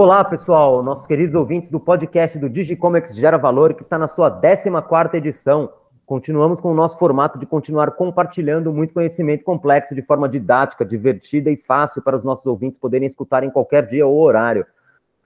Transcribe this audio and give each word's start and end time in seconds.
Olá, 0.00 0.22
pessoal, 0.22 0.80
nossos 0.80 1.08
queridos 1.08 1.34
ouvintes 1.34 1.72
do 1.72 1.80
podcast 1.80 2.38
do 2.38 2.48
Digicomics 2.48 3.16
Gera 3.16 3.36
Valor, 3.36 3.74
que 3.74 3.82
está 3.82 3.98
na 3.98 4.06
sua 4.06 4.30
14ª 4.30 5.14
edição. 5.14 5.72
Continuamos 6.06 6.60
com 6.60 6.70
o 6.70 6.74
nosso 6.74 6.96
formato 6.96 7.36
de 7.36 7.44
continuar 7.44 7.90
compartilhando 7.90 8.72
muito 8.72 8.94
conhecimento 8.94 9.42
complexo 9.42 9.96
de 9.96 10.02
forma 10.02 10.28
didática, 10.28 10.84
divertida 10.84 11.50
e 11.50 11.56
fácil 11.56 12.00
para 12.00 12.16
os 12.16 12.22
nossos 12.22 12.46
ouvintes 12.46 12.78
poderem 12.78 13.08
escutar 13.08 13.42
em 13.42 13.50
qualquer 13.50 13.88
dia 13.88 14.06
ou 14.06 14.20
horário. 14.20 14.64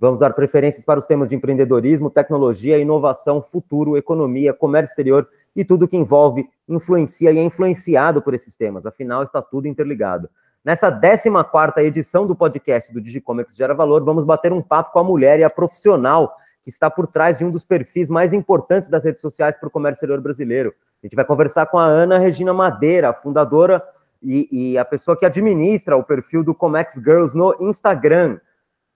Vamos 0.01 0.21
dar 0.21 0.33
preferências 0.33 0.83
para 0.83 0.99
os 0.99 1.05
temas 1.05 1.29
de 1.29 1.35
empreendedorismo, 1.35 2.09
tecnologia, 2.09 2.79
inovação, 2.79 3.43
futuro, 3.43 3.99
economia, 3.99 4.55
comércio 4.55 4.93
exterior 4.93 5.29
e 5.55 5.67
tudo 5.67 5.87
que 5.87 5.99
envolve, 5.99 6.49
influencia 6.67 7.31
e 7.31 7.39
é 7.39 7.43
influenciado 7.43 8.23
por 8.23 8.33
esses 8.33 8.57
temas. 8.57 8.87
Afinal, 8.87 9.23
está 9.23 9.43
tudo 9.43 9.69
interligado. 9.69 10.31
Nessa 10.65 10.93
14ª 10.93 11.79
edição 11.79 12.25
do 12.25 12.37
podcast 12.37 12.93
do 12.93 13.01
Digicomics 13.01 13.57
Gera 13.57 13.75
Valor, 13.75 14.05
vamos 14.05 14.25
bater 14.25 14.53
um 14.53 14.63
papo 14.63 14.93
com 14.93 15.01
a 15.01 15.05
mulher 15.05 15.41
e 15.41 15.45
a 15.45 15.51
profissional 15.51 16.37
que 16.63 16.71
está 16.71 16.89
por 16.89 17.09
trás 17.09 17.37
de 17.37 17.45
um 17.45 17.51
dos 17.51 17.65
perfis 17.65 18.09
mais 18.09 18.33
importantes 18.33 18.89
das 18.89 19.03
redes 19.03 19.21
sociais 19.21 19.57
para 19.57 19.67
o 19.67 19.71
comércio 19.71 19.97
exterior 19.97 20.21
brasileiro. 20.21 20.73
A 21.03 21.07
gente 21.07 21.17
vai 21.17 21.25
conversar 21.25 21.67
com 21.67 21.81
a 21.81 21.85
Ana 21.85 22.17
Regina 22.17 22.55
Madeira, 22.55 23.13
fundadora 23.13 23.83
e, 24.23 24.49
e 24.53 24.79
a 24.79 24.85
pessoa 24.85 25.19
que 25.19 25.27
administra 25.27 25.97
o 25.97 26.05
perfil 26.05 26.45
do 26.45 26.55
Comex 26.55 26.95
Girls 26.95 27.37
no 27.37 27.57
Instagram. 27.61 28.39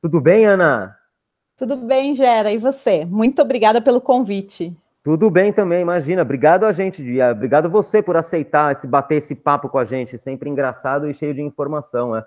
Tudo 0.01 0.21
bem, 0.21 0.47
Ana? 0.47 0.97
Tudo 1.57 1.77
bem, 1.77 2.15
Gera. 2.15 2.53
E 2.53 2.59
você? 2.59 3.05
Muito 3.05 3.43
obrigada 3.43 3.83
pelo 3.83 4.01
convite. 4.01 4.73
Tudo 5.07 5.31
bem 5.31 5.53
também, 5.53 5.83
imagina. 5.83 6.23
Obrigado 6.23 6.65
a 6.65 6.73
gente, 6.73 7.01
obrigado 7.23 7.71
você 7.71 8.03
por 8.03 8.17
aceitar 8.17 8.73
esse 8.73 8.89
bater 8.89 9.19
esse 9.19 9.37
papo 9.37 9.69
com 9.69 9.79
a 9.79 9.85
gente, 9.85 10.19
sempre 10.19 10.51
engraçado 10.51 11.09
e 11.09 11.15
cheio 11.15 11.33
de 11.33 11.41
informação, 11.41 12.11
né? 12.11 12.25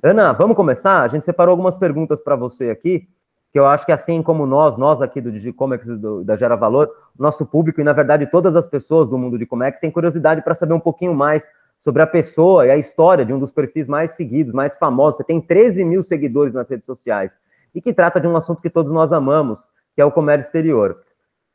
Ana, 0.00 0.32
vamos 0.32 0.56
começar? 0.56 1.02
A 1.02 1.08
gente 1.08 1.24
separou 1.24 1.50
algumas 1.50 1.76
perguntas 1.76 2.20
para 2.20 2.36
você 2.36 2.70
aqui, 2.70 3.08
que 3.50 3.58
eu 3.58 3.66
acho 3.66 3.84
que 3.84 3.90
assim 3.90 4.22
como 4.22 4.46
nós, 4.46 4.76
nós 4.76 5.02
aqui 5.02 5.20
do 5.20 5.32
Digicomex 5.32 5.88
da 6.24 6.36
Gera 6.36 6.54
Valor, 6.54 6.88
nosso 7.18 7.44
público 7.44 7.80
e 7.80 7.84
na 7.84 7.92
verdade 7.92 8.30
todas 8.30 8.54
as 8.54 8.64
pessoas 8.64 9.08
do 9.08 9.18
mundo 9.18 9.36
de 9.36 9.44
Comex 9.44 9.80
têm 9.80 9.90
curiosidade 9.90 10.40
para 10.40 10.54
saber 10.54 10.74
um 10.74 10.78
pouquinho 10.78 11.12
mais 11.12 11.50
sobre 11.80 12.00
a 12.00 12.06
pessoa 12.06 12.64
e 12.64 12.70
a 12.70 12.76
história 12.76 13.26
de 13.26 13.32
um 13.32 13.40
dos 13.40 13.50
perfis 13.50 13.88
mais 13.88 14.12
seguidos, 14.12 14.54
mais 14.54 14.76
famosos. 14.78 15.16
Você 15.16 15.24
tem 15.24 15.40
13 15.40 15.84
mil 15.84 16.00
seguidores 16.00 16.54
nas 16.54 16.70
redes 16.70 16.86
sociais 16.86 17.36
e 17.74 17.80
que 17.80 17.92
trata 17.92 18.20
de 18.20 18.28
um 18.28 18.36
assunto 18.36 18.62
que 18.62 18.70
todos 18.70 18.92
nós 18.92 19.12
amamos, 19.12 19.58
que 19.96 20.00
é 20.00 20.04
o 20.04 20.12
comércio 20.12 20.46
exterior. 20.46 20.96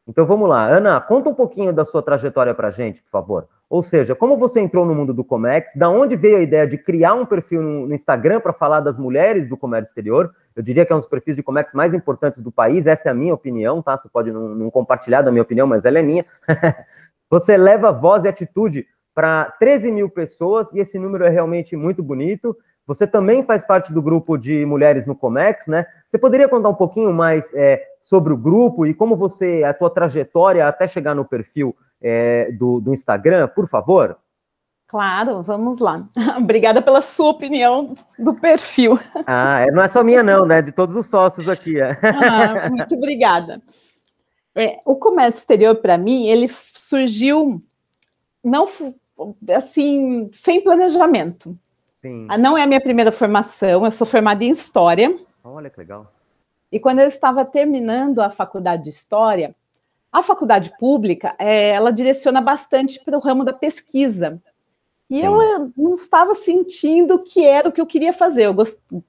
Então 0.08 0.26
vamos 0.26 0.48
lá, 0.48 0.68
Ana, 0.68 1.02
conta 1.02 1.30
um 1.30 1.34
pouquinho 1.34 1.74
da 1.74 1.84
sua 1.84 2.02
trajetória 2.02 2.54
para 2.54 2.68
a 2.68 2.72
gente, 2.72 3.02
por 3.02 3.10
favor. 3.10 3.48
Ou 3.68 3.82
seja, 3.82 4.14
como 4.14 4.38
você 4.38 4.60
entrou 4.60 4.86
no 4.86 4.94
mundo 4.94 5.12
do 5.12 5.24
Comex, 5.24 5.72
da 5.76 5.90
onde 5.90 6.16
veio 6.16 6.38
a 6.38 6.42
ideia 6.42 6.68
de 6.68 6.78
criar 6.78 7.16
um 7.16 7.26
perfil 7.26 7.64
no 7.64 7.94
Instagram 7.94 8.40
para 8.40 8.54
falar 8.54 8.82
das 8.82 9.00
mulheres 9.00 9.50
do 9.50 9.58
comércio 9.58 9.90
exterior? 9.90 10.32
Eu 10.56 10.62
diria 10.62 10.86
que 10.86 10.94
é 10.94 10.96
um 10.96 11.00
dos 11.00 11.08
perfis 11.08 11.36
de 11.36 11.42
Comex 11.42 11.74
mais 11.74 11.92
importantes 11.94 12.42
do 12.42 12.52
país, 12.52 12.86
essa 12.86 13.10
é 13.10 13.12
a 13.12 13.16
minha 13.16 13.34
opinião, 13.34 13.82
tá? 13.82 13.98
Você 13.98 14.08
pode 14.08 14.32
não, 14.32 14.50
não 14.50 14.70
compartilhar 14.70 15.24
da 15.24 15.32
minha 15.32 15.42
opinião, 15.42 15.66
mas 15.66 15.84
ela 15.84 15.98
é 15.98 16.04
minha. 16.04 16.24
você 17.28 17.58
leva 17.58 17.92
voz 17.92 18.24
e 18.24 18.28
atitude 18.28 18.86
para 19.16 19.46
13 19.60 19.92
mil 19.92 20.10
pessoas, 20.10 20.72
e 20.72 20.80
esse 20.80 21.00
número 21.00 21.26
é 21.26 21.30
realmente 21.30 21.76
muito 21.76 22.04
bonito. 22.04 22.56
Você 22.86 23.08
também 23.08 23.44
faz 23.44 23.66
parte 23.66 23.92
do 23.92 24.02
grupo 24.02 24.38
de 24.38 24.64
mulheres 24.66 25.08
no 25.08 25.16
Comex, 25.16 25.66
né? 25.66 25.88
Você 26.08 26.20
poderia 26.20 26.48
contar 26.48 26.70
um 26.70 26.76
pouquinho 26.76 27.12
mais 27.12 27.50
é, 27.56 27.82
sobre 28.06 28.32
o 28.32 28.38
grupo 28.38 28.86
e 28.86 28.94
como 28.94 29.18
você, 29.18 29.64
a 29.64 29.74
tua 29.74 29.90
trajetória 29.90 30.68
até 30.68 30.88
chegar 30.88 31.16
no 31.16 31.26
perfil 31.26 31.76
é, 32.00 32.52
do, 32.52 32.80
do 32.80 32.94
Instagram, 32.94 33.48
por 33.48 33.68
favor? 33.68 34.18
Claro, 34.88 35.42
vamos 35.42 35.80
lá. 35.80 36.08
Obrigada 36.38 36.84
pela 36.84 37.02
sua 37.02 37.32
opinião 37.32 37.96
do 38.20 38.36
perfil. 38.36 39.00
Ah, 39.26 39.62
é, 39.62 39.72
não 39.72 39.82
é 39.82 39.88
só 39.88 40.04
minha 40.04 40.22
não, 40.22 40.46
né? 40.46 40.62
De 40.62 40.72
todos 40.72 40.96
os 40.96 41.08
sócios 41.08 41.50
aqui. 41.50 41.82
É. 41.82 41.98
Ah, 42.06 42.70
muito 42.70 42.96
obrigada. 42.96 43.60
É, 44.54 44.80
o 44.86 44.96
comércio 44.96 45.40
exterior, 45.40 45.76
para 45.76 45.98
mim, 45.98 46.28
ele 46.28 46.48
surgiu 46.74 47.62
não 48.44 48.68
assim 49.50 50.30
sem 50.32 50.64
planejamento. 50.64 51.58
Sim. 52.02 52.28
Ah, 52.30 52.38
não 52.38 52.56
é 52.56 52.62
a 52.62 52.68
minha 52.68 52.80
primeira 52.80 53.12
formação, 53.12 53.84
eu 53.84 53.92
sou 53.92 54.06
formada 54.06 54.44
em 54.44 54.52
História. 54.52 55.18
Olha 55.44 55.70
que 55.72 55.80
legal. 55.80 56.15
E 56.76 56.80
quando 56.82 57.00
eu 57.00 57.08
estava 57.08 57.46
terminando 57.46 58.20
a 58.20 58.30
faculdade 58.30 58.84
de 58.84 58.90
História, 58.90 59.56
a 60.12 60.22
faculdade 60.22 60.74
pública, 60.78 61.34
é, 61.40 61.70
ela 61.70 61.90
direciona 61.90 62.42
bastante 62.42 63.00
para 63.02 63.18
o 63.18 63.22
ramo 63.22 63.46
da 63.46 63.54
pesquisa. 63.54 64.42
E 65.10 65.22
eu 65.22 65.72
não 65.78 65.96
estava 65.96 66.36
sentindo 66.36 67.20
que 67.20 67.46
era 67.46 67.70
o 67.70 67.72
que 67.72 67.80
eu 67.80 67.86
queria 67.86 68.12
fazer. 68.12 68.48
Eu 68.48 68.56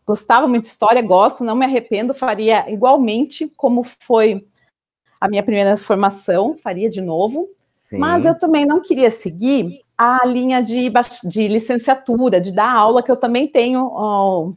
gostava 0.07 0.47
muito 0.47 0.63
de 0.63 0.69
história, 0.69 1.03
gosto, 1.03 1.43
não 1.43 1.57
me 1.57 1.65
arrependo, 1.65 2.15
faria 2.15 2.71
igualmente 2.73 3.53
como 3.57 3.83
foi 3.83 4.47
a 5.21 5.29
minha 5.29 5.43
primeira 5.43 5.77
formação, 5.77 6.57
faria 6.57 6.89
de 6.89 7.01
novo. 7.01 7.49
Sim. 7.81 7.99
Mas 7.99 8.25
eu 8.25 8.39
também 8.39 8.65
não 8.65 8.81
queria 8.81 9.11
seguir 9.11 9.81
a 9.99 10.25
linha 10.25 10.63
de, 10.63 10.89
de 11.25 11.49
licenciatura, 11.49 12.41
de 12.41 12.53
dar 12.53 12.73
aula, 12.73 13.03
que 13.03 13.11
eu 13.11 13.17
também 13.17 13.49
tenho 13.49 13.91
ó, 13.93 14.53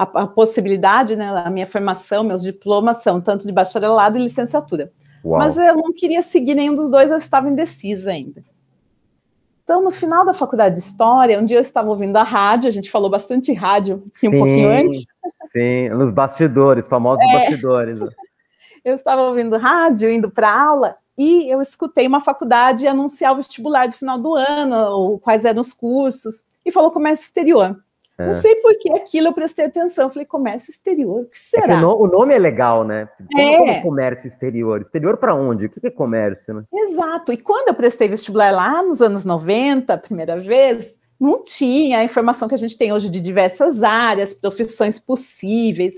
a, 0.00 0.22
a, 0.22 0.26
possibilidade, 0.26 1.14
né? 1.14 1.28
A 1.44 1.50
minha 1.50 1.66
formação, 1.66 2.24
meus 2.24 2.42
diplomas 2.42 3.02
são 3.02 3.20
tanto 3.20 3.46
de 3.46 3.52
bacharelado 3.52 4.16
e 4.16 4.22
licenciatura. 4.22 4.90
Uau. 5.22 5.38
Mas 5.38 5.58
eu 5.58 5.76
não 5.76 5.92
queria 5.92 6.22
seguir 6.22 6.54
nenhum 6.54 6.74
dos 6.74 6.90
dois, 6.90 7.10
eu 7.10 7.18
estava 7.18 7.50
indecisa 7.50 8.10
ainda. 8.10 8.42
Então, 9.62 9.82
no 9.82 9.90
final 9.90 10.24
da 10.24 10.32
faculdade 10.32 10.76
de 10.76 10.80
História, 10.80 11.38
um 11.38 11.44
dia 11.44 11.58
eu 11.58 11.60
estava 11.60 11.90
ouvindo 11.90 12.16
a 12.16 12.22
rádio, 12.22 12.66
a 12.66 12.72
gente 12.72 12.90
falou 12.90 13.10
bastante 13.10 13.52
rádio 13.52 14.02
aqui 14.16 14.26
um 14.26 14.32
pouquinho 14.32 14.68
antes. 14.70 15.04
Sim, 15.52 15.90
nos 15.90 16.10
bastidores, 16.10 16.88
famosos 16.88 17.22
é. 17.24 17.32
bastidores. 17.32 17.98
Eu 18.82 18.94
estava 18.94 19.20
ouvindo 19.20 19.58
rádio, 19.58 20.10
indo 20.10 20.30
para 20.30 20.50
aula, 20.50 20.96
e 21.18 21.52
eu 21.52 21.60
escutei 21.60 22.06
uma 22.06 22.18
faculdade 22.18 22.86
anunciar 22.86 23.34
o 23.34 23.36
vestibular 23.36 23.86
do 23.86 23.92
final 23.92 24.18
do 24.18 24.34
ano, 24.34 24.74
ou 24.92 25.18
quais 25.18 25.44
eram 25.44 25.60
os 25.60 25.74
cursos, 25.74 26.44
e 26.64 26.72
falou 26.72 26.90
comércio 26.90 27.24
exterior. 27.24 27.78
É. 28.20 28.26
Não 28.26 28.34
sei 28.34 28.54
por 28.56 28.78
que 28.78 28.92
aquilo 28.92 29.28
eu 29.28 29.32
prestei 29.32 29.64
atenção. 29.64 30.10
Falei, 30.10 30.26
comércio 30.26 30.70
exterior, 30.70 31.22
o 31.22 31.24
que 31.24 31.38
será? 31.38 31.74
É 31.74 31.78
que 31.78 31.84
o, 31.84 32.06
nome 32.06 32.34
é 32.34 32.38
legal, 32.38 32.84
né? 32.84 33.08
É. 33.36 33.80
comércio 33.80 34.28
exterior? 34.28 34.80
Exterior 34.82 35.16
para 35.16 35.34
onde? 35.34 35.66
O 35.66 35.70
que 35.70 35.86
é 35.86 35.90
comércio, 35.90 36.52
né? 36.52 36.64
Exato. 36.72 37.32
E 37.32 37.38
quando 37.38 37.68
eu 37.68 37.74
prestei 37.74 38.08
vestibular 38.08 38.52
lá 38.52 38.82
nos 38.82 39.00
anos 39.00 39.24
90, 39.24 39.94
a 39.94 39.98
primeira 39.98 40.38
vez, 40.38 40.94
não 41.18 41.42
tinha 41.42 41.98
a 41.98 42.04
informação 42.04 42.46
que 42.46 42.54
a 42.54 42.58
gente 42.58 42.76
tem 42.76 42.92
hoje 42.92 43.08
de 43.08 43.20
diversas 43.20 43.82
áreas, 43.82 44.34
profissões 44.34 44.98
possíveis 44.98 45.94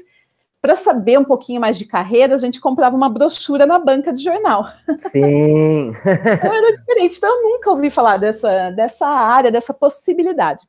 para 0.63 0.77
saber 0.77 1.19
um 1.19 1.25
pouquinho 1.25 1.61
mais 1.61 1.77
de 1.77 1.85
carreira, 1.85 2.37
a 2.37 2.39
gente 2.39 2.61
comprava 2.61 2.95
uma 2.95 3.09
brochura 3.09 3.67
na 3.67 3.81
banca 3.81 4.13
de 4.13 4.23
jornal. 4.23 4.65
Sim. 5.11 5.91
então 6.07 6.55
era 6.55 6.73
diferente. 6.73 7.19
Então 7.19 7.29
eu 7.29 7.51
nunca 7.51 7.69
ouvi 7.69 7.91
falar 7.91 8.17
dessa, 8.17 8.71
dessa 8.71 9.09
área, 9.09 9.51
dessa 9.51 9.75
possibilidade. 9.75 10.65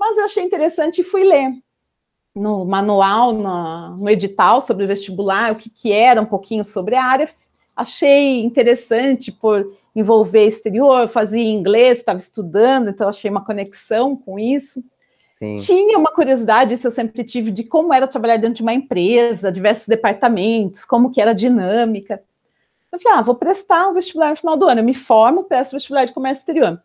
Mas 0.00 0.16
eu 0.16 0.24
achei 0.24 0.42
interessante 0.42 1.02
e 1.02 1.04
fui 1.04 1.22
ler 1.22 1.52
no 2.34 2.64
manual, 2.64 3.32
no, 3.32 3.96
no 3.98 4.08
edital 4.08 4.60
sobre 4.62 4.84
o 4.84 4.88
vestibular, 4.88 5.52
o 5.52 5.56
que, 5.56 5.68
que 5.68 5.92
era 5.92 6.22
um 6.22 6.24
pouquinho 6.24 6.64
sobre 6.64 6.94
a 6.94 7.04
área. 7.04 7.28
Achei 7.76 8.42
interessante 8.42 9.30
por 9.30 9.66
envolver 9.94 10.46
exterior, 10.46 11.08
fazia 11.08 11.42
inglês, 11.42 11.98
estava 11.98 12.18
estudando, 12.18 12.88
então 12.88 13.08
achei 13.08 13.30
uma 13.30 13.44
conexão 13.44 14.16
com 14.16 14.38
isso. 14.38 14.82
Sim. 15.38 15.56
Tinha 15.56 15.98
uma 15.98 16.12
curiosidade, 16.12 16.74
isso 16.74 16.86
eu 16.86 16.90
sempre 16.90 17.24
tive, 17.24 17.50
de 17.50 17.64
como 17.64 17.92
era 17.92 18.06
trabalhar 18.06 18.36
dentro 18.36 18.56
de 18.56 18.62
uma 18.62 18.74
empresa, 18.74 19.52
diversos 19.52 19.88
departamentos, 19.88 20.84
como 20.84 21.10
que 21.10 21.20
era 21.20 21.30
a 21.30 21.34
dinâmica. 21.34 22.22
Eu 22.92 23.00
falei, 23.00 23.18
ah, 23.18 23.22
vou 23.22 23.34
prestar 23.34 23.88
um 23.88 23.94
vestibular 23.94 24.30
no 24.30 24.36
final 24.36 24.56
do 24.56 24.66
ano. 24.66 24.80
Eu 24.80 24.84
me 24.84 24.94
formo, 24.94 25.44
presto 25.44 25.72
vestibular 25.72 26.04
de 26.04 26.12
comércio 26.12 26.42
exterior. 26.42 26.82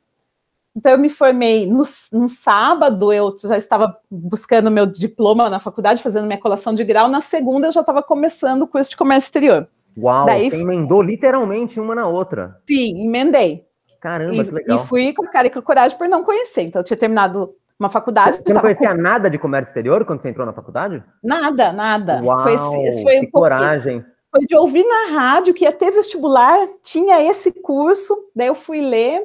Então, 0.76 0.92
eu 0.92 0.98
me 0.98 1.10
formei 1.10 1.66
no, 1.66 1.84
no 2.12 2.28
sábado, 2.28 3.14
eu 3.14 3.34
já 3.42 3.58
estava 3.58 3.98
buscando 4.12 4.70
meu 4.70 4.86
diploma 4.86 5.50
na 5.50 5.58
faculdade, 5.58 6.04
fazendo 6.04 6.28
minha 6.28 6.40
colação 6.40 6.74
de 6.74 6.84
grau. 6.84 7.08
Na 7.08 7.22
segunda, 7.22 7.68
eu 7.68 7.72
já 7.72 7.80
estava 7.80 8.04
começando 8.04 8.64
o 8.64 8.68
curso 8.68 8.90
de 8.90 8.98
comércio 8.98 9.28
exterior. 9.28 9.68
Uau, 9.98 10.26
Daí, 10.26 10.50
você 10.50 10.58
emendou 10.58 11.02
literalmente 11.02 11.80
uma 11.80 11.96
na 11.96 12.08
outra. 12.08 12.60
Sim, 12.68 13.06
emendei. 13.06 13.66
Caramba, 14.02 14.36
e, 14.36 14.46
que 14.46 14.52
legal. 14.52 14.78
E 14.78 14.88
fui 14.88 15.14
com 15.14 15.26
a 15.26 15.30
cara 15.30 15.48
e 15.48 15.50
com 15.50 15.60
a 15.60 15.62
coragem 15.62 15.98
por 15.98 16.10
não 16.10 16.26
conhecer. 16.26 16.64
Então, 16.64 16.82
eu 16.82 16.84
tinha 16.84 16.98
terminado 16.98 17.56
uma 17.80 17.88
faculdade. 17.88 18.42
Você 18.44 18.54
não 18.54 18.60
conhecia 18.60 18.94
com... 18.94 19.02
nada 19.02 19.30
de 19.30 19.40
comércio 19.40 19.70
exterior 19.70 20.04
quando 20.04 20.22
você 20.22 20.30
entrou 20.30 20.46
na 20.46 20.52
faculdade? 20.52 21.02
Nada, 21.24 21.72
nada. 21.72 22.22
Uau, 22.22 22.44
foi, 22.44 22.58
foi 22.58 23.20
que 23.22 23.28
um 23.28 23.32
coragem. 23.32 24.04
Foi 24.30 24.46
de 24.46 24.58
ouvir 24.58 24.84
na 24.84 25.18
rádio 25.18 25.54
que 25.54 25.64
ia 25.64 25.72
ter 25.72 25.92
vestibular, 25.92 26.68
tinha 26.84 27.24
esse 27.24 27.54
curso, 27.54 28.14
daí 28.36 28.48
eu 28.48 28.56
fui 28.56 28.82
ler 28.82 29.22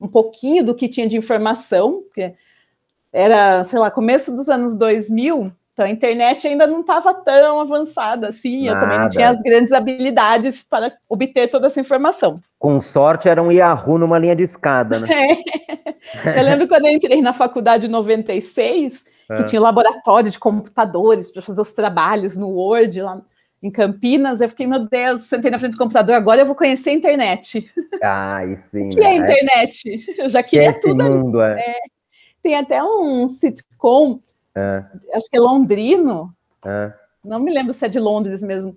um 0.00 0.08
pouquinho 0.08 0.64
do 0.64 0.74
que 0.74 0.88
tinha 0.88 1.08
de 1.08 1.16
informação, 1.16 2.02
porque 2.02 2.34
era, 3.12 3.64
sei 3.64 3.78
lá, 3.78 3.90
começo 3.90 4.34
dos 4.34 4.48
anos 4.48 4.74
2000, 4.74 5.52
então 5.72 5.84
a 5.84 5.90
internet 5.90 6.48
ainda 6.48 6.66
não 6.66 6.80
estava 6.80 7.12
tão 7.12 7.60
avançada 7.60 8.28
assim, 8.28 8.64
Nada. 8.64 8.76
eu 8.76 8.80
também 8.80 8.98
não 8.98 9.08
tinha 9.08 9.28
as 9.28 9.40
grandes 9.42 9.72
habilidades 9.72 10.64
para 10.64 10.92
obter 11.08 11.48
toda 11.48 11.66
essa 11.66 11.80
informação. 11.80 12.36
Com 12.58 12.80
sorte 12.80 13.28
era 13.28 13.42
um 13.42 13.52
Yahoo 13.52 13.98
numa 13.98 14.18
linha 14.18 14.34
de 14.34 14.42
escada, 14.42 14.98
né? 14.98 15.08
É. 15.10 15.86
Eu 16.38 16.44
lembro 16.44 16.68
quando 16.68 16.86
eu 16.86 16.92
entrei 16.92 17.20
na 17.20 17.32
faculdade 17.32 17.86
em 17.86 17.90
96, 17.90 19.04
que 19.36 19.44
tinha 19.44 19.60
um 19.60 19.64
laboratório 19.64 20.30
de 20.30 20.38
computadores 20.38 21.32
para 21.32 21.42
fazer 21.42 21.60
os 21.60 21.72
trabalhos 21.72 22.36
no 22.36 22.48
Word 22.48 23.02
lá 23.02 23.20
em 23.66 23.70
Campinas. 23.70 24.40
Eu 24.40 24.48
fiquei, 24.48 24.66
meu 24.66 24.86
Deus, 24.86 25.22
sentei 25.22 25.50
na 25.50 25.58
frente 25.58 25.72
do 25.72 25.78
computador, 25.78 26.14
agora 26.14 26.40
eu 26.40 26.46
vou 26.46 26.54
conhecer 26.54 26.90
a 26.90 26.94
internet. 26.94 27.70
Ah, 28.02 28.40
sim. 28.70 28.88
Que 28.90 29.00
é 29.00 29.06
a 29.06 29.10
né? 29.10 29.16
internet? 29.16 30.14
Eu 30.18 30.28
já 30.28 30.42
queria 30.42 30.72
que 30.72 30.80
tudo. 30.80 31.02
Mundo, 31.02 31.40
é. 31.42 31.60
É, 31.60 31.74
tem 32.42 32.56
até 32.56 32.82
um 32.82 33.26
sitcom, 33.26 34.20
é. 34.54 34.84
acho 35.14 35.28
que 35.28 35.36
é 35.36 35.40
londrino, 35.40 36.32
é. 36.64 36.92
não 37.24 37.40
me 37.40 37.52
lembro 37.52 37.72
se 37.72 37.84
é 37.84 37.88
de 37.88 37.98
Londres 37.98 38.42
mesmo, 38.42 38.76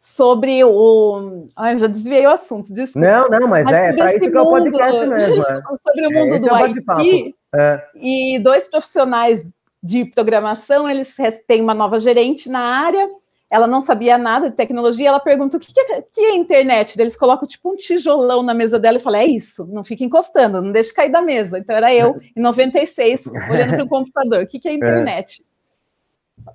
sobre 0.00 0.62
o. 0.64 1.46
Ai, 1.56 1.74
eu 1.74 1.78
já 1.78 1.86
desviei 1.86 2.26
o 2.26 2.30
assunto, 2.30 2.72
desculpa. 2.72 3.06
Não, 3.06 3.28
não, 3.28 3.48
mas, 3.48 3.64
mas 3.64 3.76
é, 3.76 3.92
para 3.92 4.10
isso 4.10 4.20
que 4.20 4.36
é 4.36 4.40
o 4.40 4.50
podcast 4.50 5.06
mesmo. 5.06 5.42
É. 5.42 5.62
sobre 5.86 6.06
o 6.06 6.10
mundo 6.12 6.34
é, 6.34 6.38
do 6.38 6.54
IT. 6.54 7.34
É. 7.54 7.82
E 7.94 8.38
dois 8.38 8.68
profissionais 8.68 9.52
de 9.82 10.04
programação, 10.04 10.88
eles 10.88 11.16
têm 11.46 11.60
uma 11.60 11.74
nova 11.74 11.98
gerente 12.00 12.48
na 12.48 12.60
área, 12.60 13.08
ela 13.50 13.66
não 13.66 13.80
sabia 13.80 14.18
nada 14.18 14.50
de 14.50 14.56
tecnologia, 14.56 15.08
ela 15.08 15.20
pergunta 15.20 15.56
o 15.56 15.60
que 15.60 15.72
é, 15.78 16.02
que 16.02 16.20
é 16.20 16.36
internet? 16.36 17.00
Eles 17.00 17.16
colocam 17.16 17.48
tipo 17.48 17.72
um 17.72 17.76
tijolão 17.76 18.42
na 18.42 18.52
mesa 18.52 18.78
dela 18.78 18.98
e 18.98 19.00
falam, 19.00 19.20
é 19.20 19.26
isso, 19.26 19.66
não 19.66 19.82
fica 19.82 20.04
encostando, 20.04 20.60
não 20.60 20.70
deixe 20.70 20.92
cair 20.92 21.10
da 21.10 21.22
mesa. 21.22 21.58
Então 21.58 21.74
era 21.74 21.94
eu, 21.94 22.20
em 22.36 22.42
96, 22.42 23.26
olhando 23.50 23.76
para 23.76 23.84
o 23.84 23.88
computador, 23.88 24.42
o 24.42 24.46
que 24.46 24.68
é 24.68 24.72
internet? 24.72 25.42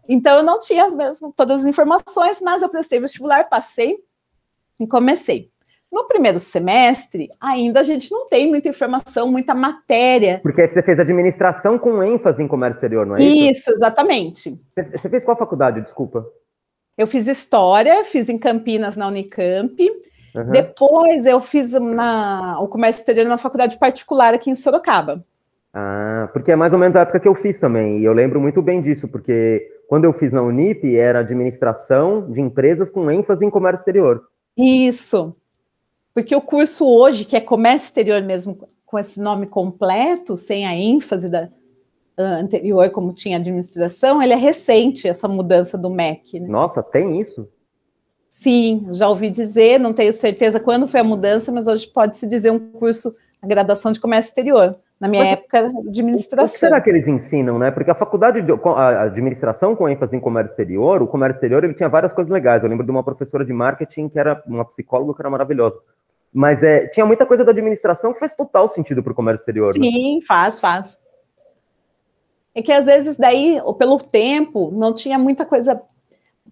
Então 0.07 0.37
eu 0.37 0.43
não 0.43 0.59
tinha 0.59 0.89
mesmo 0.89 1.33
todas 1.35 1.61
as 1.61 1.65
informações, 1.65 2.39
mas 2.41 2.61
eu 2.61 2.69
prestei 2.69 2.99
vestibular, 2.99 3.49
passei 3.49 3.97
e 4.79 4.87
comecei. 4.87 5.51
No 5.91 6.07
primeiro 6.07 6.39
semestre, 6.39 7.29
ainda 7.39 7.79
a 7.79 7.83
gente 7.83 8.11
não 8.11 8.27
tem 8.27 8.47
muita 8.47 8.67
informação, 8.67 9.31
muita 9.31 9.53
matéria. 9.53 10.39
Porque 10.41 10.67
você 10.67 10.81
fez 10.81 10.99
administração 10.99 11.77
com 11.77 12.03
ênfase 12.03 12.41
em 12.41 12.47
comércio 12.47 12.77
exterior, 12.77 13.05
não 13.05 13.15
é 13.15 13.19
isso? 13.21 13.51
Isso, 13.51 13.71
exatamente. 13.71 14.59
Você 14.75 15.07
fez 15.07 15.23
qual 15.23 15.37
faculdade, 15.37 15.81
desculpa? 15.81 16.25
Eu 16.97 17.07
fiz 17.07 17.27
história, 17.27 18.03
fiz 18.05 18.29
em 18.29 18.37
Campinas, 18.37 18.95
na 18.95 19.07
Unicamp. 19.07 19.75
Uhum. 20.35 20.51
Depois 20.51 21.25
eu 21.25 21.39
fiz 21.41 21.71
na, 21.73 22.59
o 22.59 22.67
comércio 22.67 23.01
exterior 23.01 23.25
numa 23.25 23.37
faculdade 23.37 23.77
particular 23.77 24.33
aqui 24.33 24.49
em 24.49 24.55
Sorocaba. 24.55 25.23
Ah, 25.73 26.29
porque 26.31 26.51
é 26.51 26.55
mais 26.55 26.71
ou 26.71 26.79
menos 26.79 26.95
a 26.95 27.01
época 27.01 27.19
que 27.19 27.27
eu 27.27 27.33
fiz 27.33 27.59
também, 27.59 27.97
e 27.97 28.05
eu 28.05 28.13
lembro 28.13 28.39
muito 28.39 28.61
bem 28.61 28.79
disso, 28.79 29.07
porque 29.07 29.67
quando 29.87 30.05
eu 30.05 30.13
fiz 30.13 30.31
na 30.31 30.41
Unip 30.43 30.95
era 30.95 31.19
administração 31.19 32.31
de 32.31 32.39
empresas 32.39 32.91
com 32.91 33.09
ênfase 33.09 33.43
em 33.43 33.49
comércio 33.49 33.81
exterior. 33.81 34.23
Isso. 34.55 35.35
Porque 36.13 36.35
o 36.35 36.41
curso 36.41 36.87
hoje, 36.87 37.25
que 37.25 37.35
é 37.35 37.41
comércio 37.41 37.87
exterior 37.87 38.21
mesmo, 38.21 38.69
com 38.85 38.99
esse 38.99 39.19
nome 39.19 39.47
completo, 39.47 40.37
sem 40.37 40.67
a 40.67 40.75
ênfase 40.75 41.27
da, 41.29 41.49
anterior, 42.17 42.89
como 42.91 43.13
tinha 43.13 43.37
administração, 43.37 44.21
ele 44.21 44.33
é 44.33 44.37
recente, 44.37 45.07
essa 45.07 45.27
mudança 45.27 45.77
do 45.77 45.89
MEC. 45.89 46.39
Né? 46.39 46.47
Nossa, 46.47 46.83
tem 46.83 47.19
isso? 47.19 47.47
Sim, 48.29 48.87
já 48.91 49.07
ouvi 49.07 49.29
dizer, 49.29 49.79
não 49.79 49.93
tenho 49.93 50.11
certeza 50.11 50.59
quando 50.59 50.87
foi 50.87 50.99
a 50.99 51.03
mudança, 51.03 51.51
mas 51.51 51.67
hoje 51.67 51.87
pode-se 51.87 52.27
dizer 52.27 52.51
um 52.51 52.59
curso, 52.59 53.15
a 53.41 53.47
graduação 53.47 53.91
de 53.91 53.99
comércio 53.99 54.29
exterior. 54.29 54.75
Na 54.99 55.07
minha 55.07 55.23
mas, 55.23 55.33
época, 55.33 55.71
administração. 55.87 56.45
O 56.45 56.49
que 56.49 56.59
será 56.59 56.79
que 56.79 56.89
eles 56.89 57.07
ensinam, 57.07 57.59
né? 57.59 57.71
Porque 57.71 57.91
a 57.91 57.95
faculdade 57.95 58.41
de 58.41 58.51
a 58.53 59.01
administração 59.03 59.75
com 59.75 59.89
ênfase 59.89 60.15
em 60.15 60.19
comércio 60.19 60.51
exterior, 60.51 61.01
o 61.01 61.07
comércio 61.07 61.35
exterior 61.35 61.63
ele 61.63 61.73
tinha 61.73 61.89
várias 61.89 62.13
coisas 62.13 62.31
legais. 62.31 62.63
Eu 62.63 62.69
lembro 62.69 62.85
de 62.85 62.91
uma 62.91 63.03
professora 63.03 63.43
de 63.43 63.51
marketing 63.51 64.07
que 64.07 64.17
era 64.17 64.41
uma 64.47 64.63
psicóloga 64.63 65.13
que 65.13 65.21
era 65.21 65.29
maravilhosa. 65.29 65.77
Mas 66.33 66.63
é, 66.63 66.87
tinha 66.87 67.05
muita 67.05 67.25
coisa 67.25 67.43
da 67.43 67.51
administração 67.51 68.13
que 68.13 68.19
faz 68.19 68.33
total 68.33 68.69
sentido 68.69 69.03
para 69.03 69.11
o 69.11 69.15
comércio 69.15 69.41
exterior. 69.41 69.73
Né? 69.77 69.83
Sim, 69.83 70.15
né? 70.15 70.21
faz, 70.25 70.59
faz. 70.59 70.97
É 72.55 72.61
que 72.61 72.71
às 72.71 72.85
vezes 72.85 73.17
daí, 73.17 73.59
pelo 73.77 73.97
tempo, 73.97 74.71
não 74.73 74.93
tinha 74.93 75.17
muita 75.17 75.45
coisa 75.45 75.81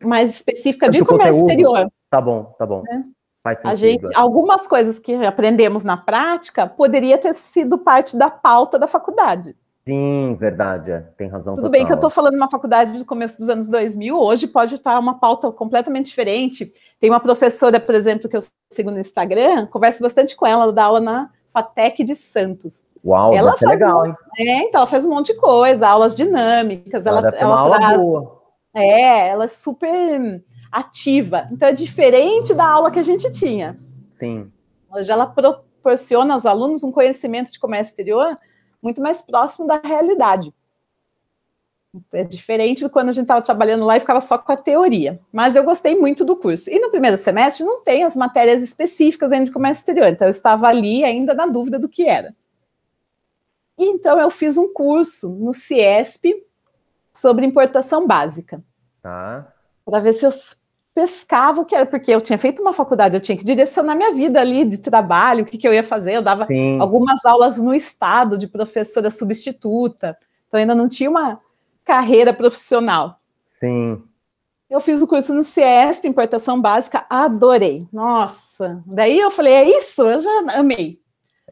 mais 0.03 0.31
específica 0.31 0.89
de 0.89 1.03
comércio 1.05 1.41
conteúdo. 1.41 1.49
exterior. 1.49 1.91
Tá 2.09 2.19
bom, 2.19 2.55
tá 2.57 2.65
bom. 2.65 2.83
É. 2.89 3.03
Faz 3.43 3.59
sentido. 3.59 3.71
A 3.71 3.75
gente, 3.75 4.15
algumas 4.15 4.67
coisas 4.67 4.99
que 4.99 5.13
aprendemos 5.25 5.83
na 5.83 5.97
prática 5.97 6.67
poderia 6.67 7.17
ter 7.17 7.33
sido 7.33 7.77
parte 7.77 8.15
da 8.15 8.29
pauta 8.29 8.77
da 8.77 8.87
faculdade. 8.87 9.55
Sim, 9.87 10.37
verdade, 10.39 10.91
é. 10.91 10.99
tem 11.17 11.27
razão. 11.27 11.55
Tudo 11.55 11.63
total. 11.65 11.71
bem 11.71 11.85
que 11.85 11.91
eu 11.91 11.95
estou 11.95 12.09
falando 12.09 12.35
uma 12.35 12.49
faculdade 12.49 12.97
do 12.99 13.05
começo 13.05 13.39
dos 13.39 13.49
anos 13.49 13.67
2000, 13.67 14.15
hoje 14.15 14.47
pode 14.47 14.75
estar 14.75 14.99
uma 14.99 15.19
pauta 15.19 15.51
completamente 15.51 16.07
diferente. 16.07 16.71
Tem 16.99 17.09
uma 17.09 17.19
professora, 17.19 17.79
por 17.79 17.95
exemplo, 17.95 18.29
que 18.29 18.37
eu 18.37 18.41
sigo 18.71 18.91
no 18.91 18.99
Instagram, 18.99 19.65
converso 19.65 20.03
bastante 20.03 20.35
com 20.35 20.45
ela, 20.45 20.63
ela 20.63 20.73
dá 20.73 20.83
aula 20.83 20.99
na 20.99 21.31
FATEC 21.51 22.03
de 22.03 22.15
Santos. 22.15 22.85
Uau, 23.03 23.33
ela 23.33 23.57
faz 23.57 23.71
legal, 23.71 24.03
um, 24.03 24.05
hein? 24.05 24.15
É, 24.37 24.57
então 24.63 24.81
ela 24.81 24.87
faz 24.87 25.05
um 25.05 25.09
monte 25.09 25.33
de 25.33 25.39
coisa, 25.39 25.87
aulas 25.87 26.15
dinâmicas, 26.15 27.05
ela, 27.05 27.19
ela, 27.19 27.37
ela 27.37 27.77
traz. 27.79 28.03
Boa. 28.03 28.41
É, 28.73 29.27
ela 29.29 29.45
é 29.45 29.47
super 29.47 30.43
ativa. 30.71 31.47
Então 31.51 31.67
é 31.67 31.73
diferente 31.73 32.53
da 32.53 32.65
aula 32.65 32.91
que 32.91 32.99
a 32.99 33.03
gente 33.03 33.29
tinha. 33.31 33.77
Sim. 34.11 34.51
Hoje 34.93 35.11
ela 35.11 35.25
proporciona 35.25 36.33
aos 36.33 36.45
alunos 36.45 36.83
um 36.83 36.91
conhecimento 36.91 37.51
de 37.51 37.59
comércio 37.59 37.91
exterior 37.91 38.37
muito 38.81 39.01
mais 39.01 39.21
próximo 39.21 39.67
da 39.67 39.79
realidade. 39.83 40.53
É 42.13 42.23
diferente 42.23 42.85
de 42.85 42.89
quando 42.89 43.09
a 43.09 43.13
gente 43.13 43.23
estava 43.23 43.41
trabalhando 43.41 43.83
lá 43.83 43.97
e 43.97 43.99
ficava 43.99 44.21
só 44.21 44.37
com 44.37 44.51
a 44.51 44.57
teoria. 44.57 45.19
Mas 45.31 45.55
eu 45.55 45.63
gostei 45.63 45.95
muito 45.95 46.23
do 46.23 46.37
curso. 46.37 46.69
E 46.69 46.79
no 46.79 46.89
primeiro 46.89 47.17
semestre 47.17 47.65
não 47.65 47.83
tem 47.83 48.03
as 48.03 48.15
matérias 48.15 48.63
específicas 48.63 49.31
ainda 49.31 49.45
de 49.45 49.51
comércio 49.51 49.81
exterior, 49.81 50.07
então 50.07 50.25
eu 50.25 50.31
estava 50.31 50.67
ali 50.67 51.03
ainda 51.03 51.33
na 51.33 51.45
dúvida 51.45 51.77
do 51.77 51.89
que 51.89 52.07
era. 52.07 52.33
Então 53.83 54.19
eu 54.19 54.29
fiz 54.29 54.57
um 54.57 54.71
curso 54.71 55.29
no 55.29 55.53
CIESP 55.53 56.45
sobre 57.11 57.45
importação 57.45 58.05
básica. 58.05 58.63
Tá. 59.01 59.51
Para 59.83 59.99
ver 59.99 60.13
se 60.13 60.25
eu 60.25 60.31
pescava 60.93 61.61
o 61.61 61.65
que 61.65 61.73
era, 61.73 61.85
porque 61.85 62.13
eu 62.13 62.21
tinha 62.21 62.37
feito 62.37 62.61
uma 62.61 62.73
faculdade, 62.73 63.15
eu 63.15 63.21
tinha 63.21 63.37
que 63.37 63.43
direcionar 63.43 63.95
minha 63.95 64.13
vida 64.13 64.39
ali 64.39 64.65
de 64.65 64.77
trabalho, 64.77 65.43
o 65.43 65.45
que, 65.45 65.57
que 65.57 65.67
eu 65.67 65.73
ia 65.73 65.81
fazer. 65.81 66.13
Eu 66.13 66.21
dava 66.21 66.45
Sim. 66.45 66.79
algumas 66.79 67.25
aulas 67.25 67.57
no 67.57 67.73
estado 67.73 68.37
de 68.37 68.47
professora 68.47 69.09
substituta, 69.09 70.15
então 70.47 70.59
ainda 70.59 70.75
não 70.75 70.87
tinha 70.87 71.09
uma 71.09 71.39
carreira 71.83 72.33
profissional. 72.33 73.19
Sim. 73.47 74.03
Eu 74.69 74.79
fiz 74.79 75.01
o 75.01 75.07
curso 75.07 75.33
no 75.33 75.43
CIESP, 75.43 76.07
importação 76.07 76.61
básica, 76.61 77.05
adorei. 77.09 77.87
Nossa, 77.91 78.81
daí 78.85 79.19
eu 79.19 79.31
falei, 79.31 79.53
é 79.53 79.77
isso, 79.77 80.03
eu 80.03 80.21
já 80.21 80.31
amei. 80.53 81.00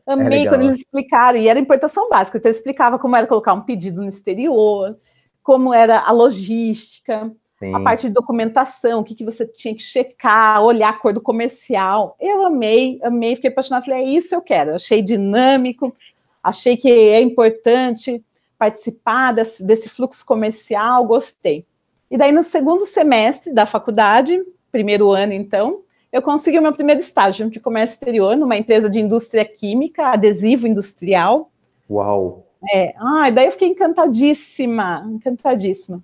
Amei 0.10 0.46
é 0.46 0.50
quando 0.50 0.62
eles 0.62 0.78
explicaram, 0.78 1.38
e 1.38 1.48
era 1.48 1.60
importação 1.60 2.10
básica, 2.10 2.38
então 2.38 2.50
explicava 2.50 2.98
como 2.98 3.16
era 3.16 3.28
colocar 3.28 3.54
um 3.54 3.62
pedido 3.62 4.02
no 4.02 4.10
exterior, 4.10 4.98
como 5.44 5.74
era 5.74 6.00
a 6.00 6.12
logística, 6.12 7.32
Sim. 7.60 7.76
a 7.76 7.80
parte 7.80 8.08
de 8.08 8.14
documentação, 8.14 9.02
o 9.02 9.04
que, 9.04 9.14
que 9.14 9.26
você 9.26 9.46
tinha 9.46 9.76
que 9.76 9.84
checar, 9.84 10.64
olhar 10.64 10.90
a 10.90 10.94
cor 10.94 11.14
do 11.14 11.22
comercial. 11.22 12.16
Eu 12.20 12.46
amei, 12.46 13.00
amei, 13.04 13.36
fiquei 13.36 13.52
apaixonada, 13.52 13.86
falei, 13.86 14.02
é 14.02 14.08
isso 14.08 14.34
eu 14.34 14.42
quero. 14.42 14.74
achei 14.74 15.02
dinâmico, 15.02 15.96
achei 16.42 16.76
que 16.76 16.90
é 16.90 17.22
importante 17.22 18.24
participar 18.58 19.34
desse, 19.34 19.64
desse 19.64 19.90
fluxo 19.90 20.26
comercial, 20.26 21.06
gostei. 21.06 21.66
E 22.10 22.18
daí, 22.18 22.32
no 22.32 22.44
segundo 22.44 22.86
semestre 22.86 23.54
da 23.54 23.66
faculdade, 23.66 24.40
primeiro 24.72 25.12
ano, 25.12 25.34
então, 25.34 25.82
eu 26.12 26.22
consegui 26.22 26.60
o 26.60 26.62
meu 26.62 26.74
primeiro 26.74 27.00
estágio 27.00 27.50
de 27.50 27.60
comércio 27.60 27.96
exterior 27.96 28.36
numa 28.36 28.58
empresa 28.58 28.90
de 28.90 29.00
indústria 29.00 29.46
química, 29.46 30.08
adesivo 30.08 30.68
industrial. 30.68 31.52
Uau! 31.90 32.46
É, 32.74 32.94
ah, 32.98 33.30
daí 33.30 33.46
eu 33.46 33.52
fiquei 33.52 33.70
encantadíssima, 33.70 35.06
encantadíssima. 35.10 36.04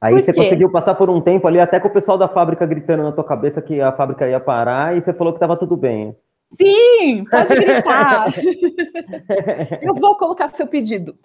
Aí 0.00 0.14
você 0.14 0.32
conseguiu 0.32 0.70
passar 0.70 0.94
por 0.94 1.08
um 1.08 1.20
tempo 1.20 1.48
ali, 1.48 1.58
até 1.58 1.80
com 1.80 1.88
o 1.88 1.92
pessoal 1.92 2.18
da 2.18 2.28
fábrica 2.28 2.66
gritando 2.66 3.02
na 3.02 3.12
tua 3.12 3.24
cabeça 3.24 3.62
que 3.62 3.80
a 3.80 3.92
fábrica 3.92 4.28
ia 4.28 4.38
parar, 4.38 4.96
e 4.96 5.00
você 5.00 5.12
falou 5.12 5.32
que 5.32 5.38
estava 5.38 5.56
tudo 5.56 5.76
bem. 5.76 6.14
Sim, 6.52 7.24
pode 7.24 7.54
gritar. 7.54 8.26
eu 9.82 9.94
vou 9.94 10.16
colocar 10.16 10.52
seu 10.52 10.66
pedido. 10.66 11.16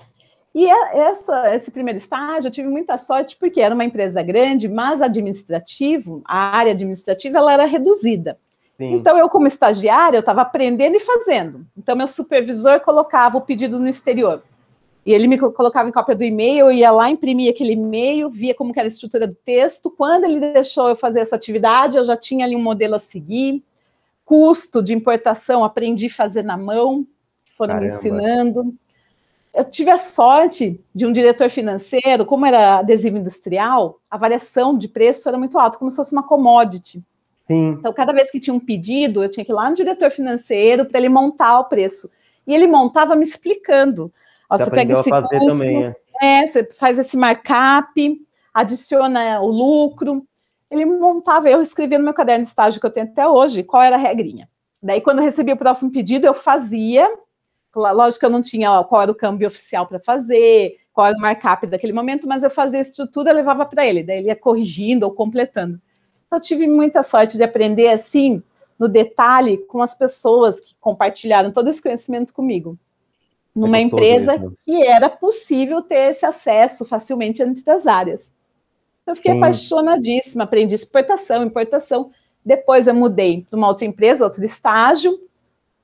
E 0.53 0.69
é, 0.69 0.97
essa, 0.97 1.55
esse 1.55 1.71
primeiro 1.71 1.97
estágio 1.97 2.47
eu 2.47 2.51
tive 2.51 2.67
muita 2.67 2.97
sorte 2.97 3.37
porque 3.37 3.61
era 3.61 3.73
uma 3.73 3.85
empresa 3.85 4.21
grande, 4.21 4.67
mas 4.67 5.01
administrativo, 5.01 6.21
a 6.25 6.57
área 6.57 6.73
administrativa 6.73 7.37
ela 7.37 7.53
era 7.53 7.65
reduzida. 7.65 8.37
Sim. 8.77 8.93
Então 8.93 9.17
eu 9.17 9.29
como 9.29 9.47
estagiária 9.47 10.17
eu 10.17 10.21
estava 10.21 10.41
aprendendo 10.41 10.97
e 10.97 10.99
fazendo. 10.99 11.65
Então 11.77 11.95
meu 11.95 12.07
supervisor 12.07 12.81
colocava 12.81 13.37
o 13.37 13.41
pedido 13.41 13.79
no 13.79 13.87
exterior 13.87 14.43
e 15.05 15.13
ele 15.13 15.27
me 15.27 15.37
colocava 15.37 15.89
em 15.89 15.91
cópia 15.91 16.15
do 16.15 16.23
e-mail, 16.23 16.67
eu 16.67 16.71
ia 16.71 16.91
lá, 16.91 17.09
imprimia 17.09 17.49
aquele 17.49 17.73
e-mail, 17.73 18.29
via 18.29 18.53
como 18.53 18.71
era 18.75 18.83
a 18.83 18.87
estrutura 18.87 19.27
do 19.27 19.33
texto. 19.33 19.89
Quando 19.89 20.25
ele 20.25 20.39
deixou 20.39 20.89
eu 20.89 20.95
fazer 20.95 21.21
essa 21.21 21.35
atividade, 21.35 21.97
eu 21.97 22.05
já 22.05 22.15
tinha 22.15 22.45
ali 22.45 22.55
um 22.55 22.61
modelo 22.61 22.95
a 22.95 22.99
seguir. 22.99 23.63
Custo 24.23 24.81
de 24.81 24.93
importação, 24.93 25.63
aprendi 25.63 26.05
a 26.05 26.11
fazer 26.11 26.43
na 26.43 26.55
mão, 26.55 27.05
foram 27.57 27.75
Caramba. 27.75 27.91
me 27.91 27.97
ensinando. 27.97 28.75
Eu 29.53 29.65
tive 29.65 29.91
a 29.91 29.97
sorte 29.97 30.79
de 30.95 31.05
um 31.05 31.11
diretor 31.11 31.49
financeiro, 31.49 32.25
como 32.25 32.45
era 32.45 32.79
adesivo 32.79 33.17
industrial, 33.17 33.99
a 34.09 34.17
variação 34.17 34.77
de 34.77 34.87
preço 34.87 35.27
era 35.27 35.37
muito 35.37 35.59
alta, 35.59 35.77
como 35.77 35.91
se 35.91 35.97
fosse 35.97 36.13
uma 36.13 36.23
commodity. 36.23 37.03
Sim. 37.47 37.75
Então, 37.79 37.91
cada 37.91 38.13
vez 38.13 38.31
que 38.31 38.39
tinha 38.39 38.53
um 38.53 38.59
pedido, 38.59 39.21
eu 39.21 39.29
tinha 39.29 39.45
que 39.45 39.51
ir 39.51 39.55
lá 39.55 39.69
no 39.69 39.75
diretor 39.75 40.09
financeiro 40.09 40.85
para 40.85 40.99
ele 40.99 41.09
montar 41.09 41.59
o 41.59 41.65
preço. 41.65 42.09
E 42.47 42.55
ele 42.55 42.65
montava 42.65 43.15
me 43.15 43.23
explicando. 43.23 44.11
Ó, 44.49 44.57
você, 44.57 44.71
pega 44.71 44.93
esse 44.93 45.09
custo. 45.09 45.47
Também, 45.47 45.85
é. 45.85 45.95
É, 46.21 46.47
você 46.47 46.63
faz 46.63 46.97
esse 46.97 47.17
markup, 47.17 48.21
adiciona 48.53 49.41
o 49.41 49.47
lucro. 49.47 50.25
Ele 50.69 50.85
montava, 50.85 51.49
eu 51.49 51.61
escrevia 51.61 51.97
no 51.97 52.05
meu 52.05 52.13
caderno 52.13 52.43
de 52.43 52.47
estágio 52.47 52.79
que 52.79 52.85
eu 52.85 52.91
tenho 52.91 53.07
até 53.07 53.27
hoje, 53.27 53.63
qual 53.63 53.83
era 53.83 53.97
a 53.97 53.99
regrinha. 53.99 54.47
Daí, 54.81 55.01
quando 55.01 55.19
eu 55.19 55.25
recebia 55.25 55.53
o 55.53 55.57
próximo 55.57 55.91
pedido, 55.91 56.25
eu 56.25 56.33
fazia. 56.33 57.07
Lógico 57.73 58.19
que 58.19 58.25
eu 58.25 58.29
não 58.29 58.41
tinha 58.41 58.71
ó, 58.71 58.83
qual 58.83 59.01
era 59.01 59.11
o 59.11 59.15
câmbio 59.15 59.47
oficial 59.47 59.87
para 59.87 59.99
fazer, 59.99 60.77
qual 60.93 61.07
era 61.07 61.17
o 61.17 61.21
markup 61.21 61.65
daquele 61.67 61.93
momento, 61.93 62.27
mas 62.27 62.43
eu 62.43 62.49
fazia 62.49 62.79
a 62.79 62.81
estrutura 62.81 63.31
e 63.31 63.33
levava 63.33 63.65
para 63.65 63.85
ele. 63.85 64.03
Daí 64.03 64.17
ele 64.19 64.27
ia 64.27 64.35
corrigindo 64.35 65.05
ou 65.05 65.11
completando. 65.11 65.79
Eu 66.31 66.39
tive 66.39 66.67
muita 66.67 67.03
sorte 67.03 67.37
de 67.37 67.43
aprender 67.43 67.89
assim, 67.89 68.41
no 68.79 68.87
detalhe, 68.87 69.57
com 69.57 69.81
as 69.81 69.93
pessoas 69.93 70.59
que 70.59 70.75
compartilharam 70.79 71.51
todo 71.51 71.69
esse 71.69 71.81
conhecimento 71.81 72.33
comigo. 72.33 72.77
Numa 73.53 73.77
é 73.77 73.81
empresa 73.81 74.33
mesmo. 74.37 74.55
que 74.63 74.81
era 74.83 75.09
possível 75.09 75.81
ter 75.81 76.11
esse 76.11 76.25
acesso 76.25 76.85
facilmente 76.85 77.41
entre 77.41 77.69
as 77.69 77.85
áreas. 77.85 78.33
Eu 79.05 79.15
fiquei 79.15 79.33
Sim. 79.33 79.37
apaixonadíssima, 79.39 80.45
aprendi 80.45 80.73
exportação, 80.73 81.43
importação. 81.43 82.11
Depois 82.45 82.87
eu 82.87 82.95
mudei 82.95 83.45
para 83.49 83.57
uma 83.57 83.67
outra 83.67 83.85
empresa, 83.85 84.23
outro 84.23 84.43
estágio. 84.43 85.19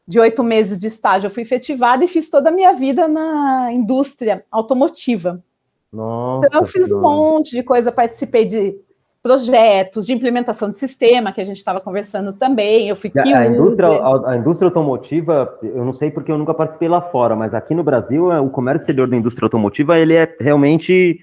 De 0.08 0.20
oito 0.20 0.44
meses 0.44 0.80
de 0.80 0.88
estágio, 0.88 1.28
eu 1.28 1.32
fui 1.32 1.44
efetivada 1.44 2.06
e 2.06 2.08
fiz 2.08 2.30
toda 2.30 2.50
a 2.50 2.52
minha 2.52 2.74
vida 2.74 3.08
na 3.08 3.70
indústria 3.72 4.44
automotiva. 4.52 5.44
Nossa, 5.92 6.48
então, 6.48 6.62
eu 6.62 6.68
fiz 6.68 6.92
um 6.92 7.02
monte 7.02 7.52
de 7.52 7.64
coisa, 7.64 7.92
participei 7.92 8.46
de 8.46 8.76
projetos 9.22 10.06
de 10.06 10.14
implementação 10.14 10.70
de 10.70 10.78
sistema, 10.78 11.34
que 11.34 11.42
a 11.42 11.44
gente 11.44 11.58
estava 11.58 11.82
conversando 11.82 12.32
também. 12.32 12.88
Eu 12.88 12.96
fui 12.96 13.12
a, 13.18 13.40
a 13.40 13.46
indústria, 13.48 13.88
a, 13.90 14.32
a, 14.32 14.38
indústria 14.38 14.68
automotiva, 14.68 15.58
eu 15.62 15.84
não 15.84 15.94
sei 15.94 16.10
porque 16.10 16.32
eu 16.32 16.38
nunca 16.38 16.54
participei 16.54 16.88
lá 16.88 17.02
fora, 17.02 17.36
mas 17.36 17.54
aqui 17.54 17.76
no 17.76 17.84
Brasil, 17.84 18.32
é, 18.32 18.40
o 18.40 18.50
comércio 18.50 18.84
exterior 18.84 19.10
da 19.10 19.18
indústria 19.18 19.46
automotiva, 19.46 20.00
ele 20.00 20.14
é 20.14 20.34
realmente 20.40 21.20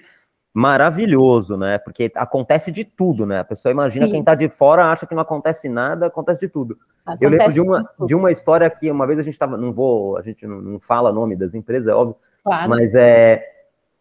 maravilhoso, 0.55 1.57
né? 1.57 1.79
Porque 1.79 2.13
acontece 2.15 2.71
de 2.71 2.85
tudo, 2.85 3.27
né? 3.27 3.41
A 3.41 3.45
pessoa 3.45 3.73
imagina 3.73 4.07
Sim. 4.07 4.13
quem 4.13 4.21
está 4.21 4.37
de 4.37 4.49
fora 4.49 4.87
acha 4.87 5.05
que 5.05 5.15
não 5.15 5.23
acontece 5.23 5.69
nada, 5.69 6.07
acontece 6.07 6.41
de 6.41 6.49
tudo. 6.49 6.79
Acontece 7.05 7.25
eu 7.25 7.31
lembro 7.31 7.53
de 7.53 7.61
uma, 7.61 7.91
de 8.07 8.15
uma 8.15 8.31
história 8.31 8.71
que 8.71 8.89
uma 8.89 9.05
vez 9.05 9.19
a 9.19 9.23
gente 9.23 9.35
estava, 9.35 9.57
não 9.57 9.73
vou, 9.73 10.17
a 10.17 10.23
gente 10.23 10.47
não, 10.47 10.61
não 10.61 10.79
fala 10.79 11.13
nome 11.13 11.35
das 11.35 11.55
empresas, 11.55 11.89
é 11.89 11.95
óbvio, 11.95 12.17
claro. 12.45 12.71
mas 12.71 12.95
é 12.95 13.51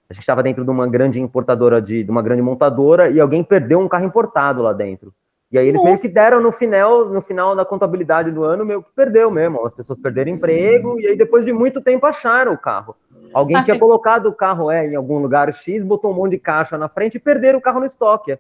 a 0.10 0.14
gente 0.14 0.22
estava 0.22 0.44
dentro 0.44 0.64
de 0.64 0.70
uma 0.70 0.88
grande 0.88 1.20
importadora 1.20 1.82
de, 1.82 2.04
de, 2.04 2.12
uma 2.12 2.22
grande 2.22 2.42
montadora 2.42 3.10
e 3.10 3.20
alguém 3.20 3.44
perdeu 3.44 3.80
um 3.80 3.88
carro 3.88 4.06
importado 4.06 4.62
lá 4.62 4.72
dentro. 4.72 5.12
E 5.52 5.58
aí 5.58 5.68
eles 5.68 5.78
Nossa. 5.78 5.90
meio 5.90 6.02
que 6.02 6.10
deram 6.10 6.40
no 6.40 6.52
final, 6.52 7.10
no 7.10 7.22
final 7.22 7.56
da 7.56 7.66
contabilidade 7.66 8.30
do 8.30 8.44
ano, 8.44 8.66
meio 8.66 8.84
que 8.84 8.90
perdeu 8.96 9.32
mesmo. 9.32 9.66
As 9.66 9.74
pessoas 9.74 10.00
perderam 10.00 10.32
emprego 10.32 11.00
e 11.00 11.08
aí 11.08 11.18
depois 11.18 11.46
de 11.46 11.54
muito 11.54 11.82
tempo 11.82 12.06
acharam 12.06 12.54
o 12.54 12.58
carro. 12.58 12.96
Alguém 13.34 13.64
tinha 13.64 13.80
colocado 13.80 14.28
o 14.28 14.34
carro 14.34 14.70
é, 14.70 14.88
em 14.88 14.96
algum 14.96 15.18
lugar 15.20 15.52
X, 15.54 15.84
botou 15.84 16.12
um 16.12 16.16
monte 16.16 16.32
de 16.32 16.40
caixa 16.40 16.78
na 16.78 16.88
frente 16.88 17.16
e 17.16 17.20
perderam 17.20 17.60
o 17.60 17.62
carro 17.62 17.80
no 17.80 17.86
estoque. 17.86 18.38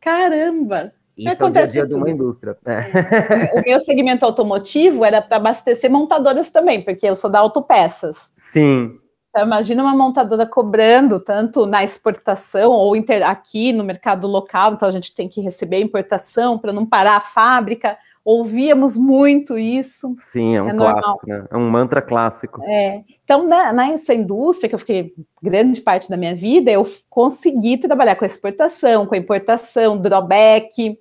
Caramba! 0.00 0.92
Isso 1.16 1.30
acontece 1.30 1.78
é 1.78 1.82
o 1.82 1.86
dia 1.86 1.86
dia 1.86 1.88
de 1.88 1.94
uma 1.94 2.10
indústria. 2.10 2.56
É. 2.64 3.58
O 3.58 3.62
meu 3.64 3.78
segmento 3.78 4.26
automotivo 4.26 5.04
era 5.04 5.22
para 5.22 5.36
abastecer 5.36 5.90
montadoras 5.90 6.50
também, 6.50 6.82
porque 6.82 7.06
eu 7.06 7.14
sou 7.14 7.30
da 7.30 7.38
autopeças. 7.38 8.32
Sim. 8.52 8.98
Então, 9.30 9.46
imagina 9.46 9.82
uma 9.82 9.96
montadora 9.96 10.46
cobrando 10.46 11.18
tanto 11.18 11.66
na 11.66 11.82
exportação 11.82 12.70
ou 12.70 12.94
aqui 13.26 13.72
no 13.72 13.82
mercado 13.82 14.28
local, 14.28 14.74
então 14.74 14.88
a 14.88 14.92
gente 14.92 15.12
tem 15.12 15.28
que 15.28 15.40
receber 15.40 15.76
a 15.76 15.80
importação 15.80 16.56
para 16.56 16.72
não 16.72 16.86
parar 16.86 17.16
a 17.16 17.20
fábrica. 17.20 17.98
Ouvíamos 18.24 18.96
muito 18.96 19.58
isso. 19.58 20.16
Sim, 20.22 20.56
é 20.56 20.62
um 20.62 20.68
é 20.68 20.74
clássico, 20.74 21.26
né? 21.26 21.46
é 21.50 21.56
um 21.56 21.68
mantra 21.68 22.00
clássico. 22.00 22.62
É. 22.64 23.04
Então, 23.22 23.46
na, 23.46 23.72
nessa 23.72 24.14
indústria 24.14 24.68
que 24.68 24.74
eu 24.74 24.78
fiquei 24.78 25.14
grande 25.42 25.82
parte 25.82 26.08
da 26.08 26.16
minha 26.16 26.34
vida, 26.34 26.70
eu 26.70 26.90
consegui 27.10 27.76
trabalhar 27.76 28.16
com 28.16 28.24
a 28.24 28.26
exportação, 28.26 29.04
com 29.04 29.14
a 29.14 29.18
importação, 29.18 29.98
drawback. 29.98 30.98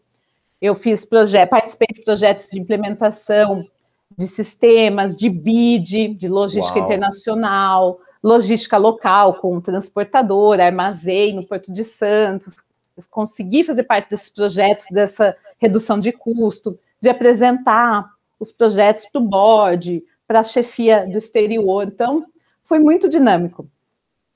Eu 0.62 0.76
fiz 0.76 1.06
projetos, 1.06 1.50
participei 1.50 1.88
de 1.94 2.04
projetos 2.04 2.50
de 2.50 2.60
implementação 2.60 3.66
de 4.18 4.28
sistemas, 4.28 5.16
de 5.16 5.30
BID, 5.30 6.16
de 6.16 6.28
logística 6.28 6.78
Uau. 6.78 6.86
internacional, 6.86 8.00
logística 8.22 8.78
local, 8.78 9.36
com 9.36 9.60
transportador, 9.62 10.60
armazém 10.60 11.34
no 11.34 11.48
Porto 11.48 11.74
de 11.74 11.84
Santos, 11.84 12.54
consegui 13.10 13.64
fazer 13.64 13.84
parte 13.84 14.10
desses 14.10 14.30
projetos, 14.30 14.86
dessa 14.92 15.36
redução 15.60 16.00
de 16.00 16.12
custo, 16.12 16.78
de 17.04 17.10
apresentar 17.10 18.10
os 18.40 18.50
projetos 18.50 19.04
para 19.12 19.20
o 19.20 19.26
board, 19.26 20.02
para 20.26 20.40
a 20.40 20.44
chefia 20.44 21.06
do 21.06 21.18
exterior. 21.18 21.86
Então, 21.86 22.26
foi 22.64 22.80
muito 22.80 23.10
dinâmico. 23.10 23.68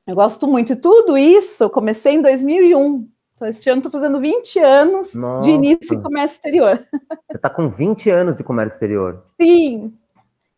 Eu 0.05 0.15
gosto 0.15 0.45
muito. 0.45 0.73
E 0.73 0.75
tudo 0.75 1.17
isso 1.17 1.63
eu 1.63 1.69
comecei 1.69 2.15
em 2.15 2.21
2001. 2.21 3.07
Então, 3.37 3.47
este 3.47 3.69
ano 3.69 3.79
estou 3.79 3.91
fazendo 3.91 4.19
20 4.19 4.59
anos 4.59 5.15
Nossa. 5.15 5.43
de 5.43 5.51
início 5.55 5.95
em 5.95 6.01
comércio 6.01 6.35
exterior. 6.35 6.75
Você 7.31 7.37
está 7.37 7.49
com 7.49 7.69
20 7.69 8.09
anos 8.09 8.35
de 8.35 8.43
comércio 8.43 8.75
exterior? 8.75 9.23
Sim, 9.39 9.93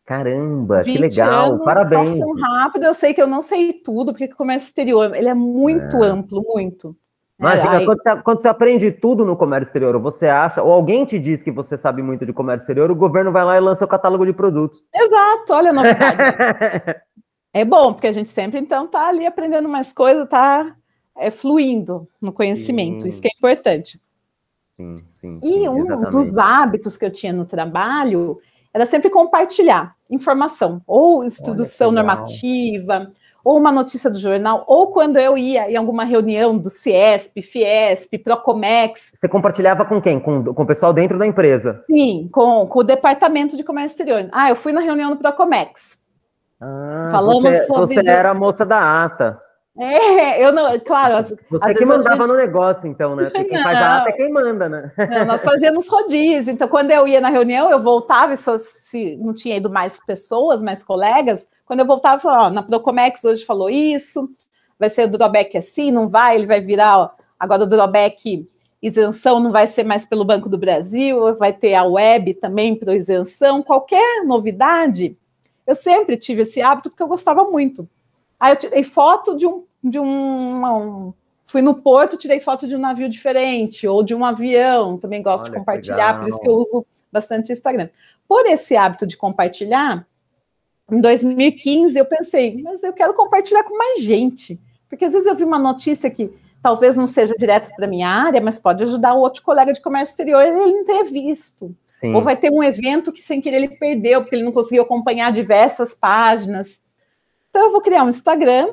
Caramba, 0.04 0.82
que 0.82 0.98
legal, 0.98 1.50
anos 1.50 1.64
parabéns. 1.64 2.10
Passam 2.10 2.32
rápido, 2.32 2.84
eu 2.86 2.94
sei 2.94 3.14
que 3.14 3.22
eu 3.22 3.28
não 3.28 3.40
sei 3.40 3.72
tudo, 3.72 4.12
porque 4.12 4.24
o 4.24 4.36
comércio 4.36 4.66
exterior, 4.66 5.14
ele 5.14 5.28
é 5.28 5.34
muito 5.34 6.02
é. 6.02 6.08
amplo, 6.08 6.42
muito. 6.44 6.96
Imagina, 7.40 7.80
é, 7.80 7.84
quando, 7.86 8.02
você, 8.02 8.16
quando, 8.16 8.40
você, 8.42 8.48
aprende 8.48 8.92
tudo 8.92 9.24
no 9.24 9.34
comércio 9.34 9.68
exterior, 9.68 9.98
você 9.98 10.26
acha, 10.26 10.62
ou 10.62 10.70
alguém 10.70 11.06
te 11.06 11.18
diz 11.18 11.42
que 11.42 11.50
você 11.50 11.78
sabe 11.78 12.02
muito 12.02 12.26
de 12.26 12.34
comércio 12.34 12.64
exterior, 12.64 12.90
o 12.90 12.94
governo 12.94 13.32
vai 13.32 13.44
lá 13.46 13.56
e 13.56 13.60
lança 13.60 13.82
o 13.82 13.88
catálogo 13.88 14.26
de 14.26 14.34
produtos. 14.34 14.84
Exato, 14.94 15.54
olha 15.54 15.70
a 15.70 15.72
novidade. 15.72 16.18
é 17.54 17.64
bom, 17.64 17.94
porque 17.94 18.08
a 18.08 18.12
gente 18.12 18.28
sempre, 18.28 18.58
então, 18.60 18.86
tá 18.86 19.08
ali 19.08 19.24
aprendendo 19.24 19.70
mais 19.70 19.90
coisas, 19.90 20.28
tá 20.28 20.76
é, 21.16 21.30
fluindo 21.30 22.06
no 22.20 22.30
conhecimento, 22.30 23.02
sim. 23.02 23.08
isso 23.08 23.22
que 23.22 23.28
é 23.28 23.32
importante. 23.34 23.98
Sim, 24.76 24.96
sim, 25.18 25.40
e 25.42 25.66
um 25.66 25.78
exatamente. 25.78 26.10
dos 26.10 26.36
hábitos 26.36 26.96
que 26.98 27.06
eu 27.06 27.10
tinha 27.10 27.32
no 27.32 27.46
trabalho 27.46 28.38
era 28.72 28.84
sempre 28.84 29.08
compartilhar 29.08 29.96
informação, 30.10 30.82
ou 30.86 31.24
introdução 31.24 31.90
normativa, 31.90 33.10
ou 33.44 33.58
uma 33.58 33.72
notícia 33.72 34.10
do 34.10 34.18
jornal, 34.18 34.64
ou 34.66 34.88
quando 34.88 35.18
eu 35.18 35.36
ia 35.36 35.70
em 35.70 35.76
alguma 35.76 36.04
reunião 36.04 36.56
do 36.56 36.70
Ciesp, 36.70 37.40
Fiesp, 37.42 38.18
Procomex. 38.18 39.12
Você 39.18 39.28
compartilhava 39.28 39.84
com 39.84 40.00
quem? 40.00 40.20
Com, 40.20 40.54
com 40.54 40.62
o 40.62 40.66
pessoal 40.66 40.92
dentro 40.92 41.18
da 41.18 41.26
empresa? 41.26 41.84
Sim, 41.90 42.28
com, 42.32 42.66
com 42.66 42.78
o 42.80 42.84
Departamento 42.84 43.56
de 43.56 43.64
Comércio 43.64 43.94
Exterior. 43.94 44.28
Ah, 44.32 44.50
eu 44.50 44.56
fui 44.56 44.72
na 44.72 44.80
reunião 44.80 45.10
do 45.10 45.16
Procomex. 45.16 45.98
Ah, 46.60 47.08
Falamos 47.10 47.42
você, 47.42 47.64
sobre. 47.64 47.94
Você 47.94 48.08
era 48.08 48.30
a 48.30 48.34
moça 48.34 48.66
da 48.66 49.04
ata. 49.04 49.40
É, 49.78 50.44
eu 50.44 50.52
não, 50.52 50.78
claro. 50.80 51.22
Você 51.22 51.74
que 51.74 51.84
mandava 51.84 52.16
gente... 52.16 52.28
no 52.28 52.36
negócio, 52.36 52.88
então, 52.88 53.14
né? 53.14 53.24
Porque 53.24 53.44
quem 53.44 53.56
não, 53.56 53.62
faz 53.62 53.78
a 53.78 53.98
ata 53.98 54.10
é 54.10 54.12
quem 54.12 54.32
manda, 54.32 54.68
né? 54.68 54.92
Não, 55.10 55.24
nós 55.24 55.44
fazíamos 55.44 55.88
rodízio. 55.88 56.52
Então, 56.52 56.68
quando 56.68 56.90
eu 56.90 57.06
ia 57.06 57.20
na 57.20 57.28
reunião, 57.28 57.70
eu 57.70 57.80
voltava, 57.80 58.34
e 58.34 58.36
só, 58.36 58.58
se 58.58 59.16
não 59.16 59.32
tinha 59.32 59.56
ido 59.56 59.70
mais 59.70 60.00
pessoas, 60.04 60.60
mais 60.60 60.82
colegas, 60.82 61.46
quando 61.64 61.80
eu 61.80 61.86
voltava, 61.86 62.16
eu 62.16 62.20
falava, 62.20 62.46
ó, 62.46 62.50
na 62.50 62.62
Procomex 62.62 63.24
hoje 63.24 63.44
falou 63.44 63.70
isso, 63.70 64.28
vai 64.78 64.90
ser 64.90 65.04
o 65.04 65.10
drawback 65.10 65.56
assim, 65.56 65.90
não 65.90 66.08
vai, 66.08 66.34
ele 66.36 66.46
vai 66.46 66.60
virar, 66.60 66.98
ó, 66.98 67.10
agora 67.38 67.62
o 67.62 67.66
drawback 67.66 68.48
isenção 68.82 69.38
não 69.40 69.52
vai 69.52 69.66
ser 69.66 69.84
mais 69.84 70.04
pelo 70.06 70.24
Banco 70.24 70.48
do 70.48 70.58
Brasil, 70.58 71.34
vai 71.36 71.52
ter 71.52 71.74
a 71.74 71.84
web 71.84 72.34
também 72.34 72.74
para 72.74 72.94
isenção, 72.94 73.62
qualquer 73.62 74.24
novidade. 74.24 75.16
Eu 75.66 75.74
sempre 75.74 76.16
tive 76.16 76.42
esse 76.42 76.60
hábito 76.62 76.90
porque 76.90 77.02
eu 77.02 77.08
gostava 77.08 77.44
muito. 77.44 77.88
Aí 78.40 78.52
eu 78.52 78.56
tirei 78.56 78.82
foto 78.82 79.36
de 79.36 79.46
um 79.46 79.64
de 79.82 79.98
um, 79.98 80.66
um, 80.66 81.14
fui 81.44 81.62
no 81.62 81.74
porto, 81.74 82.16
tirei 82.16 82.38
foto 82.38 82.68
de 82.68 82.76
um 82.76 82.78
navio 82.78 83.08
diferente 83.08 83.88
ou 83.88 84.02
de 84.02 84.14
um 84.14 84.24
avião. 84.24 84.98
Também 84.98 85.22
gosto 85.22 85.44
Olha, 85.44 85.52
de 85.52 85.58
compartilhar, 85.58 86.18
por 86.18 86.28
isso 86.28 86.40
que 86.40 86.48
eu 86.48 86.54
uso 86.54 86.84
bastante 87.10 87.50
Instagram. 87.50 87.88
Por 88.28 88.46
esse 88.46 88.76
hábito 88.76 89.06
de 89.06 89.16
compartilhar, 89.16 90.06
em 90.90 91.00
2015 91.00 91.98
eu 91.98 92.04
pensei, 92.04 92.62
mas 92.62 92.82
eu 92.82 92.92
quero 92.92 93.14
compartilhar 93.14 93.64
com 93.64 93.76
mais 93.76 94.02
gente, 94.02 94.60
porque 94.88 95.04
às 95.04 95.12
vezes 95.12 95.26
eu 95.26 95.34
vi 95.34 95.44
uma 95.44 95.58
notícia 95.58 96.10
que 96.10 96.30
talvez 96.62 96.96
não 96.96 97.06
seja 97.06 97.34
direto 97.38 97.74
para 97.74 97.86
minha 97.86 98.08
área, 98.08 98.40
mas 98.40 98.58
pode 98.58 98.84
ajudar 98.84 99.14
o 99.14 99.20
outro 99.20 99.42
colega 99.42 99.72
de 99.72 99.80
comércio 99.80 100.12
exterior 100.12 100.42
ele 100.44 100.56
não 100.56 100.84
ter 100.84 101.04
visto. 101.04 101.74
Sim. 101.84 102.14
Ou 102.14 102.22
vai 102.22 102.36
ter 102.36 102.50
um 102.50 102.62
evento 102.62 103.12
que 103.12 103.22
sem 103.22 103.40
querer 103.40 103.56
ele 103.56 103.76
perdeu, 103.76 104.22
porque 104.22 104.34
ele 104.34 104.44
não 104.44 104.52
conseguiu 104.52 104.82
acompanhar 104.82 105.32
diversas 105.32 105.94
páginas. 105.94 106.80
Então 107.50 107.66
eu 107.66 107.72
vou 107.72 107.82
criar 107.82 108.04
um 108.04 108.08
Instagram 108.08 108.68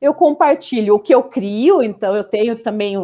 eu 0.00 0.14
compartilho 0.14 0.94
o 0.94 0.98
que 0.98 1.14
eu 1.14 1.22
crio, 1.22 1.82
então 1.82 2.16
eu 2.16 2.24
tenho 2.24 2.56
também 2.58 2.96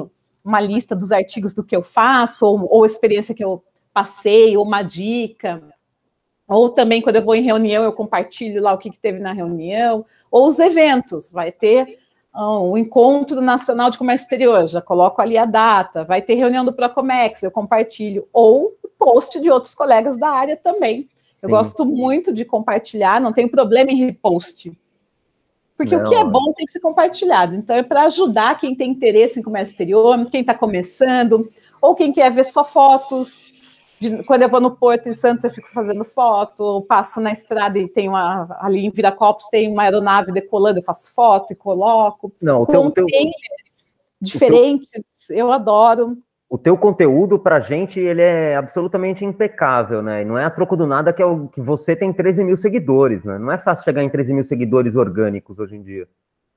uma 0.43 0.61
lista 0.61 0.97
dos 0.97 1.13
artigos 1.13 1.53
do 1.53 1.63
que 1.63 1.77
eu 1.77 1.83
faço, 1.83 2.47
ou, 2.47 2.67
ou 2.71 2.87
experiência 2.87 3.35
que 3.35 3.45
eu 3.45 3.63
passei, 3.93 4.57
ou 4.57 4.65
uma 4.65 4.83
dica. 4.83 5.63
Ou 6.49 6.71
também, 6.71 7.03
quando 7.03 7.17
eu 7.17 7.25
vou 7.25 7.35
em 7.35 7.43
reunião, 7.43 7.85
eu 7.85 7.93
compartilho 7.93 8.63
lá 8.63 8.73
o 8.73 8.79
que, 8.79 8.91
que 8.91 8.99
teve 8.99 9.19
na 9.19 9.33
reunião, 9.33 10.07
ou 10.31 10.49
os 10.49 10.59
eventos, 10.59 11.31
vai 11.31 11.53
ter 11.53 11.99
um, 12.35 12.71
o 12.71 12.79
Encontro 12.79 13.43
Nacional 13.43 13.91
de 13.91 13.99
Comércio 13.99 14.25
Exterior, 14.25 14.67
já 14.67 14.81
coloco 14.81 15.21
ali 15.21 15.37
a 15.37 15.45
data, 15.45 16.05
vai 16.05 16.23
ter 16.23 16.35
reunião 16.35 16.65
do 16.65 16.73
Procomex, 16.73 17.43
eu 17.43 17.51
compartilho, 17.51 18.27
ou 18.33 18.73
post 18.99 19.39
de 19.39 19.51
outros 19.51 19.75
colegas 19.75 20.17
da 20.17 20.31
área 20.31 20.57
também. 20.57 21.09
Sim. 21.33 21.41
Eu 21.43 21.51
gosto 21.51 21.85
muito 21.85 22.33
de 22.33 22.45
compartilhar, 22.45 23.21
não 23.21 23.33
tem 23.33 23.47
problema 23.47 23.91
em 23.91 23.97
repost. 23.97 24.73
Porque 25.77 25.95
Não. 25.95 26.05
o 26.05 26.09
que 26.09 26.15
é 26.15 26.25
bom 26.25 26.53
tem 26.55 26.65
que 26.65 26.73
ser 26.73 26.81
compartilhado. 26.81 27.55
Então, 27.55 27.77
é 27.77 27.83
para 27.83 28.05
ajudar 28.05 28.59
quem 28.59 28.75
tem 28.75 28.91
interesse 28.91 29.39
em 29.39 29.43
comércio 29.43 29.73
exterior, 29.73 30.27
quem 30.31 30.41
está 30.41 30.55
começando, 30.55 31.51
ou 31.81 31.95
quem 31.95 32.13
quer 32.13 32.31
ver 32.31 32.45
só 32.45 32.65
fotos. 32.65 33.45
De, 34.01 34.23
quando 34.25 34.43
eu 34.43 34.49
vou 34.49 34.61
no 34.61 34.71
Porto, 34.71 35.09
em 35.09 35.15
Santos, 35.15 35.45
eu 35.45 35.51
fico 35.51 35.69
fazendo 35.71 36.05
foto, 36.05 36.83
passo 36.89 37.21
na 37.21 37.33
estrada 37.33 37.79
e 37.79 37.89
tem 37.89 38.09
uma. 38.09 38.57
Ali 38.61 38.87
em 38.87 38.91
Viracopos 38.91 39.49
tem 39.51 39.71
uma 39.71 39.83
aeronave 39.83 40.33
decolando, 40.33 40.79
eu 40.79 40.85
faço 40.85 41.13
foto 41.13 41.53
e 41.53 41.57
coloco. 41.57 42.33
Não, 42.41 42.63
o 42.63 42.67
teu, 42.67 42.91
teu, 42.91 43.07
diferentes, 44.21 44.91
teu, 44.91 45.37
eu 45.37 45.53
adoro 45.53 46.19
o 46.49 46.57
teu 46.57 46.77
conteúdo 46.79 47.39
para 47.39 47.57
a 47.57 47.61
gente 47.61 47.99
ele 47.99 48.23
é 48.23 48.55
absolutamente 48.55 49.25
impecável, 49.25 50.01
né? 50.03 50.23
E 50.23 50.25
não 50.25 50.39
é 50.39 50.45
a 50.45 50.51
troco 50.51 50.77
do 50.77 50.87
nada 50.87 51.13
que, 51.13 51.21
é 51.21 51.27
o, 51.27 51.49
que 51.49 51.61
você 51.61 51.97
tem 51.97 52.13
13 52.13 52.45
mil 52.45 52.57
seguidores, 52.57 53.25
né? 53.25 53.39
Não 53.39 53.51
é 53.51 53.59
fácil 53.59 53.85
chegar 53.85 54.03
em 54.03 54.09
13 54.09 54.33
mil 54.33 54.45
seguidores 54.45 54.95
orgânicos 54.95 55.59
hoje 55.59 55.77
em 55.77 55.83
dia. 55.83 56.09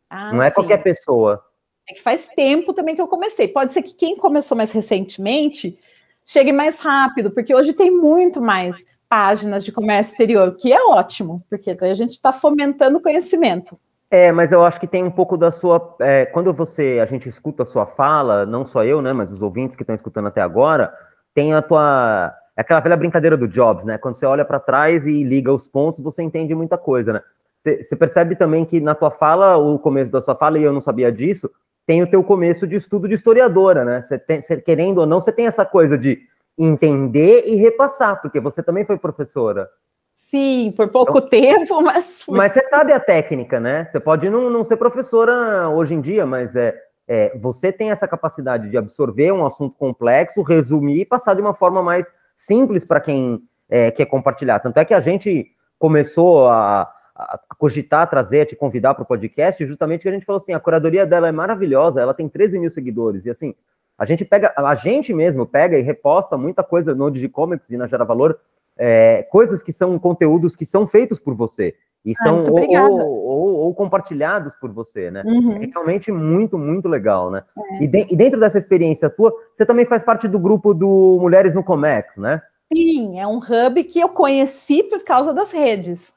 Ah, 0.10 0.32
não 0.32 0.44
é 0.44 0.50
sim. 0.50 0.56
qualquer 0.56 0.78
pessoa. 0.84 1.44
É 1.90 1.94
que 1.94 2.02
faz 2.02 2.28
tempo 2.36 2.72
também 2.74 2.96
que 2.96 3.02
eu 3.02 3.08
comecei. 3.08 3.48
Pode 3.48 3.74
ser 3.74 3.82
que 3.82 3.96
quem 3.96 4.16
começou 4.16 4.56
mais 4.56 4.72
recentemente 4.72 5.78
chegue 6.24 6.52
mais 6.52 6.80
rápido, 6.80 7.32
porque 7.32 7.56
hoje 7.56 7.74
tem 7.74 7.90
muito 7.90 8.40
mais 8.40 8.86
páginas 9.10 9.66
de 9.66 9.72
comércio 9.72 10.12
exterior, 10.12 10.56
que 10.56 10.72
é 10.72 10.80
ótimo, 10.84 11.44
porque 11.50 11.72
a 11.72 11.94
gente 11.96 12.12
está 12.12 12.32
fomentando 12.32 13.02
conhecimento. 13.02 13.80
É, 14.12 14.32
mas 14.32 14.52
eu 14.52 14.64
acho 14.64 14.80
que 14.80 14.88
tem 14.88 15.04
um 15.04 15.12
pouco 15.12 15.38
da 15.38 15.52
sua. 15.52 15.96
É, 16.00 16.26
quando 16.26 16.52
você, 16.52 17.00
a 17.02 17.06
gente 17.06 17.30
escuta 17.30 17.64
a 17.64 17.66
sua 17.66 17.86
fala, 17.86 18.46
não 18.46 18.66
só 18.66 18.84
eu, 18.84 19.02
né, 19.02 19.14
mas 19.14 19.32
os 19.32 19.42
ouvintes 19.42 19.76
que 19.76 19.84
estão 19.84 19.96
escutando 19.96 20.28
até 20.28 20.42
agora, 20.42 20.92
tem 21.34 21.54
a 21.54 21.62
tua. 21.62 22.34
É 22.58 22.62
aquela 22.62 22.80
velha 22.80 22.98
brincadeira 22.98 23.38
do 23.38 23.48
Jobs, 23.48 23.86
né? 23.86 23.98
Quando 23.98 24.16
você 24.16 24.26
olha 24.26 24.44
para 24.44 24.60
trás 24.60 25.06
e 25.06 25.24
liga 25.24 25.54
os 25.54 25.68
pontos, 25.68 26.02
você 26.02 26.24
entende 26.24 26.56
muita 26.56 26.78
coisa, 26.78 27.14
né? 27.14 27.22
Você 27.64 27.96
percebe 27.96 28.36
também 28.36 28.66
que 28.66 28.80
na 28.82 28.96
tua 28.96 29.12
fala, 29.12 29.58
o 29.58 29.78
começo 29.78 30.12
da 30.12 30.22
sua 30.22 30.36
fala, 30.36 30.58
e 30.58 30.64
eu 30.64 30.74
não 30.74 30.82
sabia 30.82 31.12
disso, 31.12 31.50
tem 31.86 32.02
o 32.02 32.10
teu 32.10 32.24
começo 32.24 32.68
de 32.68 32.76
estudo 32.76 33.08
de 33.08 33.16
historiadora, 33.16 33.86
né? 33.86 34.02
Você 34.02 34.62
querendo 34.62 35.00
ou 35.00 35.06
não, 35.06 35.22
você 35.22 35.32
tem 35.32 35.48
essa 35.48 35.66
coisa 35.66 35.98
de 35.98 36.20
entender 36.58 37.44
e 37.46 37.56
repassar, 37.56 38.22
porque 38.22 38.40
você 38.40 38.62
também 38.62 38.86
foi 38.86 38.98
professora. 38.98 39.70
Sim, 40.30 40.72
por 40.78 40.90
pouco 40.90 41.18
então, 41.18 41.28
tempo, 41.28 41.82
mas. 41.82 42.24
Mas 42.30 42.54
você 42.54 42.64
sabe 42.66 42.94
a 42.94 43.00
técnica, 43.00 43.60
né? 43.60 43.90
Você 43.92 44.00
pode 44.00 44.30
não, 44.30 44.48
não 44.48 44.64
ser 44.64 44.78
professora 44.78 45.68
hoje 45.70 45.96
em 45.96 46.02
dia, 46.02 46.24
mas 46.24 46.56
é, 46.56 46.80
é, 47.08 47.36
você 47.36 47.72
tem 47.72 47.90
essa 47.90 48.08
capacidade 48.08 48.70
de 48.70 48.78
absorver 48.78 49.32
um 49.32 49.44
assunto 49.44 49.76
complexo, 49.76 50.44
resumir 50.44 51.02
e 51.02 51.06
passar 51.06 51.34
de 51.34 51.42
uma 51.42 51.56
forma 51.56 51.82
mais 51.82 52.06
simples 52.38 52.86
para 52.86 53.02
quem 53.02 53.42
é, 53.68 53.90
quer 53.90 54.06
compartilhar. 54.06 54.60
Tanto 54.60 54.78
é 54.78 54.86
que 54.86 54.94
a 54.94 55.00
gente 55.00 55.48
começou 55.80 56.48
a, 56.48 56.82
a, 57.16 57.40
a 57.50 57.56
cogitar, 57.56 58.02
a 58.04 58.08
trazer, 58.08 58.42
a 58.42 58.46
te 58.46 58.56
convidar 58.56 58.94
para 58.94 59.02
o 59.02 59.08
podcast, 59.08 59.66
justamente 59.66 60.04
que 60.04 60.10
a 60.10 60.12
gente 60.12 60.28
falou 60.28 60.38
assim: 60.38 60.54
a 60.54 60.60
curadoria 60.60 61.08
dela 61.08 61.28
é 61.28 61.32
maravilhosa, 61.32 62.02
ela 62.02 62.14
tem 62.14 62.30
13 62.30 62.60
mil 62.60 62.70
seguidores, 62.70 63.26
e 63.26 63.32
assim, 63.32 63.56
a 63.98 64.06
gente 64.06 64.24
pega, 64.24 64.54
a 64.56 64.76
gente 64.76 65.12
mesmo 65.12 65.48
pega 65.48 65.76
e 65.76 65.82
reposta 65.82 66.38
muita 66.38 66.64
coisa 66.64 66.94
no 66.94 67.10
Digicomics 67.10 67.72
e 67.72 67.78
na 67.78 67.88
Gera 67.88 68.06
Valor 68.06 68.40
é, 68.80 69.24
coisas 69.30 69.62
que 69.62 69.74
são 69.74 70.00
conteúdos 70.00 70.56
que 70.56 70.66
são 70.66 70.88
feitos 70.88 71.20
por 71.20 71.36
você 71.36 71.76
e 72.06 72.14
ah, 72.18 72.24
são 72.24 72.44
ou, 72.50 73.10
ou, 73.10 73.56
ou, 73.56 73.76
compartilhados 73.76 74.54
por 74.56 74.72
você, 74.72 75.12
né? 75.12 75.22
Uhum. 75.26 75.62
É 75.62 75.66
realmente 75.66 76.12
muito, 76.12 76.58
muito 76.58 76.88
legal, 76.88 77.30
né? 77.30 77.44
É. 77.72 77.84
E, 77.84 77.88
de, 77.88 78.08
e, 78.10 78.16
dentro 78.16 78.40
dessa 78.40 78.58
experiência 78.58 79.10
tua, 79.10 79.34
você 79.54 79.66
também 79.66 79.86
faz 79.86 80.02
parte 80.02 80.28
do 80.28 80.40
grupo 80.40 80.74
do 80.74 81.18
Mulheres 81.20 81.54
no 81.54 81.64
Comex, 81.64 82.16
né? 82.16 82.42
Sim, 82.74 83.20
é 83.20 83.28
um 83.28 83.40
hub 83.40 83.84
que 83.84 84.00
eu 84.00 84.08
conheci 84.08 84.84
por 84.84 85.04
causa 85.04 85.34
das 85.34 85.52
redes. 85.52 86.14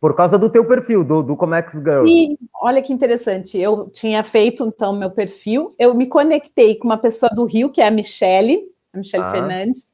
Por 0.00 0.14
causa 0.14 0.38
do 0.38 0.50
teu 0.50 0.64
perfil, 0.66 1.02
do, 1.02 1.22
do 1.22 1.36
Comex 1.36 1.72
Girl. 1.72 2.06
Sim, 2.06 2.36
olha 2.62 2.82
que 2.82 2.92
interessante. 2.92 3.58
Eu 3.58 3.88
tinha 3.88 4.22
feito, 4.22 4.64
então, 4.64 4.92
meu 4.92 5.10
perfil. 5.10 5.74
Eu 5.78 5.94
me 5.94 6.06
conectei 6.06 6.76
com 6.76 6.86
uma 6.86 6.98
pessoa 6.98 7.30
do 7.34 7.44
Rio, 7.44 7.70
que 7.70 7.80
é 7.80 7.88
a 7.88 7.90
Michele, 7.90 8.70
a 8.92 8.98
Michele 8.98 9.22
ah. 9.24 9.30
Fernandes. 9.30 9.93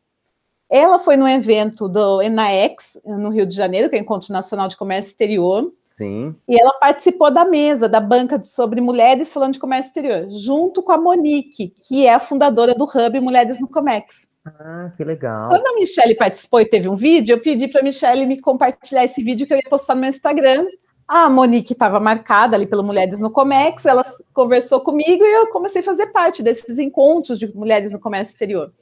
Ela 0.71 0.99
foi 0.99 1.17
no 1.17 1.29
evento 1.29 1.89
do 1.89 2.23
ENAEX, 2.23 2.99
no 3.05 3.31
Rio 3.31 3.45
de 3.45 3.57
Janeiro, 3.57 3.91
que 3.91 3.97
é 3.97 3.99
o 3.99 4.03
Encontro 4.03 4.33
Nacional 4.33 4.69
de 4.69 4.77
Comércio 4.77 5.11
Exterior. 5.11 5.73
Sim. 6.01 6.35
E 6.49 6.59
ela 6.59 6.73
participou 6.81 7.31
da 7.31 7.45
mesa, 7.45 7.87
da 7.87 8.01
banca 8.01 8.43
sobre 8.43 8.81
mulheres 8.81 9.31
falando 9.31 9.53
de 9.53 9.59
comércio 9.59 9.89
exterior, 9.89 10.27
junto 10.31 10.83
com 10.83 10.93
a 10.93 10.97
Monique, 10.97 11.75
que 11.87 12.07
é 12.07 12.15
a 12.15 12.19
fundadora 12.19 12.75
do 12.75 12.85
Hub 12.85 13.21
Mulheres 13.21 13.61
no 13.61 13.69
Comex. 13.69 14.27
Ah, 14.47 14.91
que 14.97 15.05
legal. 15.05 15.51
Quando 15.51 15.67
a 15.67 15.75
Michelle 15.75 16.15
participou 16.15 16.59
e 16.59 16.65
teve 16.65 16.89
um 16.89 16.97
vídeo, 16.97 17.35
eu 17.35 17.43
pedi 17.43 17.69
para 17.69 17.83
a 17.83 17.85
Michelle 17.85 18.25
me 18.25 18.41
compartilhar 18.41 19.05
esse 19.05 19.23
vídeo 19.23 19.47
que 19.47 19.53
eu 19.53 19.59
ia 19.59 19.69
postar 19.69 19.95
no 19.95 20.01
meu 20.01 20.09
Instagram. 20.09 20.65
A 21.07 21.29
Monique 21.29 21.75
estava 21.75 22.01
marcada 22.01 22.57
ali 22.57 22.67
pelo 22.67 22.83
Mulheres 22.83 23.21
no 23.21 23.31
Comex, 23.31 23.85
ela 23.85 24.03
conversou 24.33 24.81
comigo 24.81 25.23
e 25.23 25.35
eu 25.35 25.49
comecei 25.49 25.83
a 25.83 25.85
fazer 25.85 26.07
parte 26.07 26.43
desses 26.43 26.79
encontros 26.79 27.39
de 27.39 27.55
mulheres 27.55 27.93
no 27.93 28.01
comércio 28.01 28.33
exterior. 28.33 28.73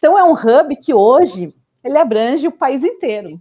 Então 0.00 0.18
é 0.18 0.24
um 0.24 0.32
hub 0.32 0.74
que 0.76 0.94
hoje 0.94 1.54
ele 1.84 1.98
abrange 1.98 2.48
o 2.48 2.52
país 2.52 2.82
inteiro. 2.82 3.38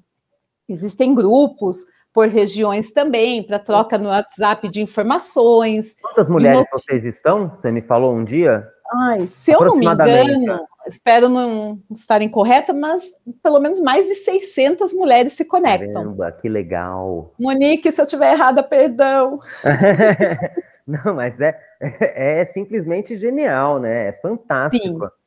Existem 0.67 1.15
grupos 1.15 1.85
por 2.13 2.27
regiões 2.27 2.91
também, 2.91 3.41
para 3.41 3.57
troca 3.57 3.97
no 3.97 4.09
WhatsApp 4.09 4.67
de 4.67 4.81
informações. 4.81 5.95
Quantas 6.01 6.27
mulheres 6.27 6.59
not... 6.59 6.69
vocês 6.71 7.05
estão? 7.05 7.49
Você 7.49 7.71
me 7.71 7.81
falou 7.81 8.13
um 8.13 8.25
dia? 8.25 8.67
Ai, 8.91 9.25
se 9.25 9.51
eu 9.51 9.61
não 9.61 9.77
me 9.77 9.85
engano, 9.85 10.67
espero 10.85 11.29
não 11.29 11.79
estar 11.91 12.21
incorreta, 12.21 12.73
mas 12.73 13.13
pelo 13.41 13.61
menos 13.61 13.79
mais 13.79 14.05
de 14.05 14.15
600 14.15 14.91
mulheres 14.91 15.33
se 15.33 15.45
conectam. 15.45 15.93
Caramba, 15.93 16.31
que 16.33 16.49
legal. 16.49 17.33
Monique, 17.39 17.89
se 17.89 18.01
eu 18.01 18.05
estiver 18.05 18.33
errada, 18.33 18.61
perdão. 18.61 19.39
não, 20.85 21.13
mas 21.15 21.39
é, 21.39 21.57
é, 21.79 22.41
é, 22.41 22.45
simplesmente 22.45 23.17
genial, 23.17 23.79
né? 23.79 24.07
É 24.07 24.11
fantástico. 24.11 25.05
Sim. 25.05 25.18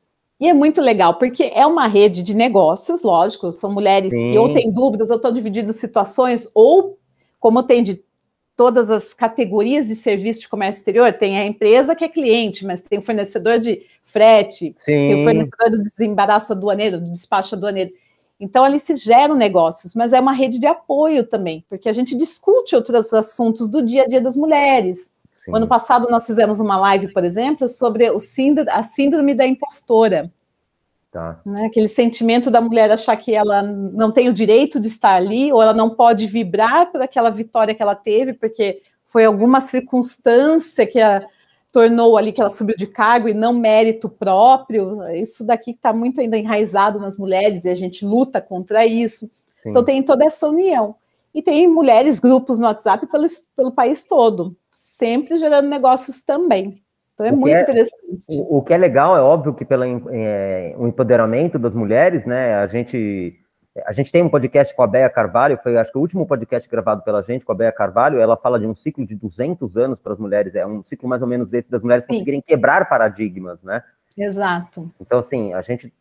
E 0.43 0.49
é 0.49 0.53
muito 0.53 0.81
legal, 0.81 1.13
porque 1.13 1.53
é 1.55 1.65
uma 1.65 1.87
rede 1.87 2.21
de 2.21 2.33
negócios, 2.33 3.01
lógico, 3.01 3.53
são 3.53 3.71
mulheres 3.71 4.09
Sim. 4.09 4.27
que 4.27 4.37
ou 4.37 4.51
têm 4.51 4.69
dúvidas, 4.69 5.09
ou 5.09 5.15
estão 5.15 5.31
dividindo 5.31 5.71
situações, 5.71 6.49
ou 6.53 6.97
como 7.39 7.63
tem 7.63 7.81
de 7.81 8.03
todas 8.53 8.91
as 8.91 9.13
categorias 9.13 9.87
de 9.87 9.95
serviço 9.95 10.41
de 10.41 10.49
comércio 10.49 10.81
exterior, 10.81 11.13
tem 11.13 11.37
a 11.37 11.45
empresa 11.45 11.95
que 11.95 12.03
é 12.03 12.09
cliente, 12.09 12.65
mas 12.65 12.81
tem 12.81 12.99
o 12.99 13.01
fornecedor 13.01 13.57
de 13.57 13.83
frete, 14.03 14.75
Sim. 14.79 14.83
tem 14.83 15.21
o 15.21 15.23
fornecedor 15.23 15.71
do 15.71 15.81
desembaraço 15.81 16.51
aduaneiro, 16.51 16.99
do 16.99 17.13
despacho 17.13 17.55
aduaneiro. 17.55 17.93
Então, 18.37 18.65
ali 18.65 18.81
se 18.81 18.97
geram 18.97 19.35
negócios, 19.35 19.95
mas 19.95 20.11
é 20.11 20.19
uma 20.19 20.33
rede 20.33 20.59
de 20.59 20.67
apoio 20.67 21.23
também, 21.23 21.63
porque 21.69 21.87
a 21.87 21.93
gente 21.93 22.17
discute 22.17 22.75
outros 22.75 23.13
assuntos 23.13 23.69
do 23.69 23.81
dia 23.81 24.03
a 24.03 24.07
dia 24.07 24.19
das 24.19 24.35
mulheres. 24.35 25.09
Sim. 25.43 25.55
ano 25.55 25.67
passado 25.67 26.07
nós 26.09 26.25
fizemos 26.25 26.59
uma 26.59 26.77
live, 26.77 27.11
por 27.11 27.23
exemplo, 27.23 27.67
sobre 27.67 28.09
o 28.09 28.19
síndrome, 28.19 28.69
a 28.69 28.81
síndrome 28.81 29.33
da 29.33 29.45
impostora. 29.45 30.31
Tá. 31.11 31.39
Né? 31.45 31.65
Aquele 31.65 31.87
sentimento 31.87 32.49
da 32.49 32.61
mulher 32.61 32.89
achar 32.89 33.15
que 33.17 33.35
ela 33.35 33.61
não 33.61 34.11
tem 34.11 34.29
o 34.29 34.33
direito 34.33 34.79
de 34.79 34.87
estar 34.87 35.15
ali, 35.15 35.51
ou 35.51 35.61
ela 35.61 35.73
não 35.73 35.89
pode 35.89 36.25
vibrar 36.27 36.91
por 36.91 37.01
aquela 37.01 37.29
vitória 37.29 37.75
que 37.75 37.81
ela 37.81 37.95
teve, 37.95 38.33
porque 38.33 38.81
foi 39.05 39.25
alguma 39.25 39.61
circunstância 39.61 40.87
que 40.87 40.99
a 40.99 41.25
tornou 41.71 42.15
ali 42.15 42.31
que 42.31 42.39
ela 42.39 42.51
subiu 42.51 42.77
de 42.77 42.85
cargo 42.85 43.27
e 43.27 43.33
não 43.33 43.51
mérito 43.51 44.07
próprio. 44.07 45.09
Isso 45.09 45.43
daqui 45.43 45.71
está 45.71 45.91
muito 45.91 46.21
ainda 46.21 46.37
enraizado 46.37 46.99
nas 46.99 47.17
mulheres 47.17 47.65
e 47.65 47.69
a 47.69 47.75
gente 47.75 48.05
luta 48.05 48.39
contra 48.39 48.85
isso. 48.85 49.27
Sim. 49.55 49.71
Então 49.71 49.83
tem 49.83 50.03
toda 50.03 50.23
essa 50.23 50.47
união. 50.47 50.95
E 51.33 51.41
tem 51.41 51.67
mulheres, 51.67 52.19
grupos 52.19 52.59
no 52.59 52.67
WhatsApp 52.67 53.07
pelo, 53.07 53.25
pelo 53.55 53.71
país 53.71 54.05
todo 54.05 54.55
sempre 55.03 55.37
gerando 55.37 55.67
negócios 55.67 56.21
também. 56.21 56.81
Então 57.13 57.25
é 57.25 57.31
o 57.31 57.35
muito 57.35 57.55
é, 57.55 57.61
interessante. 57.61 58.25
O, 58.29 58.57
o, 58.57 58.61
que 58.63 58.73
é 58.73 58.77
legal 58.77 59.15
é 59.17 59.21
óbvio 59.21 59.53
que 59.53 59.65
pelo 59.65 59.83
é, 60.11 60.73
o 60.77 60.87
empoderamento 60.87 61.59
das 61.59 61.73
mulheres, 61.73 62.25
né? 62.25 62.55
A 62.55 62.67
gente 62.67 63.39
a 63.87 63.91
gente 63.91 64.11
tem 64.11 64.21
um 64.21 64.29
podcast 64.29 64.73
com 64.75 64.83
a 64.83 64.87
Bea 64.87 65.09
Carvalho, 65.09 65.59
foi 65.61 65.75
acho 65.77 65.91
que 65.91 65.97
o 65.97 66.01
último 66.01 66.27
podcast 66.27 66.69
gravado 66.69 67.01
pela 67.01 67.23
gente 67.23 67.43
com 67.43 67.51
a 67.51 67.55
Bea 67.55 67.71
Carvalho, 67.71 68.19
ela 68.19 68.37
fala 68.37 68.59
de 68.59 68.67
um 68.67 68.75
ciclo 68.75 69.03
de 69.03 69.15
200 69.15 69.75
anos 69.77 69.99
para 69.99 70.13
as 70.13 70.19
mulheres, 70.19 70.53
é 70.53 70.65
um 70.65 70.83
ciclo 70.83 71.09
mais 71.09 71.23
ou 71.23 71.27
menos 71.27 71.49
desse 71.49 71.71
das 71.71 71.81
mulheres 71.81 72.05
Sim. 72.05 72.13
conseguirem 72.13 72.41
quebrar 72.41 72.87
paradigmas, 72.87 73.63
né? 73.63 73.83
Exato. 74.15 74.91
Então 75.01 75.19
assim, 75.19 75.53
a 75.53 75.61
gente 75.61 75.91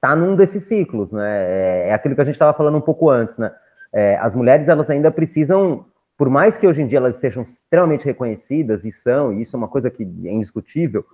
tá 0.00 0.14
num 0.14 0.36
desses 0.36 0.64
ciclos, 0.64 1.10
né? 1.10 1.28
É, 1.28 1.88
é 1.88 1.94
aquilo 1.94 2.14
que 2.14 2.20
a 2.20 2.24
gente 2.24 2.34
estava 2.34 2.56
falando 2.56 2.78
um 2.78 2.80
pouco 2.80 3.10
antes, 3.10 3.36
né? 3.36 3.52
É, 3.92 4.16
as 4.16 4.34
mulheres 4.34 4.68
elas 4.68 4.88
ainda 4.88 5.10
precisam 5.10 5.84
por 6.16 6.28
mais 6.30 6.56
que 6.56 6.66
hoje 6.66 6.82
em 6.82 6.86
dia 6.86 6.98
elas 6.98 7.16
sejam 7.16 7.42
extremamente 7.42 8.04
reconhecidas, 8.04 8.84
e 8.84 8.92
são, 8.92 9.32
e 9.32 9.42
isso 9.42 9.56
é 9.56 9.58
uma 9.58 9.68
coisa 9.68 9.90
que 9.90 10.02
é 10.02 10.32
indiscutível, 10.32 11.04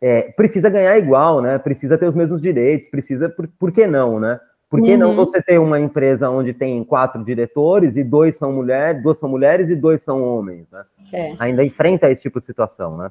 é, 0.00 0.22
precisa 0.32 0.70
ganhar 0.70 0.96
igual, 0.98 1.40
né? 1.40 1.58
Precisa 1.58 1.98
ter 1.98 2.08
os 2.08 2.14
mesmos 2.14 2.40
direitos, 2.40 2.88
precisa, 2.88 3.28
por, 3.28 3.48
por 3.58 3.72
que 3.72 3.86
não, 3.86 4.20
né? 4.20 4.38
Por 4.68 4.82
que 4.82 4.92
uhum. 4.92 4.98
não 4.98 5.16
você 5.16 5.40
ter 5.40 5.58
uma 5.58 5.80
empresa 5.80 6.28
onde 6.28 6.52
tem 6.52 6.84
quatro 6.84 7.24
diretores 7.24 7.96
e 7.96 8.04
dois 8.04 8.36
são 8.36 8.52
mulheres, 8.52 9.02
duas 9.02 9.18
são 9.18 9.28
mulheres 9.28 9.70
e 9.70 9.74
dois 9.74 10.02
são 10.02 10.22
homens, 10.22 10.66
né? 10.70 10.84
É. 11.12 11.32
Ainda 11.38 11.64
enfrenta 11.64 12.10
esse 12.10 12.20
tipo 12.20 12.38
de 12.38 12.46
situação, 12.46 12.96
né? 12.96 13.10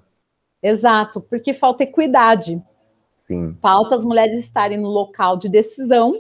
Exato, 0.61 1.19
porque 1.19 1.53
falta 1.53 1.83
equidade. 1.83 2.61
Sim. 3.15 3.57
Falta 3.61 3.95
as 3.95 4.05
mulheres 4.05 4.39
estarem 4.39 4.77
no 4.77 4.87
local 4.87 5.35
de 5.37 5.49
decisão 5.49 6.13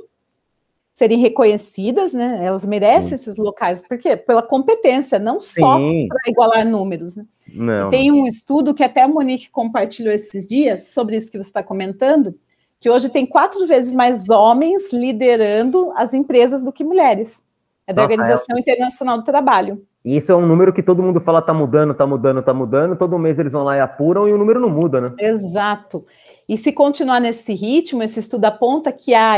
serem 0.97 1.19
reconhecidas, 1.19 2.11
né? 2.11 2.39
Elas 2.43 2.65
merecem 2.65 3.09
Sim. 3.09 3.15
esses 3.15 3.37
locais, 3.37 3.83
porque 3.87 4.17
pela 4.17 4.41
competência, 4.41 5.19
não 5.19 5.39
só 5.39 5.77
para 5.77 6.17
igualar 6.27 6.65
números, 6.65 7.15
né? 7.15 7.23
Não. 7.53 7.91
Tem 7.91 8.11
um 8.11 8.25
estudo 8.25 8.73
que 8.73 8.83
até 8.83 9.03
a 9.03 9.07
Monique 9.07 9.51
compartilhou 9.51 10.11
esses 10.11 10.47
dias 10.47 10.87
sobre 10.87 11.15
isso 11.15 11.31
que 11.31 11.37
você 11.37 11.49
está 11.49 11.61
comentando, 11.61 12.33
que 12.79 12.89
hoje 12.89 13.09
tem 13.09 13.27
quatro 13.27 13.67
vezes 13.67 13.93
mais 13.93 14.31
homens 14.31 14.91
liderando 14.91 15.91
as 15.95 16.15
empresas 16.15 16.63
do 16.63 16.71
que 16.71 16.83
mulheres. 16.83 17.43
É 17.85 17.93
da 17.93 18.01
Nossa, 18.01 18.13
Organização 18.15 18.57
é... 18.57 18.59
Internacional 18.59 19.19
do 19.19 19.23
Trabalho. 19.23 19.85
E 20.03 20.17
isso 20.17 20.31
é 20.31 20.35
um 20.35 20.47
número 20.47 20.73
que 20.73 20.81
todo 20.81 21.03
mundo 21.03 21.21
fala 21.21 21.43
tá 21.43 21.53
mudando, 21.53 21.93
tá 21.93 22.07
mudando, 22.07 22.41
tá 22.41 22.55
mudando, 22.55 22.95
todo 22.95 23.19
mês 23.19 23.37
eles 23.37 23.51
vão 23.51 23.63
lá 23.63 23.77
e 23.77 23.81
apuram 23.81 24.27
e 24.27 24.33
o 24.33 24.37
número 24.37 24.59
não 24.59 24.71
muda, 24.71 24.99
né? 24.99 25.13
Exato. 25.19 26.03
E 26.47 26.57
se 26.57 26.71
continuar 26.71 27.19
nesse 27.19 27.53
ritmo, 27.53 28.03
esse 28.03 28.19
estudo 28.19 28.45
aponta 28.45 28.91
que 28.91 29.13
a, 29.13 29.35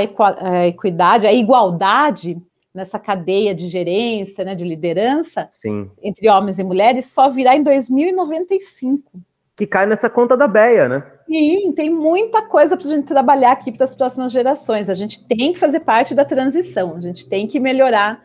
equidade, 0.68 1.26
a 1.26 1.34
igualdade 1.34 2.38
nessa 2.74 3.00
cadeia 3.00 3.54
de 3.56 3.68
gerência, 3.68 4.46
né, 4.46 4.54
de 4.54 4.64
liderança, 4.64 5.50
Sim. 5.52 5.90
entre 6.04 6.30
homens 6.30 6.60
e 6.60 6.64
mulheres, 6.64 7.08
só 7.08 7.30
virá 7.30 7.56
em 7.56 7.64
2095. 7.64 9.12
Que 9.56 9.66
cai 9.66 9.86
nessa 9.86 10.10
conta 10.10 10.38
da 10.38 10.48
BEA, 10.48 10.88
né? 10.88 11.04
Sim, 11.28 11.74
tem 11.74 11.90
muita 11.90 12.44
coisa 12.44 12.78
para 12.78 12.86
a 12.86 12.90
gente 12.90 13.06
trabalhar 13.06 13.52
aqui 13.52 13.72
para 13.72 13.84
as 13.84 13.94
próximas 13.94 14.32
gerações. 14.32 14.90
A 14.90 14.94
gente 14.94 15.26
tem 15.26 15.52
que 15.52 15.60
fazer 15.60 15.82
parte 15.82 16.16
da 16.16 16.24
transição, 16.24 16.96
a 16.96 17.02
gente 17.02 17.28
tem 17.28 17.46
que 17.46 17.60
melhorar 17.60 18.24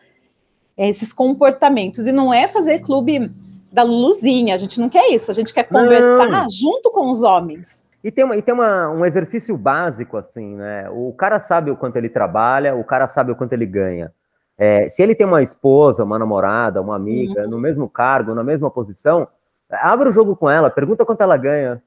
esses 0.77 1.11
comportamentos. 1.11 2.07
E 2.07 2.11
não 2.11 2.33
é 2.33 2.47
fazer 2.47 2.79
clube 2.79 3.31
da 3.71 3.83
luzinha, 3.83 4.55
a 4.55 4.57
gente 4.57 4.79
não 4.79 4.87
quer 4.87 5.09
isso, 5.09 5.29
a 5.29 5.33
gente 5.33 5.53
quer 5.53 5.63
conversar 5.63 6.29
não. 6.29 6.49
junto 6.49 6.89
com 6.91 7.11
os 7.11 7.21
homens. 7.21 7.84
E 8.05 8.11
tem, 8.11 8.23
uma, 8.23 8.37
e 8.37 8.41
tem 8.43 8.53
uma, 8.53 8.87
um 8.91 9.03
exercício 9.03 9.57
básico, 9.57 10.15
assim, 10.15 10.55
né? 10.55 10.87
O 10.91 11.11
cara 11.11 11.39
sabe 11.39 11.71
o 11.71 11.75
quanto 11.75 11.95
ele 11.95 12.07
trabalha, 12.07 12.75
o 12.75 12.83
cara 12.83 13.07
sabe 13.07 13.31
o 13.31 13.35
quanto 13.35 13.53
ele 13.53 13.65
ganha. 13.65 14.13
É, 14.55 14.87
se 14.87 15.01
ele 15.01 15.15
tem 15.15 15.25
uma 15.25 15.41
esposa, 15.41 16.03
uma 16.03 16.19
namorada, 16.19 16.79
uma 16.79 16.95
amiga, 16.95 17.45
uhum. 17.45 17.49
no 17.49 17.59
mesmo 17.59 17.89
cargo, 17.89 18.35
na 18.35 18.43
mesma 18.43 18.69
posição, 18.69 19.27
abre 19.71 20.07
o 20.07 20.11
jogo 20.11 20.35
com 20.35 20.47
ela, 20.47 20.69
pergunta 20.69 21.03
quanto 21.03 21.21
ela 21.21 21.35
ganha. 21.35 21.81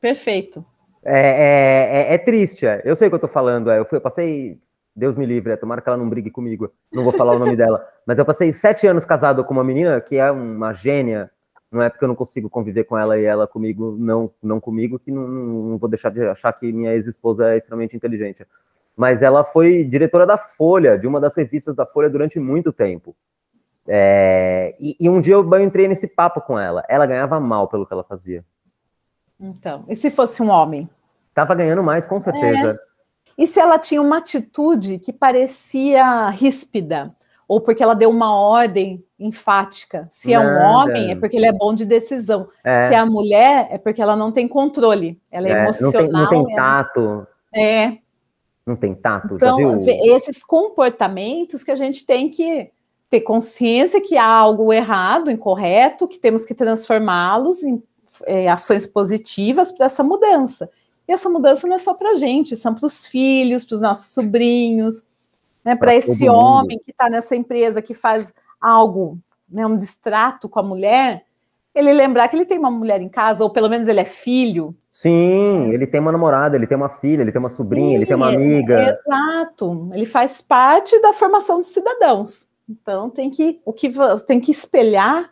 Perfeito. 0.00 0.64
É, 1.04 1.20
é, 1.20 2.12
é, 2.12 2.14
é 2.14 2.18
triste, 2.18 2.66
é. 2.66 2.80
eu 2.82 2.96
sei 2.96 3.08
o 3.08 3.10
que 3.10 3.16
eu 3.16 3.20
tô 3.20 3.28
falando. 3.28 3.70
É, 3.70 3.78
eu, 3.78 3.84
fui, 3.84 3.98
eu 3.98 4.02
passei, 4.02 4.58
Deus 4.96 5.18
me 5.18 5.26
livre, 5.26 5.52
é, 5.52 5.56
tomara 5.58 5.82
que 5.82 5.88
ela 5.90 5.98
não 5.98 6.08
brigue 6.08 6.30
comigo, 6.30 6.72
não 6.90 7.04
vou 7.04 7.12
falar 7.12 7.34
o 7.34 7.38
nome 7.38 7.56
dela, 7.60 7.86
mas 8.06 8.18
eu 8.18 8.24
passei 8.24 8.54
sete 8.54 8.86
anos 8.86 9.04
casado 9.04 9.44
com 9.44 9.52
uma 9.52 9.62
menina 9.62 10.00
que 10.00 10.16
é 10.16 10.30
uma 10.30 10.72
gênia, 10.72 11.30
não 11.72 11.82
é 11.82 11.88
porque 11.88 12.04
eu 12.04 12.08
não 12.08 12.14
consigo 12.14 12.50
conviver 12.50 12.84
com 12.84 12.98
ela 12.98 13.18
e 13.18 13.24
ela 13.24 13.46
comigo, 13.46 13.96
não, 13.98 14.30
não 14.42 14.60
comigo, 14.60 14.98
que 14.98 15.10
não, 15.10 15.26
não 15.26 15.78
vou 15.78 15.88
deixar 15.88 16.10
de 16.10 16.22
achar 16.28 16.52
que 16.52 16.70
minha 16.70 16.92
ex-esposa 16.92 17.54
é 17.54 17.56
extremamente 17.56 17.96
inteligente. 17.96 18.46
Mas 18.94 19.22
ela 19.22 19.42
foi 19.42 19.82
diretora 19.82 20.26
da 20.26 20.36
Folha, 20.36 20.98
de 20.98 21.06
uma 21.06 21.18
das 21.18 21.34
revistas 21.34 21.74
da 21.74 21.86
Folha 21.86 22.10
durante 22.10 22.38
muito 22.38 22.74
tempo. 22.74 23.16
É, 23.88 24.76
e, 24.78 24.94
e, 25.00 25.08
um 25.08 25.20
dia 25.20 25.34
eu 25.34 25.60
entrei 25.60 25.88
nesse 25.88 26.06
papo 26.06 26.42
com 26.42 26.58
ela. 26.58 26.84
Ela 26.88 27.06
ganhava 27.06 27.40
mal 27.40 27.66
pelo 27.66 27.86
que 27.86 27.92
ela 27.94 28.04
fazia. 28.04 28.44
Então, 29.40 29.84
e 29.88 29.96
se 29.96 30.10
fosse 30.10 30.42
um 30.42 30.50
homem? 30.50 30.88
Tava 31.34 31.54
ganhando 31.54 31.82
mais, 31.82 32.04
com 32.04 32.20
certeza. 32.20 32.72
É. 32.72 32.92
E 33.42 33.46
se 33.46 33.58
ela 33.58 33.78
tinha 33.78 34.02
uma 34.02 34.18
atitude 34.18 34.98
que 34.98 35.12
parecia 35.12 36.28
ríspida? 36.28 37.14
ou 37.52 37.60
porque 37.60 37.82
ela 37.82 37.94
deu 37.94 38.08
uma 38.08 38.34
ordem 38.34 39.04
enfática. 39.26 40.06
Se 40.10 40.32
é 40.32 40.40
um 40.40 40.58
homem, 40.58 41.12
é 41.12 41.16
porque 41.16 41.36
ele 41.36 41.46
é 41.46 41.52
bom 41.52 41.74
de 41.74 41.84
decisão. 41.84 42.48
É. 42.64 42.88
Se 42.88 42.94
é 42.94 42.98
a 42.98 43.06
mulher, 43.06 43.68
é 43.70 43.78
porque 43.78 44.02
ela 44.02 44.16
não 44.16 44.32
tem 44.32 44.48
controle. 44.48 45.20
Ela 45.30 45.48
é, 45.48 45.52
é 45.52 45.62
emocional. 45.62 46.02
Não 46.02 46.28
tem, 46.28 46.38
não 46.38 46.46
tem 46.46 46.56
tato. 46.56 47.26
É. 47.54 47.98
Não 48.66 48.76
tem 48.76 48.94
tato. 48.94 49.34
Então, 49.34 49.82
esses 49.86 50.44
comportamentos 50.44 51.64
que 51.64 51.70
a 51.70 51.76
gente 51.76 52.06
tem 52.06 52.28
que 52.28 52.70
ter 53.10 53.20
consciência 53.20 54.00
que 54.00 54.16
há 54.16 54.26
algo 54.26 54.72
errado, 54.72 55.30
incorreto, 55.30 56.08
que 56.08 56.18
temos 56.18 56.46
que 56.46 56.54
transformá-los 56.54 57.62
em 57.62 57.82
é, 58.24 58.48
ações 58.48 58.86
positivas 58.86 59.70
para 59.70 59.86
essa 59.86 60.02
mudança. 60.02 60.70
E 61.06 61.12
essa 61.12 61.28
mudança 61.28 61.66
não 61.66 61.74
é 61.74 61.78
só 61.78 61.94
para 61.94 62.12
a 62.12 62.14
gente, 62.14 62.56
são 62.56 62.74
para 62.74 62.86
os 62.86 63.06
filhos, 63.06 63.64
para 63.64 63.74
os 63.74 63.80
nossos 63.80 64.14
sobrinhos, 64.14 65.04
né, 65.64 65.76
para 65.76 65.94
esse 65.94 66.28
homem 66.28 66.78
que 66.78 66.90
está 66.90 67.08
nessa 67.10 67.36
empresa 67.36 67.82
que 67.82 67.94
faz 67.94 68.32
algo, 68.62 69.18
né, 69.48 69.66
um 69.66 69.76
distrato 69.76 70.48
com 70.48 70.60
a 70.60 70.62
mulher, 70.62 71.24
ele 71.74 71.92
lembrar 71.92 72.28
que 72.28 72.36
ele 72.36 72.44
tem 72.44 72.58
uma 72.58 72.70
mulher 72.70 73.00
em 73.00 73.08
casa, 73.08 73.42
ou 73.42 73.50
pelo 73.50 73.68
menos 73.68 73.88
ele 73.88 74.00
é 74.00 74.04
filho. 74.04 74.74
Sim, 74.90 75.70
ele 75.72 75.86
tem 75.86 76.00
uma 76.00 76.12
namorada, 76.12 76.54
ele 76.54 76.66
tem 76.66 76.76
uma 76.76 76.88
filha, 76.88 77.22
ele 77.22 77.32
tem 77.32 77.40
uma 77.40 77.50
sobrinha, 77.50 77.90
Sim, 77.90 77.94
ele 77.96 78.06
tem 78.06 78.16
uma 78.16 78.28
amiga. 78.28 78.90
exato, 78.90 79.90
ele 79.94 80.06
faz 80.06 80.42
parte 80.42 81.00
da 81.00 81.12
formação 81.12 81.58
dos 81.58 81.68
cidadãos. 81.68 82.48
Então 82.68 83.10
tem 83.10 83.30
que 83.30 83.60
o 83.64 83.72
que 83.72 83.90
tem 84.26 84.38
que 84.38 84.52
espelhar 84.52 85.30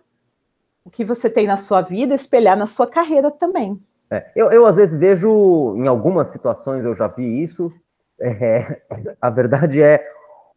o 0.84 0.90
que 0.90 1.04
você 1.04 1.28
tem 1.28 1.46
na 1.46 1.56
sua 1.56 1.82
vida, 1.82 2.14
espelhar 2.14 2.56
na 2.56 2.66
sua 2.66 2.86
carreira 2.86 3.30
também. 3.30 3.80
É, 4.10 4.30
eu, 4.34 4.50
eu 4.50 4.66
às 4.66 4.76
vezes 4.76 4.96
vejo, 4.96 5.76
em 5.76 5.86
algumas 5.86 6.28
situações 6.28 6.84
eu 6.84 6.94
já 6.94 7.06
vi 7.06 7.42
isso. 7.42 7.72
É, 8.20 8.80
a 9.20 9.30
verdade 9.30 9.82
é 9.82 10.04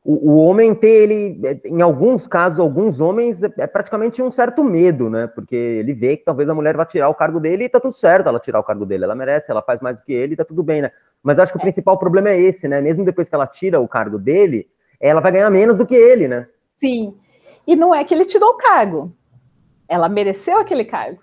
o, 0.04 0.32
o, 0.32 0.38
homem 0.38 0.76
ter 0.76 1.10
ele, 1.10 1.42
em 1.66 1.82
alguns 1.82 2.28
casos, 2.28 2.60
alguns 2.60 3.00
homens, 3.00 3.42
é, 3.42 3.52
é, 3.58 3.68
praticamente 3.68 4.22
um 4.22 4.32
certo 4.32 4.64
medo, 4.64 5.10
né? 5.10 5.28
Porque 5.28 5.56
ele 5.56 5.94
vê 5.94 6.18
que 6.18 6.26
talvez 6.26 6.50
a 6.50 6.54
mulher 6.54 6.76
vá 6.76 6.86
tirar 6.86 7.08
o 7.08 7.16
cargo 7.16 7.40
dele 7.40 7.64
e 7.64 7.70
tá 7.70 7.80
tudo 7.80 7.94
certo 7.94 8.28
ela 8.28 8.40
tirar 8.40 8.60
o 8.60 8.64
cargo 8.64 8.86
dele, 8.86 9.06
ela 9.06 9.16
merece, 9.16 9.50
ela 9.50 9.62
faz 9.62 9.80
mais 9.80 9.96
do 9.96 10.04
que 10.04 10.12
ele 10.12 10.34
e 10.34 10.36
tá 10.36 10.44
tudo 10.44 10.62
bem, 10.62 10.82
né? 10.82 10.92
Mas 11.22 11.40
acho 11.40 11.54
que 11.54 11.58
o 11.58 11.62
é. 11.62 11.64
principal 11.64 11.98
problema 11.98 12.30
é 12.30 12.40
esse, 12.40 12.68
né? 12.68 12.82
Mesmo 12.82 13.06
depois 13.06 13.30
que 13.30 13.36
ela 13.36 13.48
tira 13.48 13.80
o 13.80 13.88
cargo 13.88 14.20
dele, 14.20 14.68
ela 15.00 15.22
vai 15.22 15.32
ganhar 15.32 15.50
menos 15.50 15.78
do 15.78 15.86
que 15.86 15.96
ele, 15.96 16.28
né? 16.28 16.48
Sim. 16.76 17.16
E 17.66 17.74
não 17.74 17.96
é 17.96 18.04
que 18.04 18.14
ele 18.14 18.26
tirou 18.26 18.50
o 18.50 18.58
cargo, 18.58 19.16
ela 19.88 20.10
mereceu 20.10 20.60
aquele 20.60 20.84
cargo. 20.84 21.22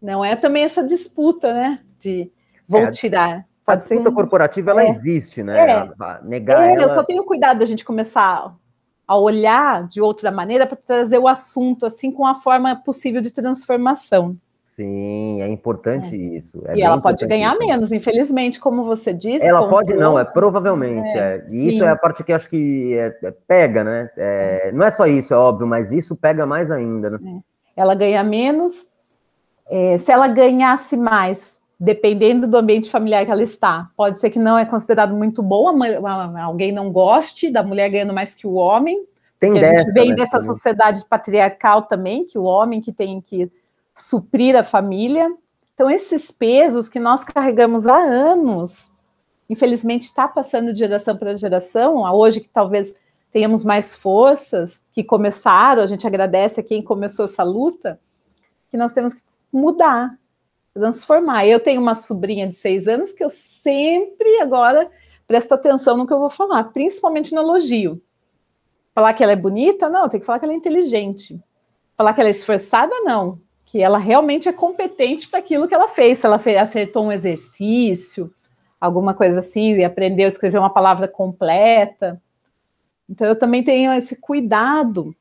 Não 0.00 0.22
é 0.22 0.36
também 0.36 0.64
essa 0.64 0.84
disputa, 0.84 1.54
né? 1.54 1.80
De 1.98 2.30
vou 2.68 2.82
é, 2.82 2.90
tirar. 2.90 3.46
A 3.66 3.74
disputa 3.76 4.04
ser... 4.04 4.14
corporativa 4.14 4.70
ela 4.70 4.82
é. 4.82 4.90
existe, 4.90 5.42
né? 5.42 5.58
É. 5.58 5.90
Negar 6.24 6.62
é, 6.62 6.74
ela... 6.74 6.82
Eu 6.82 6.88
só 6.88 7.04
tenho 7.04 7.24
cuidado 7.24 7.58
da 7.58 7.66
gente 7.66 7.84
começar 7.84 8.54
a 9.06 9.18
olhar 9.18 9.88
de 9.88 10.00
outra 10.00 10.30
maneira 10.30 10.66
para 10.66 10.76
trazer 10.76 11.18
o 11.18 11.28
assunto 11.28 11.84
assim 11.86 12.12
com 12.12 12.26
a 12.26 12.34
forma 12.34 12.76
possível 12.76 13.20
de 13.20 13.32
transformação. 13.32 14.36
Sim, 14.76 15.42
é 15.42 15.48
importante 15.48 16.14
é. 16.14 16.38
isso. 16.38 16.62
É 16.64 16.76
e 16.78 16.82
ela 16.82 16.98
pode 16.98 17.26
ganhar 17.26 17.50
isso. 17.50 17.58
menos, 17.58 17.92
infelizmente, 17.92 18.58
como 18.58 18.82
você 18.82 19.12
disse. 19.12 19.44
Ela 19.44 19.68
pode 19.68 19.92
não, 19.92 20.18
é 20.18 20.24
provavelmente. 20.24 21.08
É, 21.18 21.44
e 21.50 21.68
isso 21.68 21.84
é 21.84 21.88
a 21.88 21.96
parte 21.96 22.24
que 22.24 22.32
acho 22.32 22.48
que 22.48 22.96
é, 22.96 23.14
é, 23.22 23.30
pega, 23.46 23.84
né? 23.84 24.10
não 24.72 24.86
é 24.86 24.90
só 24.90 25.06
isso, 25.06 25.34
é 25.34 25.36
óbvio, 25.36 25.66
mas 25.66 25.92
isso 25.92 26.16
pega 26.16 26.46
mais 26.46 26.70
ainda. 26.70 27.10
Né? 27.10 27.40
Ela 27.76 27.94
ganha 27.94 28.24
menos. 28.24 28.88
se 29.98 30.10
ela 30.10 30.28
ganhasse 30.28 30.96
mais, 30.96 31.59
dependendo 31.80 32.46
do 32.46 32.58
ambiente 32.58 32.90
familiar 32.90 33.24
que 33.24 33.32
ela 33.32 33.42
está. 33.42 33.90
Pode 33.96 34.20
ser 34.20 34.28
que 34.28 34.38
não 34.38 34.58
é 34.58 34.66
considerado 34.66 35.14
muito 35.14 35.42
bom, 35.42 35.66
alguém 36.38 36.70
não 36.70 36.92
goste 36.92 37.50
da 37.50 37.62
mulher 37.62 37.88
ganhando 37.88 38.12
mais 38.12 38.34
que 38.34 38.46
o 38.46 38.52
homem. 38.52 39.02
Tem 39.38 39.54
dessa, 39.54 39.72
a 39.72 39.78
gente 39.78 39.92
vem 39.92 40.08
né, 40.10 40.16
dessa 40.16 40.38
também. 40.38 40.46
sociedade 40.46 41.04
patriarcal 41.06 41.82
também, 41.82 42.26
que 42.26 42.38
o 42.38 42.42
homem 42.42 42.82
que 42.82 42.92
tem 42.92 43.18
que 43.22 43.50
suprir 43.94 44.54
a 44.54 44.62
família. 44.62 45.34
Então, 45.72 45.90
esses 45.90 46.30
pesos 46.30 46.90
que 46.90 47.00
nós 47.00 47.24
carregamos 47.24 47.86
há 47.86 47.96
anos, 47.96 48.92
infelizmente 49.48 50.02
está 50.02 50.28
passando 50.28 50.74
de 50.74 50.78
geração 50.78 51.16
para 51.16 51.34
geração, 51.34 52.02
hoje 52.12 52.40
que 52.40 52.48
talvez 52.50 52.94
tenhamos 53.32 53.64
mais 53.64 53.94
forças, 53.94 54.82
que 54.92 55.02
começaram, 55.02 55.82
a 55.82 55.86
gente 55.86 56.06
agradece 56.06 56.60
a 56.60 56.62
quem 56.62 56.82
começou 56.82 57.24
essa 57.24 57.42
luta, 57.42 57.98
que 58.70 58.76
nós 58.76 58.92
temos 58.92 59.14
que 59.14 59.22
mudar, 59.50 60.18
transformar. 60.72 61.46
Eu 61.46 61.60
tenho 61.60 61.80
uma 61.80 61.94
sobrinha 61.94 62.46
de 62.46 62.56
seis 62.56 62.86
anos 62.88 63.12
que 63.12 63.22
eu 63.22 63.28
sempre 63.28 64.40
agora 64.40 64.90
presto 65.26 65.52
atenção 65.52 65.96
no 65.96 66.06
que 66.06 66.12
eu 66.12 66.18
vou 66.18 66.30
falar, 66.30 66.64
principalmente 66.64 67.32
no 67.34 67.40
elogio. 67.40 68.02
Falar 68.92 69.14
que 69.14 69.22
ela 69.22 69.32
é 69.32 69.36
bonita, 69.36 69.88
não, 69.88 70.08
tem 70.08 70.18
que 70.18 70.26
falar 70.26 70.40
que 70.40 70.44
ela 70.44 70.52
é 70.52 70.56
inteligente. 70.56 71.40
Falar 71.96 72.14
que 72.14 72.20
ela 72.20 72.28
é 72.28 72.32
esforçada, 72.32 72.92
não. 73.02 73.38
Que 73.64 73.80
ela 73.80 73.98
realmente 73.98 74.48
é 74.48 74.52
competente 74.52 75.28
para 75.28 75.38
aquilo 75.38 75.68
que 75.68 75.74
ela 75.74 75.86
fez. 75.86 76.18
Se 76.18 76.26
ela 76.26 76.38
fez, 76.38 76.56
acertou 76.56 77.06
um 77.06 77.12
exercício, 77.12 78.32
alguma 78.80 79.14
coisa 79.14 79.38
assim, 79.38 79.76
e 79.76 79.84
aprendeu 79.84 80.24
a 80.24 80.28
escrever 80.28 80.58
uma 80.58 80.72
palavra 80.72 81.06
completa. 81.06 82.20
Então, 83.08 83.26
eu 83.28 83.38
também 83.38 83.62
tenho 83.62 83.92
esse 83.92 84.16
cuidado, 84.16 85.14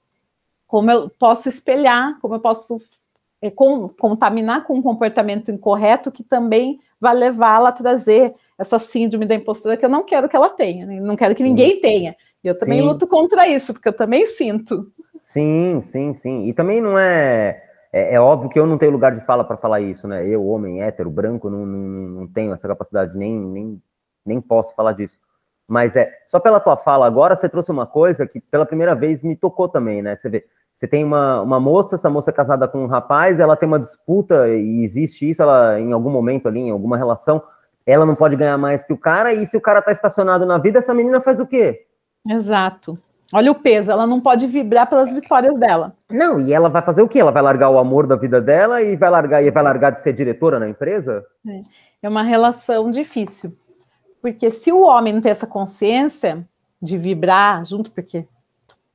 como 0.65 0.89
eu 0.89 1.09
posso 1.09 1.47
espelhar, 1.49 2.19
como 2.19 2.33
eu 2.35 2.39
posso 2.39 2.81
é, 3.41 3.49
com, 3.49 3.87
contaminar 3.89 4.65
com 4.65 4.75
um 4.75 4.81
comportamento 4.81 5.51
incorreto 5.51 6.11
que 6.11 6.23
também 6.23 6.79
vai 6.99 7.15
levá-la 7.15 7.69
a 7.69 7.73
trazer 7.73 8.33
essa 8.57 8.77
síndrome 8.77 9.25
da 9.25 9.35
impostura 9.35 9.77
que 9.77 9.85
eu 9.85 9.89
não 9.89 10.03
quero 10.03 10.27
que 10.27 10.35
ela 10.35 10.49
tenha, 10.49 10.85
né? 10.85 10.99
não 10.99 11.15
quero 11.15 11.33
que 11.33 11.43
ninguém 11.43 11.75
sim. 11.75 11.81
tenha. 11.81 12.15
E 12.43 12.47
eu 12.47 12.57
também 12.57 12.81
sim. 12.81 12.87
luto 12.87 13.07
contra 13.07 13.47
isso, 13.47 13.73
porque 13.73 13.87
eu 13.87 13.93
também 13.93 14.25
sinto. 14.25 14.91
Sim, 15.19 15.81
sim, 15.83 16.13
sim. 16.13 16.45
E 16.47 16.53
também 16.53 16.81
não 16.81 16.97
é. 16.97 17.63
É, 17.91 18.15
é 18.15 18.19
óbvio 18.19 18.49
que 18.49 18.59
eu 18.59 18.65
não 18.65 18.77
tenho 18.77 18.91
lugar 18.91 19.15
de 19.15 19.25
fala 19.25 19.43
para 19.43 19.57
falar 19.57 19.81
isso, 19.81 20.07
né? 20.07 20.27
Eu, 20.27 20.45
homem 20.45 20.81
hétero, 20.81 21.09
branco, 21.09 21.49
não, 21.49 21.65
não, 21.65 21.79
não 22.21 22.27
tenho 22.27 22.53
essa 22.53 22.67
capacidade, 22.67 23.17
nem, 23.17 23.35
nem, 23.37 23.81
nem 24.25 24.39
posso 24.39 24.75
falar 24.75 24.93
disso. 24.93 25.17
Mas 25.67 25.95
é 25.95 26.11
só 26.27 26.39
pela 26.39 26.59
tua 26.59 26.77
fala 26.77 27.05
agora, 27.05 27.35
você 27.35 27.47
trouxe 27.49 27.71
uma 27.71 27.85
coisa 27.85 28.25
que 28.27 28.39
pela 28.39 28.65
primeira 28.65 28.95
vez 28.95 29.21
me 29.21 29.35
tocou 29.35 29.67
também, 29.67 30.01
né? 30.01 30.15
Você 30.15 30.29
vê, 30.29 30.45
você 30.79 30.87
tem 30.87 31.03
uma, 31.03 31.41
uma 31.41 31.59
moça, 31.59 31.95
essa 31.95 32.09
moça 32.09 32.29
é 32.29 32.33
casada 32.33 32.65
com 32.65 32.85
um 32.85 32.87
rapaz, 32.87 33.37
ela 33.37 33.57
tem 33.57 33.67
uma 33.67 33.81
disputa 33.81 34.47
e 34.47 34.85
existe 34.85 35.29
isso, 35.29 35.41
ela 35.41 35.77
em 35.77 35.91
algum 35.91 36.09
momento 36.09 36.47
ali, 36.47 36.61
em 36.61 36.71
alguma 36.71 36.95
relação, 36.95 37.43
ela 37.85 38.05
não 38.05 38.15
pode 38.15 38.37
ganhar 38.37 38.57
mais 38.57 38.85
que 38.85 38.93
o 38.93 38.97
cara, 38.97 39.33
e 39.33 39.45
se 39.45 39.57
o 39.57 39.61
cara 39.61 39.81
tá 39.81 39.91
estacionado 39.91 40.45
na 40.45 40.57
vida, 40.57 40.79
essa 40.79 40.93
menina 40.93 41.19
faz 41.19 41.37
o 41.37 41.45
quê? 41.45 41.85
Exato. 42.25 42.97
Olha 43.33 43.51
o 43.51 43.55
peso, 43.55 43.91
ela 43.91 44.07
não 44.07 44.21
pode 44.21 44.47
vibrar 44.47 44.89
pelas 44.89 45.11
vitórias 45.11 45.57
dela. 45.59 45.93
Não, 46.09 46.39
e 46.39 46.53
ela 46.53 46.69
vai 46.69 46.81
fazer 46.81 47.01
o 47.01 47.09
quê? 47.09 47.19
Ela 47.19 47.31
vai 47.31 47.43
largar 47.43 47.69
o 47.69 47.77
amor 47.77 48.07
da 48.07 48.15
vida 48.15 48.41
dela 48.41 48.81
e 48.81 48.95
vai 48.95 49.09
largar 49.09 49.43
e 49.43 49.51
vai 49.51 49.61
largar 49.61 49.91
de 49.91 50.01
ser 50.01 50.13
diretora 50.13 50.59
na 50.59 50.69
empresa? 50.69 51.25
É, 51.45 51.61
é 52.03 52.09
uma 52.09 52.23
relação 52.23 52.89
difícil. 52.89 53.51
Porque 54.21 54.49
se 54.49 54.71
o 54.71 54.81
homem 54.81 55.11
não 55.11 55.19
tem 55.19 55.31
essa 55.31 55.45
consciência 55.45 56.47
de 56.81 56.97
vibrar 56.97 57.65
junto, 57.65 57.91
porque 57.91 58.25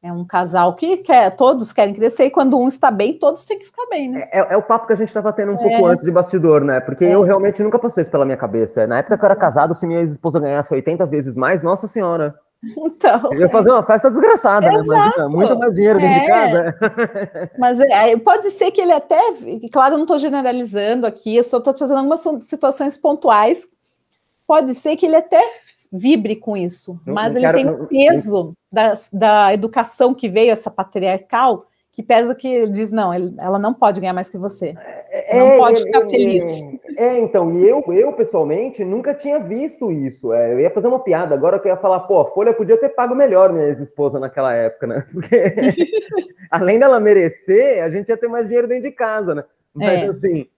é 0.05 0.13
um 0.13 0.23
casal 0.23 0.77
que 0.77 0.99
quer, 0.99 1.35
todos 1.35 1.73
querem 1.73 1.95
crescer, 1.95 2.27
e 2.27 2.31
quando 2.31 2.59
um 2.59 2.69
está 2.69 2.91
bem, 2.91 3.15
todos 3.15 3.47
têm 3.47 3.59
que 3.59 3.65
ficar 3.65 3.87
bem, 3.87 4.11
né? 4.11 4.29
É, 4.31 4.53
é 4.53 4.57
o 4.57 4.63
papo 4.63 4.87
que 4.87 4.93
a 4.93 4.97
gente 4.97 5.09
estava 5.09 5.33
tendo 5.33 5.53
um 5.53 5.55
é. 5.55 5.59
pouco 5.59 5.87
antes 5.87 6.05
de 6.05 6.11
bastidor, 6.11 6.63
né? 6.63 6.79
Porque 6.79 7.07
é. 7.07 7.15
eu 7.15 7.23
realmente 7.23 7.63
nunca 7.63 7.79
passei 7.79 8.03
isso 8.03 8.11
pela 8.11 8.27
minha 8.27 8.37
cabeça. 8.37 8.87
Na 8.87 8.99
época 8.99 9.17
que 9.17 9.25
eu 9.25 9.27
era 9.27 9.35
casado, 9.35 9.75
se 9.75 9.87
minha 9.87 10.03
esposa 10.03 10.39
ganhasse 10.39 10.75
80 10.75 11.07
vezes 11.07 11.35
mais, 11.35 11.63
nossa 11.63 11.89
senhora. 11.89 12.35
Então. 12.77 13.33
Eu 13.33 13.41
ia 13.41 13.49
fazer 13.49 13.71
uma 13.71 13.83
festa 13.83 14.11
desgraçada, 14.11 14.71
né? 14.71 14.75
Imagina, 14.75 15.29
muito 15.31 15.59
mais 15.59 15.75
dinheiro 15.75 15.99
dentro 15.99 16.21
de 16.21 16.27
é. 16.27 16.29
casa. 16.29 17.51
Mas 17.59 17.81
é, 17.81 18.15
pode 18.19 18.51
ser 18.51 18.71
que 18.73 18.83
ele 18.83 18.93
até. 18.93 19.19
Claro, 19.73 19.95
eu 19.95 19.99
não 19.99 20.05
estou 20.05 20.19
generalizando 20.19 21.07
aqui, 21.07 21.35
eu 21.35 21.45
só 21.45 21.57
estou 21.57 21.75
fazendo 21.75 21.97
algumas 21.97 22.21
situações 22.45 22.99
pontuais. 22.99 23.67
Pode 24.47 24.75
ser 24.75 24.97
que 24.97 25.07
ele 25.07 25.17
até 25.17 25.43
vibre 25.97 26.35
com 26.35 26.57
isso, 26.57 27.01
mas 27.07 27.35
não 27.35 27.41
ele 27.41 27.47
quero, 27.47 27.57
tem 27.57 27.71
um 27.71 27.87
peso 27.87 28.53
da, 28.73 28.95
da 29.13 29.55
educação 29.55 30.13
que 30.13 30.29
veio, 30.29 30.51
essa 30.51 30.69
patriarcal, 30.69 31.67
que 31.93 32.03
pesa 32.03 32.35
que 32.35 32.49
ele 32.49 32.73
diz, 32.73 32.91
não, 32.91 33.15
ele, 33.15 33.33
ela 33.39 33.57
não 33.57 33.73
pode 33.73 34.01
ganhar 34.01 34.13
mais 34.13 34.29
que 34.29 34.37
você. 34.37 34.75
Você 34.75 35.31
é, 35.31 35.39
não 35.39 35.59
pode 35.59 35.81
ficar 35.81 36.01
é, 36.01 36.11
feliz. 36.11 36.63
É, 36.97 37.21
então, 37.21 37.57
e 37.57 37.69
eu, 37.69 37.85
eu 37.93 38.13
pessoalmente 38.13 38.85
nunca 38.85 39.15
tinha 39.15 39.39
visto 39.39 39.93
isso. 39.93 40.33
É, 40.33 40.53
eu 40.53 40.59
ia 40.59 40.71
fazer 40.71 40.89
uma 40.89 40.99
piada 40.99 41.33
agora 41.33 41.61
que 41.61 41.69
eu 41.69 41.73
ia 41.73 41.79
falar, 41.79 42.01
pô, 42.01 42.21
a 42.21 42.33
Folha 42.33 42.53
podia 42.53 42.77
ter 42.77 42.89
pago 42.89 43.15
melhor 43.15 43.53
minha 43.53 43.69
ex-esposa 43.69 44.19
naquela 44.19 44.53
época, 44.53 44.89
né? 44.89 45.07
Porque 45.15 45.55
além 46.51 46.81
dela 46.81 46.99
merecer, 46.99 47.85
a 47.85 47.89
gente 47.89 48.09
ia 48.09 48.17
ter 48.17 48.27
mais 48.27 48.47
dinheiro 48.47 48.67
dentro 48.67 48.91
de 48.91 48.91
casa, 48.91 49.33
né? 49.33 49.45
Mas 49.73 50.03
é. 50.03 50.07
assim, 50.09 50.49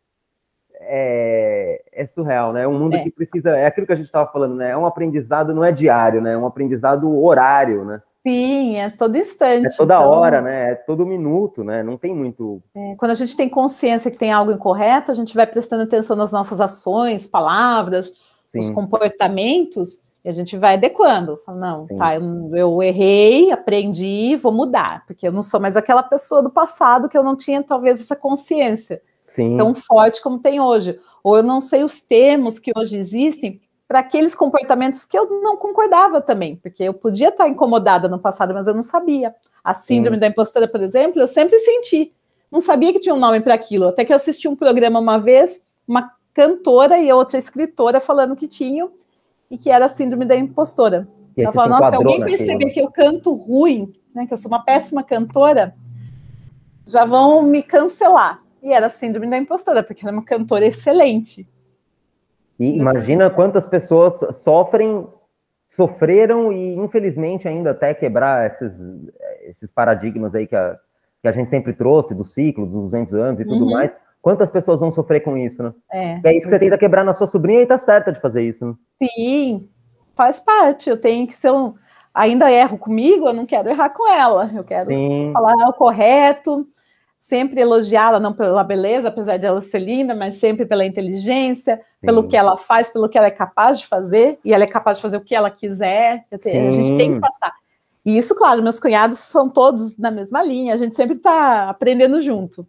é, 0.81 1.83
é, 1.93 2.07
surreal, 2.07 2.53
né? 2.53 2.63
É 2.63 2.69
um 2.69 2.79
mundo 2.79 2.97
é. 2.97 3.03
que 3.03 3.11
precisa. 3.11 3.51
É 3.51 3.67
aquilo 3.67 3.87
que 3.87 3.93
a 3.93 3.97
gente 3.97 4.07
estava 4.07 4.31
falando, 4.31 4.55
né? 4.55 4.71
É 4.71 4.77
um 4.77 4.87
aprendizado, 4.87 5.55
não 5.55 5.65
é 5.65 5.73
diário, 5.73 6.21
né? 6.21 6.33
É 6.33 6.39
um 6.39 6.47
aprendizado 6.47 7.23
horário, 7.23 7.85
né? 7.85 8.03
Sim, 8.27 8.77
é 8.77 8.91
todo 8.91 9.17
instante. 9.17 9.67
É 9.67 9.71
toda 9.71 9.95
então... 9.95 10.09
hora, 10.09 10.41
né? 10.41 10.73
É 10.73 10.75
todo 10.75 11.07
minuto, 11.07 11.63
né? 11.63 11.83
Não 11.83 11.97
tem 11.97 12.15
muito. 12.15 12.61
É, 12.75 12.95
quando 12.97 13.13
a 13.13 13.15
gente 13.15 13.37
tem 13.37 13.49
consciência 13.49 14.11
que 14.11 14.19
tem 14.19 14.33
algo 14.33 14.51
incorreto, 14.51 15.13
a 15.13 15.15
gente 15.15 15.35
vai 15.35 15.47
prestando 15.47 15.85
atenção 15.85 16.17
nas 16.17 16.33
nossas 16.33 16.61
ações, 16.61 17.27
palavras, 17.27 18.13
Sim. 18.53 18.59
os 18.59 18.71
comportamentos, 18.71 20.01
e 20.25 20.29
a 20.29 20.33
gente 20.33 20.57
vai 20.57 20.75
adequando. 20.75 21.41
Fala, 21.47 21.59
não, 21.59 21.87
Sim. 21.87 21.97
tá, 21.97 22.17
eu, 22.17 22.51
eu 22.57 22.83
errei, 22.83 23.53
aprendi, 23.53 24.35
vou 24.35 24.51
mudar, 24.51 25.05
porque 25.07 25.29
eu 25.29 25.33
não 25.33 25.43
sou 25.43 25.61
mais 25.61 25.77
aquela 25.77 26.03
pessoa 26.03 26.43
do 26.43 26.51
passado 26.51 27.09
que 27.09 27.17
eu 27.17 27.23
não 27.23 27.37
tinha 27.37 27.63
talvez 27.63 28.01
essa 28.01 28.17
consciência. 28.17 29.01
Sim. 29.37 29.55
tão 29.59 29.75
forte 29.75 30.23
como 30.23 30.39
tem 30.39 30.59
hoje. 30.59 30.99
Ou 31.23 31.37
eu 31.37 31.43
não 31.43 31.61
sei 31.61 31.85
os 31.85 32.01
termos 32.01 32.59
que 32.59 32.73
hoje 32.75 32.97
existem 32.97 33.61
para 33.87 33.99
aqueles 33.99 34.35
comportamentos 34.35 35.05
que 35.05 35.17
eu 35.17 35.43
não 35.43 35.59
concordava 35.59 36.23
também, 36.23 36.57
porque 36.57 36.83
eu 36.83 36.95
podia 36.95 37.29
estar 37.29 37.47
incomodada 37.47 38.09
no 38.09 38.19
passado, 38.19 38.55
mas 38.55 38.67
eu 38.67 38.75
não 38.75 38.83
sabia. 38.83 39.35
A 39.63 39.75
síndrome 39.75 40.17
Sim. 40.17 40.21
da 40.21 40.27
impostora, 40.29 40.67
por 40.67 40.81
exemplo, 40.81 41.21
eu 41.21 41.27
sempre 41.27 41.59
senti. 41.59 42.13
Não 42.51 42.61
sabia 42.61 42.93
que 42.93 42.99
tinha 42.99 43.15
um 43.15 43.19
nome 43.19 43.41
para 43.41 43.55
aquilo. 43.55 43.89
Até 43.89 44.05
que 44.05 44.13
eu 44.13 44.17
assisti 44.17 44.49
um 44.49 44.57
programa 44.57 44.99
uma 44.99 45.19
vez, 45.19 45.61
uma 45.87 46.11
cantora 46.33 46.99
e 46.99 47.13
outra 47.13 47.37
escritora 47.39 48.01
falando 48.01 48.35
que 48.35 48.49
tinham 48.49 48.91
e 49.51 49.59
que 49.59 49.71
era 49.71 49.85
a 49.85 49.91
síndrome 49.91 50.25
da 50.25 50.35
impostora. 50.35 51.07
Ela 51.37 51.53
falou: 51.53 51.69
Nossa, 51.69 51.91
se 51.91 51.97
alguém 51.97 52.25
perceber 52.25 52.71
que 52.71 52.81
eu 52.81 52.91
canto 52.91 53.35
ruim, 53.35 53.93
né, 54.15 54.27
que 54.27 54.33
eu 54.33 54.39
sou 54.39 54.51
uma 54.51 54.65
péssima 54.65 55.03
cantora, 55.03 55.75
já 56.87 57.05
vão 57.05 57.43
me 57.43 57.63
cancelar. 57.63 58.46
E 58.67 58.73
era 58.73 58.89
síndrome 58.89 59.31
da 59.31 59.37
impostora, 59.37 59.81
porque 59.81 60.05
ela 60.05 60.11
é 60.11 60.19
uma 60.19 60.25
cantora 60.25 60.67
excelente. 60.67 61.49
E 62.59 62.77
imagina 62.77 63.31
quantas 63.31 63.65
pessoas 63.65 64.15
sofrem, 64.39 65.07
sofreram 65.69 66.53
e, 66.53 66.75
infelizmente, 66.75 67.47
ainda 67.47 67.71
até 67.71 67.95
quebrar 67.95 68.45
esses, 68.49 68.75
esses 69.43 69.71
paradigmas 69.71 70.35
aí 70.35 70.49
que 70.49 70.57
a, 70.57 70.77
que 71.23 71.29
a 71.29 71.33
gente 71.33 71.49
sempre 71.49 71.75
trouxe, 71.75 72.13
do 72.13 72.25
ciclo, 72.25 72.67
dos 72.67 72.91
200 72.91 73.15
anos 73.15 73.41
e 73.41 73.45
tudo 73.45 73.67
uhum. 73.67 73.71
mais. 73.71 73.97
Quantas 74.21 74.51
pessoas 74.51 74.81
vão 74.81 74.91
sofrer 74.91 75.21
com 75.21 75.37
isso, 75.37 75.63
né? 75.63 75.73
É, 75.93 76.21
é 76.25 76.37
isso 76.37 76.49
que 76.49 76.51
você 76.51 76.59
tenta 76.59 76.77
quebrar 76.77 77.05
na 77.05 77.15
sua 77.15 77.29
sobrinha 77.29 77.63
e 77.63 77.67
tá 77.67 77.79
certa 77.79 78.13
de 78.13 78.21
fazer 78.21 78.43
isso, 78.43 78.67
né? 78.67 78.75
Sim, 79.01 79.69
faz 80.17 80.41
parte. 80.41 80.91
Eu 80.91 81.01
tenho 81.01 81.25
que 81.25 81.35
ser 81.35 81.53
um. 81.53 81.75
Ainda 82.13 82.51
erro 82.51 82.79
comigo, 82.79 83.29
eu 83.29 83.33
não 83.33 83.47
quero 83.47 83.69
errar 83.69 83.91
com 83.91 84.13
ela. 84.13 84.51
Eu 84.53 84.65
quero 84.65 84.91
Sim. 84.91 85.31
falar 85.33 85.69
o 85.69 85.75
correto 85.75 86.67
sempre 87.27 87.61
elogiá-la, 87.61 88.21
não 88.21 88.33
pela 88.33 88.63
beleza, 88.63 89.09
apesar 89.09 89.37
de 89.37 89.45
ela 89.45 89.61
ser 89.61 89.81
linda, 89.81 90.15
mas 90.15 90.37
sempre 90.37 90.65
pela 90.65 90.85
inteligência, 90.85 91.77
Sim. 91.77 92.07
pelo 92.07 92.29
que 92.29 92.37
ela 92.37 92.57
faz, 92.57 92.89
pelo 92.89 93.09
que 93.09 93.19
ela 93.19 93.27
é 93.27 93.33
capaz 93.33 93.81
de 93.81 93.87
fazer, 93.89 94.39
e 94.45 94.55
ela 94.55 94.63
é 94.63 94.67
capaz 94.67 94.99
de 94.99 95.03
fazer 95.03 95.17
o 95.17 95.21
que 95.21 95.35
ela 95.35 95.51
quiser. 95.51 96.25
Tenho, 96.41 96.69
a 96.69 96.73
gente 96.73 96.97
tem 96.97 97.15
que 97.15 97.21
passar. 97.21 97.53
E 98.05 98.17
isso, 98.17 98.33
claro, 98.37 98.63
meus 98.63 98.79
cunhados 98.79 99.19
são 99.19 99.49
todos 99.49 99.99
na 99.99 100.09
mesma 100.09 100.41
linha, 100.41 100.73
a 100.73 100.77
gente 100.77 100.95
sempre 100.95 101.17
está 101.17 101.69
aprendendo 101.69 102.23
junto. 102.23 102.65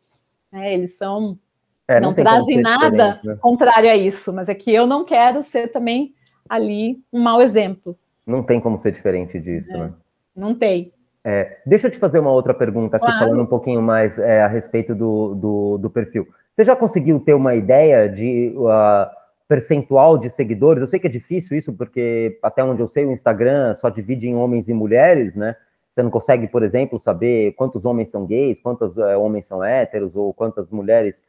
É, 0.51 0.73
eles 0.73 0.97
são. 0.97 1.37
É, 1.87 1.99
não, 1.99 2.09
não 2.09 2.15
trazem 2.15 2.59
nada 2.59 3.19
né? 3.23 3.37
contrário 3.39 3.91
a 3.91 3.95
isso, 3.95 4.33
mas 4.33 4.49
é 4.49 4.55
que 4.55 4.73
eu 4.73 4.87
não 4.87 5.05
quero 5.05 5.43
ser 5.43 5.67
também 5.67 6.15
ali 6.49 6.99
um 7.13 7.21
mau 7.21 7.43
exemplo. 7.43 7.95
Não 8.25 8.41
tem 8.41 8.59
como 8.59 8.79
ser 8.79 8.91
diferente 8.91 9.39
disso, 9.39 9.71
é, 9.71 9.77
né? 9.77 9.93
Não 10.35 10.55
tem. 10.55 10.91
É, 11.29 11.57
deixa 11.65 11.87
eu 11.87 11.91
te 11.91 11.99
fazer 11.99 12.19
uma 12.19 12.31
outra 12.31 12.53
pergunta 12.53 12.95
aqui, 12.95 13.05
claro. 13.05 13.19
falando 13.19 13.41
um 13.41 13.45
pouquinho 13.45 13.81
mais 13.81 14.17
é, 14.17 14.41
a 14.41 14.47
respeito 14.47 14.95
do, 14.95 15.35
do, 15.35 15.77
do, 15.77 15.89
perfil. 15.89 16.25
Você 16.55 16.63
já 16.63 16.73
conseguiu 16.73 17.19
ter 17.19 17.33
uma 17.33 17.53
ideia 17.53 18.07
de 18.07 18.53
uh, 18.55 19.11
percentual 19.45 20.17
de 20.17 20.29
seguidores? 20.29 20.81
Eu 20.81 20.87
sei 20.87 21.01
que 21.01 21.07
é 21.07 21.09
difícil 21.09 21.57
isso, 21.57 21.73
porque 21.73 22.39
até 22.41 22.63
onde 22.63 22.81
eu 22.81 22.87
sei, 22.87 23.05
o 23.05 23.11
Instagram 23.11 23.75
só 23.75 23.89
divide 23.89 24.25
em 24.25 24.37
homens 24.37 24.69
e 24.69 24.73
mulheres, 24.73 25.35
né? 25.35 25.57
Você 25.93 26.01
não 26.01 26.09
consegue, 26.09 26.47
por 26.47 26.63
exemplo, 26.63 26.97
saber 26.97 27.51
quantos 27.57 27.83
homens 27.83 28.09
são 28.09 28.25
gays, 28.25 28.61
quantos 28.61 28.95
uh, 28.95 29.19
homens 29.19 29.47
são 29.47 29.61
héteros, 29.61 30.15
ou 30.15 30.33
quantas 30.33 30.71
mulheres, 30.71 31.21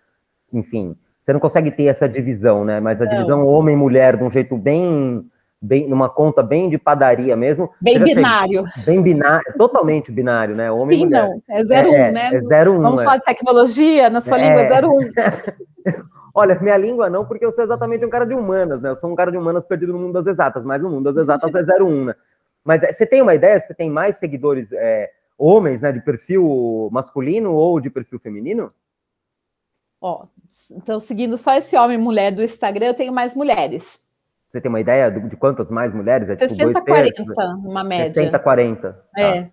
enfim. 0.53 0.95
Você 1.25 1.33
não 1.33 1.41
consegue 1.41 1.73
ter 1.73 1.87
essa 1.87 2.09
divisão, 2.09 2.65
né? 2.65 2.79
Mas 2.79 3.03
a 3.03 3.05
não. 3.05 3.11
divisão 3.11 3.47
homem-mulher 3.49 4.17
de 4.17 4.23
um 4.23 4.31
jeito 4.31 4.57
bem 4.57 5.29
bem 5.61 5.89
numa 5.89 6.09
conta 6.09 6.43
bem 6.43 6.69
de 6.69 6.79
padaria 6.79 7.37
mesmo. 7.37 7.71
Bem 7.81 7.99
binário. 7.99 8.65
bem 8.85 9.03
binário, 9.03 9.53
totalmente 9.59 10.13
binário, 10.13 10.55
né? 10.55 10.71
Homem 10.71 10.99
Sim, 10.99 11.05
e 11.05 11.07
mulher. 11.07 11.29
não, 11.29 11.43
é 11.49 11.63
01, 11.63 11.95
é, 11.95 12.11
né? 12.13 12.31
É 12.33 12.69
01. 12.69 12.81
Vamos 12.81 13.01
é. 13.01 13.05
falar 13.05 13.17
de 13.19 13.25
tecnologia, 13.25 14.11
na 14.11 14.21
sua 14.21 14.41
é. 14.41 14.47
língua 14.47 14.63
é 14.63 14.87
01. 14.87 16.09
Olha, 16.35 16.59
minha 16.61 16.77
língua 16.77 17.11
não, 17.11 17.25
porque 17.25 17.45
eu 17.45 17.51
sou 17.51 17.65
exatamente 17.65 18.05
um 18.05 18.11
cara 18.11 18.25
de 18.25 18.35
humanas, 18.35 18.81
né? 18.81 18.91
Eu 18.91 18.97
sou 18.97 19.11
um 19.11 19.17
cara 19.17 19.31
de 19.31 19.37
humanas 19.37 19.65
perdido 19.65 19.93
no 19.93 19.99
mundo 19.99 20.13
das 20.13 20.27
exatas, 20.27 20.65
mas 20.65 20.83
o 20.83 20.89
mundo 20.89 21.13
das 21.13 21.23
exatas 21.23 21.53
é 21.53 21.83
01, 21.83 22.05
né? 22.05 22.15
Mas 22.65 22.83
é, 22.83 22.93
você 22.93 23.05
tem 23.05 23.23
uma 23.23 23.35
ideia? 23.35 23.59
Você 23.59 23.75
tem 23.75 23.91
mais 23.91 24.19
seguidores 24.19 24.71
é, 24.73 25.11
homens, 25.37 25.81
né, 25.81 25.91
de 25.91 26.01
perfil 26.01 26.89
masculino 26.93 27.53
ou 27.55 27.81
de 27.81 27.91
perfil 27.91 28.21
feminino? 28.21 28.69
Ó, 30.01 30.27
então 30.71 31.01
seguindo 31.01 31.37
só 31.37 31.55
esse 31.55 31.77
homem 31.77 31.99
e 31.99 32.01
mulher 32.01 32.31
do 32.31 32.43
Instagram, 32.43 32.87
eu 32.87 32.95
tenho 32.95 33.13
mais 33.13 33.35
mulheres. 33.35 34.01
Você 34.51 34.61
tem 34.61 34.69
uma 34.69 34.81
ideia 34.81 35.11
de 35.11 35.37
quantas 35.37 35.71
mais 35.71 35.95
mulheres? 35.95 36.29
É, 36.29 36.37
60, 36.37 36.81
tipo, 36.81 36.87
40, 36.87 37.23
uma 37.65 37.85
média. 37.85 38.15
60, 38.15 38.39
40. 38.39 38.99
É. 39.17 39.43
Tá. 39.43 39.49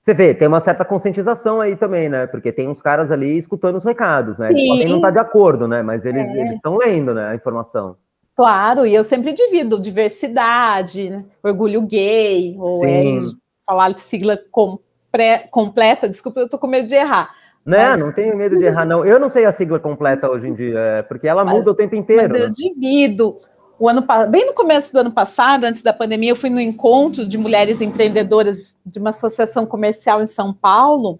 Você 0.00 0.14
vê, 0.14 0.34
tem 0.34 0.48
uma 0.48 0.60
certa 0.60 0.84
conscientização 0.84 1.60
aí 1.60 1.76
também, 1.76 2.08
né? 2.08 2.26
Porque 2.26 2.50
tem 2.50 2.68
uns 2.68 2.82
caras 2.82 3.12
ali 3.12 3.38
escutando 3.38 3.76
os 3.76 3.84
recados, 3.84 4.36
né? 4.36 4.48
Sim. 4.48 4.66
Podem 4.66 4.88
não 4.88 4.96
estar 4.96 5.08
tá 5.08 5.12
de 5.12 5.18
acordo, 5.20 5.68
né? 5.68 5.80
Mas 5.82 6.04
eles 6.04 6.22
é. 6.22 6.54
estão 6.54 6.76
lendo, 6.76 7.14
né? 7.14 7.28
A 7.28 7.34
informação. 7.36 7.96
Claro, 8.34 8.86
e 8.86 8.94
eu 8.94 9.04
sempre 9.04 9.32
divido 9.32 9.78
diversidade, 9.78 11.10
né? 11.10 11.24
orgulho 11.42 11.82
gay, 11.82 12.56
ou 12.58 12.84
é 12.84 13.18
falar 13.66 13.92
de 13.92 14.00
sigla 14.00 14.38
compre, 14.50 15.38
completa, 15.50 16.08
desculpa, 16.08 16.40
eu 16.40 16.48
tô 16.48 16.58
com 16.58 16.66
medo 16.66 16.88
de 16.88 16.94
errar. 16.94 17.30
Não, 17.64 17.78
mas... 17.78 18.00
não 18.00 18.12
tenho 18.12 18.36
medo 18.36 18.56
de 18.56 18.64
errar, 18.64 18.84
não. 18.84 19.04
Eu 19.04 19.20
não 19.20 19.28
sei 19.28 19.44
a 19.44 19.52
sigla 19.52 19.78
completa 19.78 20.28
hoje 20.28 20.48
em 20.48 20.54
dia, 20.54 20.78
é, 20.78 21.02
porque 21.02 21.28
ela 21.28 21.44
mas, 21.44 21.58
muda 21.58 21.70
o 21.70 21.74
tempo 21.74 21.94
inteiro. 21.94 22.28
Mas 22.30 22.40
eu 22.40 22.48
né? 22.48 22.52
divido 22.52 23.38
o 23.78 23.88
ano 23.88 24.04
bem 24.28 24.46
no 24.46 24.54
começo 24.54 24.92
do 24.92 25.00
ano 25.00 25.10
passado, 25.10 25.64
antes 25.64 25.82
da 25.82 25.92
pandemia, 25.92 26.30
eu 26.30 26.36
fui 26.36 26.50
no 26.50 26.60
encontro 26.60 27.26
de 27.26 27.36
mulheres 27.36 27.80
empreendedoras 27.80 28.76
de 28.84 28.98
uma 28.98 29.10
associação 29.10 29.66
comercial 29.66 30.22
em 30.22 30.26
São 30.26 30.52
Paulo. 30.52 31.18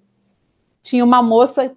Tinha 0.82 1.04
uma 1.04 1.22
moça, 1.22 1.72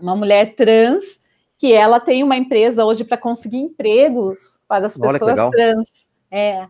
uma 0.00 0.16
mulher 0.16 0.54
trans, 0.54 1.18
que 1.58 1.72
ela 1.72 2.00
tem 2.00 2.22
uma 2.22 2.36
empresa 2.36 2.84
hoje 2.84 3.04
para 3.04 3.16
conseguir 3.16 3.58
empregos 3.58 4.60
para 4.68 4.86
as 4.86 4.98
pessoas 4.98 5.50
trans. 5.50 6.06
É. 6.30 6.68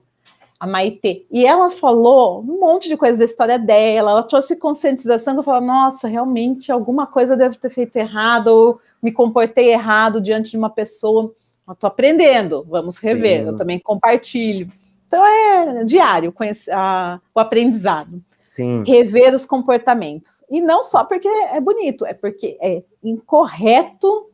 a 0.60 0.66
Maitê, 0.66 1.26
e 1.30 1.46
ela 1.46 1.70
falou 1.70 2.40
um 2.40 2.60
monte 2.60 2.88
de 2.88 2.96
coisa 2.96 3.18
da 3.18 3.24
história 3.24 3.58
dela, 3.58 4.10
ela 4.10 4.22
trouxe 4.22 4.56
conscientização 4.56 5.34
que 5.34 5.40
eu 5.40 5.44
falo, 5.44 5.66
nossa, 5.66 6.06
realmente 6.08 6.70
alguma 6.70 7.06
coisa 7.06 7.36
deve 7.36 7.56
ter 7.56 7.70
feito 7.70 7.96
errado, 7.96 8.48
ou 8.48 8.80
me 9.02 9.12
comportei 9.12 9.70
errado 9.70 10.20
diante 10.20 10.50
de 10.50 10.58
uma 10.58 10.70
pessoa. 10.70 11.34
Eu 11.68 11.74
tô 11.74 11.86
aprendendo, 11.86 12.64
vamos 12.68 12.98
rever, 12.98 13.40
Sim. 13.40 13.46
eu 13.48 13.56
também 13.56 13.78
compartilho. 13.78 14.70
Então 15.06 15.24
é 15.24 15.84
diário 15.84 16.34
a, 16.72 17.20
o 17.34 17.40
aprendizado. 17.40 18.22
Sim. 18.36 18.82
Rever 18.86 19.34
os 19.34 19.44
comportamentos. 19.44 20.44
E 20.50 20.60
não 20.60 20.82
só 20.82 21.04
porque 21.04 21.28
é 21.28 21.60
bonito, 21.60 22.06
é 22.06 22.14
porque 22.14 22.56
é 22.60 22.82
incorreto 23.02 24.30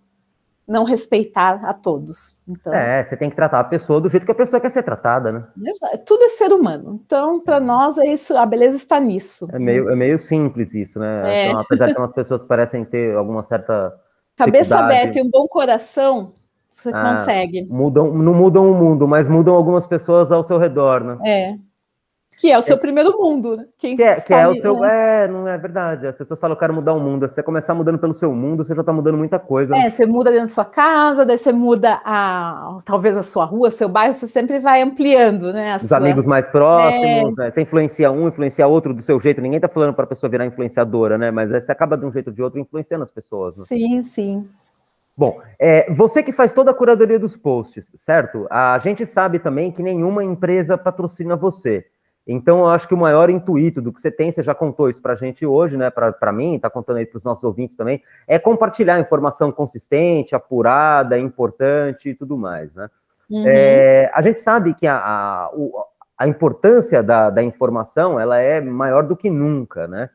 não 0.66 0.84
respeitar 0.84 1.60
a 1.64 1.74
todos. 1.74 2.38
Então, 2.46 2.72
é, 2.72 3.02
você 3.02 3.16
tem 3.16 3.28
que 3.28 3.36
tratar 3.36 3.60
a 3.60 3.64
pessoa 3.64 4.00
do 4.00 4.08
jeito 4.08 4.24
que 4.24 4.32
a 4.32 4.34
pessoa 4.34 4.60
quer 4.60 4.70
ser 4.70 4.82
tratada, 4.82 5.32
né? 5.32 5.46
Tudo 6.06 6.24
é 6.24 6.28
ser 6.28 6.52
humano. 6.52 7.00
Então, 7.04 7.40
para 7.40 7.58
nós, 7.58 7.98
é 7.98 8.06
isso, 8.06 8.36
a 8.36 8.46
beleza 8.46 8.76
está 8.76 9.00
nisso. 9.00 9.48
É 9.52 9.58
meio, 9.58 9.90
é 9.90 9.96
meio 9.96 10.18
simples 10.18 10.72
isso, 10.72 10.98
né? 10.98 11.22
É. 11.26 11.48
Então, 11.48 11.60
apesar 11.60 11.86
de 11.86 11.90
algumas 11.92 12.12
pessoas 12.12 12.42
parecem 12.44 12.84
ter 12.84 13.14
alguma 13.16 13.42
certa. 13.42 13.92
Cabeça 14.36 14.78
aberta 14.78 15.18
e 15.18 15.22
um 15.22 15.28
bom 15.28 15.46
coração, 15.46 16.32
você 16.72 16.90
ah, 16.92 17.10
consegue. 17.10 17.66
Mudam, 17.70 18.12
não 18.12 18.34
mudam 18.34 18.70
o 18.70 18.74
mundo, 18.74 19.06
mas 19.06 19.28
mudam 19.28 19.54
algumas 19.54 19.86
pessoas 19.86 20.32
ao 20.32 20.42
seu 20.42 20.58
redor, 20.58 21.04
né? 21.04 21.18
É. 21.24 21.72
Que 22.38 22.50
é 22.50 22.58
o 22.58 22.62
seu 22.62 22.76
é, 22.76 22.78
primeiro 22.78 23.16
mundo, 23.18 23.56
né? 23.56 23.66
Quem 23.78 23.94
que 23.94 24.02
é, 24.02 24.18
que 24.18 24.32
é 24.32 24.42
ali, 24.42 24.58
o 24.58 24.62
seu. 24.62 24.80
Né? 24.80 25.24
É, 25.24 25.28
não 25.28 25.46
é 25.46 25.56
verdade. 25.58 26.06
As 26.06 26.16
pessoas 26.16 26.40
falam, 26.40 26.56
eu 26.56 26.58
quero 26.58 26.72
mudar 26.72 26.94
o 26.94 26.98
mundo. 26.98 27.28
Se 27.28 27.34
você 27.34 27.42
começar 27.42 27.74
mudando 27.74 27.98
pelo 27.98 28.14
seu 28.14 28.34
mundo, 28.34 28.64
você 28.64 28.74
já 28.74 28.80
está 28.80 28.92
mudando 28.92 29.18
muita 29.18 29.38
coisa. 29.38 29.76
É, 29.76 29.90
você 29.90 30.06
muda 30.06 30.30
dentro 30.30 30.46
da 30.46 30.52
sua 30.52 30.64
casa, 30.64 31.26
daí 31.26 31.36
você 31.36 31.52
muda 31.52 32.00
a, 32.04 32.78
talvez 32.84 33.16
a 33.16 33.22
sua 33.22 33.44
rua, 33.44 33.70
seu 33.70 33.88
bairro, 33.88 34.14
você 34.14 34.26
sempre 34.26 34.58
vai 34.58 34.80
ampliando, 34.80 35.52
né? 35.52 35.76
Os 35.76 35.88
sua... 35.88 35.98
amigos 35.98 36.26
mais 36.26 36.46
próximos, 36.46 37.38
é... 37.38 37.42
né? 37.42 37.50
Você 37.50 37.60
influencia 37.60 38.10
um, 38.10 38.26
influencia 38.26 38.66
outro 38.66 38.94
do 38.94 39.02
seu 39.02 39.20
jeito. 39.20 39.40
Ninguém 39.40 39.58
está 39.58 39.68
falando 39.68 39.94
para 39.94 40.04
a 40.04 40.08
pessoa 40.08 40.30
virar 40.30 40.46
influenciadora, 40.46 41.18
né? 41.18 41.30
Mas 41.30 41.50
você 41.50 41.70
acaba 41.70 41.96
de 41.98 42.06
um 42.06 42.12
jeito 42.12 42.28
ou 42.28 42.34
de 42.34 42.42
outro 42.42 42.58
influenciando 42.58 43.04
as 43.04 43.10
pessoas. 43.10 43.58
Né? 43.58 43.64
Sim, 43.68 44.02
sim. 44.02 44.48
Bom, 45.16 45.42
é, 45.58 45.92
você 45.92 46.22
que 46.22 46.32
faz 46.32 46.52
toda 46.52 46.70
a 46.70 46.74
curadoria 46.74 47.18
dos 47.18 47.36
posts, 47.36 47.90
certo? 47.96 48.46
A 48.50 48.78
gente 48.78 49.04
sabe 49.04 49.38
também 49.38 49.70
que 49.70 49.82
nenhuma 49.82 50.24
empresa 50.24 50.78
patrocina 50.78 51.36
você. 51.36 51.86
Então, 52.26 52.60
eu 52.60 52.68
acho 52.68 52.86
que 52.86 52.94
o 52.94 52.98
maior 52.98 53.28
intuito 53.28 53.82
do 53.82 53.92
que 53.92 54.00
você 54.00 54.10
tem, 54.10 54.30
você 54.30 54.42
já 54.42 54.54
contou 54.54 54.88
isso 54.88 55.02
para 55.02 55.12
a 55.12 55.16
gente 55.16 55.44
hoje, 55.44 55.76
né? 55.76 55.90
Para 55.90 56.32
mim, 56.32 56.54
está 56.54 56.70
contando 56.70 56.98
aí 56.98 57.06
para 57.06 57.18
os 57.18 57.24
nossos 57.24 57.42
ouvintes 57.42 57.76
também, 57.76 58.02
é 58.28 58.38
compartilhar 58.38 59.00
informação 59.00 59.50
consistente, 59.50 60.34
apurada, 60.34 61.18
importante 61.18 62.10
e 62.10 62.14
tudo 62.14 62.38
mais, 62.38 62.74
né? 62.74 62.88
Uhum. 63.28 63.44
É, 63.46 64.10
a 64.14 64.22
gente 64.22 64.40
sabe 64.40 64.74
que 64.74 64.86
a, 64.86 64.96
a, 64.96 65.50
a 66.18 66.28
importância 66.28 67.02
da, 67.02 67.28
da, 67.30 67.42
informação 67.42 68.20
ela 68.20 68.38
é 68.38 68.60
maior 68.60 69.02
do 69.04 69.16
que 69.16 69.28
nunca, 69.28 69.88
né? 69.88 70.08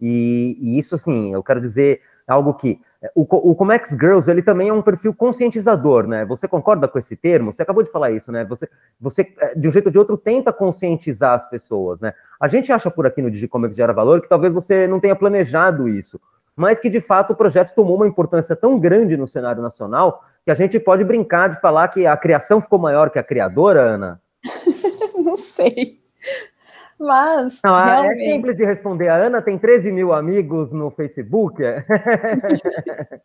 E, 0.00 0.56
e 0.60 0.78
isso, 0.78 0.96
assim, 0.96 1.32
eu 1.32 1.42
quero 1.42 1.60
dizer 1.60 2.02
algo 2.26 2.54
que 2.54 2.80
o, 3.14 3.22
o 3.50 3.54
Comex 3.54 3.90
Girls, 3.90 4.28
ele 4.28 4.42
também 4.42 4.68
é 4.68 4.72
um 4.72 4.82
perfil 4.82 5.14
conscientizador, 5.14 6.06
né? 6.06 6.24
Você 6.24 6.48
concorda 6.48 6.88
com 6.88 6.98
esse 6.98 7.14
termo? 7.14 7.52
Você 7.52 7.62
acabou 7.62 7.84
de 7.84 7.90
falar 7.90 8.10
isso, 8.10 8.32
né? 8.32 8.44
Você, 8.46 8.68
você 9.00 9.32
é, 9.38 9.54
de 9.54 9.68
um 9.68 9.70
jeito 9.70 9.86
ou 9.86 9.92
de 9.92 9.98
outro, 9.98 10.16
tenta 10.16 10.52
conscientizar 10.52 11.34
as 11.34 11.48
pessoas, 11.48 12.00
né? 12.00 12.12
A 12.40 12.48
gente 12.48 12.72
acha 12.72 12.90
por 12.90 13.06
aqui 13.06 13.22
no 13.22 13.30
Digicomex 13.30 13.76
Gera 13.76 13.92
Valor 13.92 14.20
que 14.20 14.28
talvez 14.28 14.52
você 14.52 14.88
não 14.88 14.98
tenha 14.98 15.14
planejado 15.14 15.88
isso, 15.88 16.20
mas 16.56 16.80
que, 16.80 16.90
de 16.90 17.00
fato, 17.00 17.32
o 17.32 17.36
projeto 17.36 17.72
tomou 17.72 17.94
uma 17.94 18.08
importância 18.08 18.56
tão 18.56 18.80
grande 18.80 19.16
no 19.16 19.28
cenário 19.28 19.62
nacional 19.62 20.24
que 20.44 20.50
a 20.50 20.54
gente 20.54 20.80
pode 20.80 21.04
brincar 21.04 21.50
de 21.50 21.60
falar 21.60 21.86
que 21.88 22.04
a 22.04 22.16
criação 22.16 22.60
ficou 22.60 22.80
maior 22.80 23.10
que 23.10 23.18
a 23.18 23.22
criadora, 23.22 23.80
Ana? 23.80 24.20
não 25.22 25.36
sei. 25.36 26.00
Mas. 26.98 27.60
Não, 27.64 27.78
é 27.78 27.84
realmente... 27.84 28.22
É 28.22 28.32
simples 28.32 28.56
de 28.56 28.64
responder. 28.64 29.08
A 29.08 29.16
Ana 29.16 29.40
tem 29.40 29.56
13 29.56 29.92
mil 29.92 30.12
amigos 30.12 30.72
no 30.72 30.90
Facebook. 30.90 31.62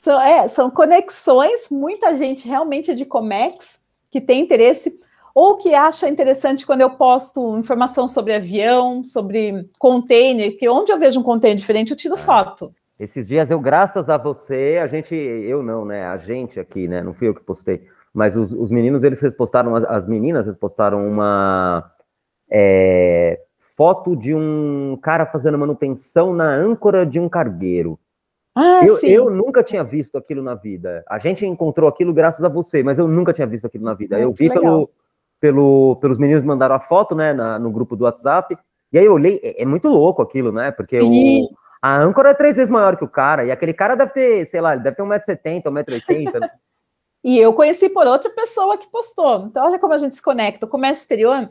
são, 0.00 0.20
é, 0.20 0.48
são 0.48 0.70
conexões, 0.70 1.68
muita 1.70 2.16
gente 2.16 2.48
realmente 2.48 2.90
é 2.90 2.94
de 2.94 3.04
Comex 3.04 3.80
que 4.10 4.20
tem 4.20 4.40
interesse 4.40 4.96
ou 5.34 5.58
que 5.58 5.74
acha 5.74 6.08
interessante 6.08 6.64
quando 6.64 6.80
eu 6.80 6.90
posto 6.90 7.58
informação 7.58 8.08
sobre 8.08 8.32
avião, 8.32 9.04
sobre 9.04 9.68
container, 9.78 10.56
que 10.56 10.66
onde 10.66 10.90
eu 10.90 10.98
vejo 10.98 11.20
um 11.20 11.22
container 11.22 11.58
diferente, 11.58 11.90
eu 11.90 11.96
tiro 11.96 12.14
é. 12.14 12.16
foto. 12.16 12.74
Esses 12.98 13.26
dias 13.26 13.50
eu, 13.50 13.60
graças 13.60 14.08
a 14.08 14.16
você, 14.16 14.80
a 14.82 14.86
gente, 14.86 15.14
eu 15.14 15.62
não, 15.62 15.84
né? 15.84 16.06
A 16.06 16.16
gente 16.16 16.58
aqui, 16.58 16.88
né? 16.88 17.02
Não 17.02 17.12
fui 17.12 17.28
eu 17.28 17.34
que 17.34 17.42
postei, 17.42 17.84
mas 18.14 18.34
os, 18.34 18.50
os 18.50 18.70
meninos, 18.70 19.02
eles 19.02 19.20
postaram, 19.34 19.74
as, 19.74 19.84
as 19.84 20.06
meninas, 20.08 20.56
postaram 20.56 21.06
uma 21.06 21.92
é, 22.50 23.40
foto 23.76 24.16
de 24.16 24.34
um 24.34 24.98
cara 25.02 25.26
fazendo 25.26 25.58
manutenção 25.58 26.32
na 26.32 26.48
âncora 26.48 27.04
de 27.04 27.20
um 27.20 27.28
cargueiro. 27.28 27.98
Ah, 28.54 28.80
eu, 28.86 28.98
eu, 29.02 29.30
nunca 29.30 29.62
tinha 29.62 29.84
visto 29.84 30.16
aquilo 30.16 30.42
na 30.42 30.54
vida. 30.54 31.04
A 31.08 31.18
gente 31.18 31.44
encontrou 31.44 31.86
aquilo 31.86 32.14
graças 32.14 32.42
a 32.42 32.48
você, 32.48 32.82
mas 32.82 32.98
eu 32.98 33.06
nunca 33.06 33.34
tinha 33.34 33.46
visto 33.46 33.66
aquilo 33.66 33.84
na 33.84 33.92
vida. 33.92 34.18
eu 34.18 34.32
vi 34.32 34.48
pelo, 34.48 34.88
pelo, 35.38 35.96
pelos 35.96 36.18
meninos 36.18 36.40
que 36.40 36.48
mandaram 36.48 36.74
a 36.74 36.80
foto, 36.80 37.14
né, 37.14 37.34
na, 37.34 37.58
no 37.58 37.70
grupo 37.70 37.94
do 37.94 38.04
WhatsApp, 38.04 38.56
e 38.90 38.98
aí 38.98 39.04
eu 39.04 39.12
olhei, 39.12 39.38
é, 39.42 39.62
é 39.62 39.66
muito 39.66 39.88
louco 39.88 40.22
aquilo, 40.22 40.50
né, 40.52 40.70
porque 40.70 40.98
o, 41.02 41.50
a 41.82 41.98
âncora 42.00 42.30
é 42.30 42.34
três 42.34 42.56
vezes 42.56 42.70
maior 42.70 42.96
que 42.96 43.04
o 43.04 43.08
cara, 43.08 43.44
e 43.44 43.50
aquele 43.50 43.74
cara 43.74 43.94
deve 43.94 44.12
ter, 44.12 44.46
sei 44.46 44.62
lá, 44.62 44.72
ele 44.72 44.82
deve 44.82 44.96
ter 44.96 45.02
1,70m, 45.02 45.62
1,80m. 45.64 46.50
e 47.22 47.38
eu 47.38 47.52
conheci 47.52 47.90
por 47.90 48.06
outra 48.06 48.30
pessoa 48.30 48.78
que 48.78 48.90
postou. 48.90 49.46
Então, 49.46 49.66
olha 49.66 49.78
como 49.78 49.92
a 49.92 49.98
gente 49.98 50.14
se 50.14 50.22
conecta. 50.22 50.64
O 50.64 50.68
comércio 50.68 51.02
exterior 51.02 51.50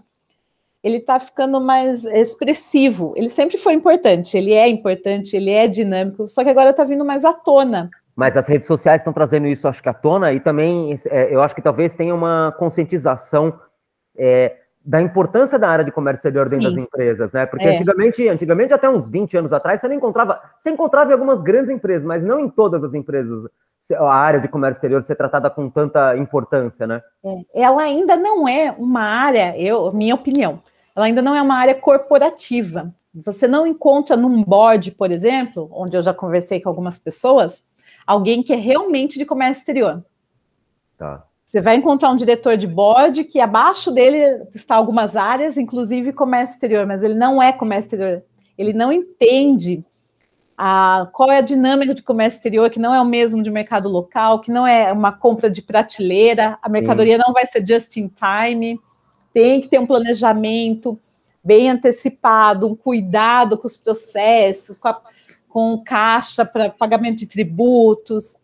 ele 0.86 0.98
está 0.98 1.20
ficando 1.20 1.60
mais 1.60 2.06
expressivo. 2.06 3.12
Ele 3.18 3.32
sempre 3.32 3.58
foi 3.58 3.74
importante, 3.74 4.38
ele 4.38 4.54
é 4.54 4.68
importante, 4.68 5.36
ele 5.36 5.50
é 5.50 5.66
dinâmico, 5.68 6.30
só 6.30 6.44
que 6.44 6.50
agora 6.52 6.70
está 6.70 6.84
vindo 6.84 7.04
mais 7.04 7.26
à 7.26 7.34
tona. 7.34 7.90
Mas 8.16 8.38
as 8.38 8.46
redes 8.46 8.68
sociais 8.68 9.02
estão 9.02 9.12
trazendo 9.12 9.48
isso, 9.48 9.68
acho 9.68 9.82
que 9.82 9.90
à 9.90 9.94
tona, 9.96 10.32
e 10.32 10.40
também 10.40 10.96
é, 11.10 11.34
eu 11.34 11.42
acho 11.42 11.56
que 11.56 11.62
talvez 11.62 11.96
tenha 11.96 12.14
uma 12.14 12.54
conscientização 12.60 13.60
é, 14.16 14.54
da 14.86 15.02
importância 15.02 15.58
da 15.58 15.68
área 15.68 15.84
de 15.84 15.92
comércio 15.92 16.20
exterior 16.20 16.48
dentro 16.48 16.70
Sim. 16.70 16.76
das 16.76 16.86
empresas, 16.86 17.32
né? 17.32 17.48
Porque 17.48 17.66
é. 17.66 17.74
antigamente, 17.74 18.30
antigamente, 18.30 18.72
até 18.72 18.88
uns 18.88 19.10
20 19.10 19.38
anos 19.38 19.52
atrás, 19.52 19.82
você 19.82 19.88
não 19.88 19.96
encontrava, 19.96 20.40
você 20.60 20.70
encontrava 20.70 21.10
em 21.10 21.14
algumas 21.14 21.42
grandes 21.42 21.72
empresas, 21.72 22.06
mas 22.06 22.24
não 22.24 22.40
em 22.40 22.48
todas 22.48 22.84
as 22.84 22.94
empresas 22.94 23.50
a 23.94 24.14
área 24.14 24.40
de 24.40 24.48
comércio 24.48 24.78
exterior 24.78 25.04
ser 25.04 25.16
tratada 25.16 25.50
com 25.50 25.70
tanta 25.70 26.18
importância, 26.18 26.88
né? 26.88 27.02
É, 27.24 27.64
ela 27.64 27.82
ainda 27.82 28.16
não 28.16 28.48
é 28.48 28.72
uma 28.78 29.02
área, 29.02 29.60
eu, 29.60 29.92
minha 29.92 30.16
opinião, 30.16 30.60
ela 30.96 31.06
ainda 31.06 31.22
não 31.22 31.36
é 31.36 31.42
uma 31.42 31.56
área 31.56 31.76
corporativa. 31.76 32.94
Você 33.14 33.48
não 33.48 33.68
encontra 33.68 34.16
num 34.16 34.44
board, 34.44 34.92
por 34.92 35.12
exemplo, 35.12 35.70
onde 35.72 35.98
eu 35.98 36.02
já 36.02 36.14
conversei 36.14 36.60
com 36.60 36.70
algumas 36.70 36.98
pessoas, 36.98 37.64
alguém 38.08 38.42
que 38.42 38.54
é 38.54 38.58
realmente 38.58 39.18
de 39.18 39.26
comércio 39.26 39.62
exterior. 39.62 40.04
Tá. 40.98 41.26
Você 41.46 41.62
vai 41.62 41.76
encontrar 41.76 42.10
um 42.10 42.16
diretor 42.16 42.58
de 42.58 42.66
board 42.66 43.24
que 43.26 43.40
abaixo 43.40 43.92
dele 43.92 44.44
está 44.54 44.76
algumas 44.76 45.16
áreas, 45.16 45.58
inclusive 45.58 46.12
comércio 46.12 46.54
exterior, 46.54 46.86
mas 46.86 47.04
ele 47.04 47.14
não 47.14 47.42
é 47.42 47.52
comércio 47.54 47.88
exterior. 47.88 48.24
Ele 48.58 48.74
não 48.74 48.92
entende 48.92 49.84
a, 50.58 51.08
qual 51.12 51.30
é 51.30 51.38
a 51.38 51.42
dinâmica 51.42 51.94
de 51.94 52.02
comércio 52.02 52.38
exterior, 52.38 52.70
que 52.70 52.80
não 52.80 52.94
é 52.94 53.02
o 53.02 53.06
mesmo 53.06 53.44
de 53.44 53.52
mercado 53.52 53.90
local, 53.90 54.40
que 54.40 54.52
não 54.52 54.66
é 54.66 54.92
uma 54.92 55.12
compra 55.12 55.50
de 55.50 55.62
prateleira, 55.62 56.58
a 56.62 56.70
mercadoria 56.70 57.18
Sim. 57.18 57.24
não 57.26 57.34
vai 57.34 57.46
ser 57.46 57.66
just 57.66 57.96
in 57.98 58.08
time 58.10 58.80
tem 59.36 59.60
que 59.60 59.68
ter 59.68 59.78
um 59.80 59.86
planejamento 59.86 60.98
bem 61.44 61.70
antecipado, 61.70 62.68
um 62.68 62.74
cuidado 62.74 63.58
com 63.58 63.68
os 63.68 63.76
processos, 63.76 64.80
com, 64.80 64.88
a, 64.88 65.02
com 65.50 65.84
caixa 65.84 66.46
para 66.46 66.70
pagamento 66.70 67.18
de 67.18 67.26
tributos. 67.26 68.38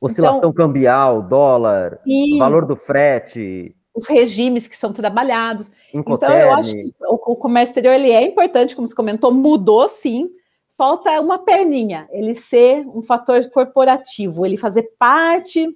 Oscilação 0.00 0.38
então, 0.38 0.52
cambial, 0.52 1.22
dólar, 1.22 2.00
e, 2.04 2.36
valor 2.36 2.66
do 2.66 2.74
frete. 2.74 3.76
Os 3.94 4.08
regimes 4.08 4.66
que 4.66 4.76
são 4.76 4.92
trabalhados. 4.92 5.70
Incoterm. 5.94 6.32
Então, 6.34 6.48
eu 6.48 6.54
acho 6.56 6.72
que 6.72 6.92
o, 7.02 7.32
o 7.32 7.36
comércio 7.36 7.70
exterior 7.70 7.94
ele 7.94 8.10
é 8.10 8.24
importante, 8.24 8.74
como 8.74 8.88
você 8.88 8.94
comentou, 8.94 9.32
mudou 9.32 9.88
sim. 9.88 10.28
Falta 10.76 11.20
uma 11.20 11.38
perninha, 11.38 12.08
ele 12.10 12.34
ser 12.34 12.84
um 12.88 13.04
fator 13.04 13.48
corporativo, 13.50 14.44
ele 14.44 14.56
fazer 14.56 14.90
parte 14.98 15.72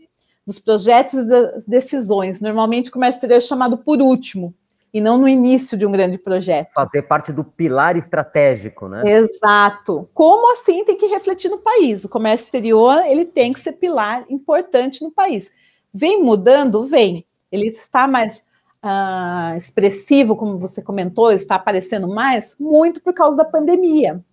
dos 0.48 0.58
projetos 0.58 1.12
e 1.12 1.28
das 1.28 1.66
decisões. 1.66 2.40
Normalmente 2.40 2.88
o 2.88 2.92
comércio 2.92 3.18
exterior 3.18 3.36
é 3.36 3.40
chamado 3.42 3.76
por 3.76 4.00
último, 4.00 4.54
e 4.94 4.98
não 4.98 5.18
no 5.18 5.28
início 5.28 5.76
de 5.76 5.84
um 5.84 5.92
grande 5.92 6.16
projeto. 6.16 6.72
Fazer 6.72 7.02
parte 7.02 7.30
do 7.30 7.44
pilar 7.44 7.98
estratégico, 7.98 8.88
né? 8.88 9.02
Exato. 9.04 10.08
Como 10.14 10.50
assim 10.50 10.86
tem 10.86 10.96
que 10.96 11.04
refletir 11.04 11.50
no 11.50 11.58
país? 11.58 12.02
O 12.02 12.08
comércio 12.08 12.46
exterior 12.46 13.04
ele 13.04 13.26
tem 13.26 13.52
que 13.52 13.60
ser 13.60 13.72
pilar 13.72 14.24
importante 14.30 15.04
no 15.04 15.10
país. 15.10 15.50
Vem 15.92 16.22
mudando? 16.22 16.86
Vem. 16.86 17.26
Ele 17.52 17.66
está 17.66 18.08
mais 18.08 18.42
uh, 18.82 19.54
expressivo, 19.54 20.34
como 20.34 20.56
você 20.56 20.80
comentou, 20.80 21.30
está 21.30 21.56
aparecendo 21.56 22.08
mais, 22.08 22.56
muito 22.58 23.02
por 23.02 23.12
causa 23.12 23.36
da 23.36 23.44
pandemia. 23.44 24.24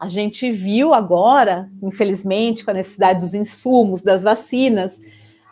A 0.00 0.08
gente 0.08 0.50
viu 0.50 0.94
agora, 0.94 1.70
infelizmente, 1.82 2.64
com 2.64 2.70
a 2.70 2.74
necessidade 2.74 3.20
dos 3.20 3.34
insumos, 3.34 4.02
das 4.02 4.22
vacinas, 4.22 5.00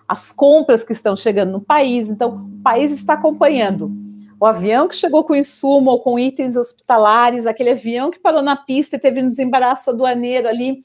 as 0.08 0.32
compras 0.32 0.82
que 0.82 0.92
estão 0.92 1.14
chegando 1.14 1.52
no 1.52 1.60
país. 1.60 2.08
Então, 2.08 2.30
o 2.58 2.62
país 2.62 2.90
está 2.92 3.12
acompanhando. 3.14 3.92
o 4.40 4.46
avião 4.46 4.86
que 4.88 4.96
chegou 4.96 5.24
com 5.24 5.34
insumo 5.34 5.90
ou 5.90 6.00
com 6.00 6.18
itens 6.18 6.56
hospitalares, 6.56 7.46
aquele 7.46 7.70
avião 7.70 8.10
que 8.10 8.20
parou 8.20 8.40
na 8.42 8.56
pista 8.56 8.96
e 8.96 8.98
teve 8.98 9.20
um 9.20 9.26
desembaraço 9.28 9.90
aduaneiro 9.90 10.48
ali, 10.48 10.84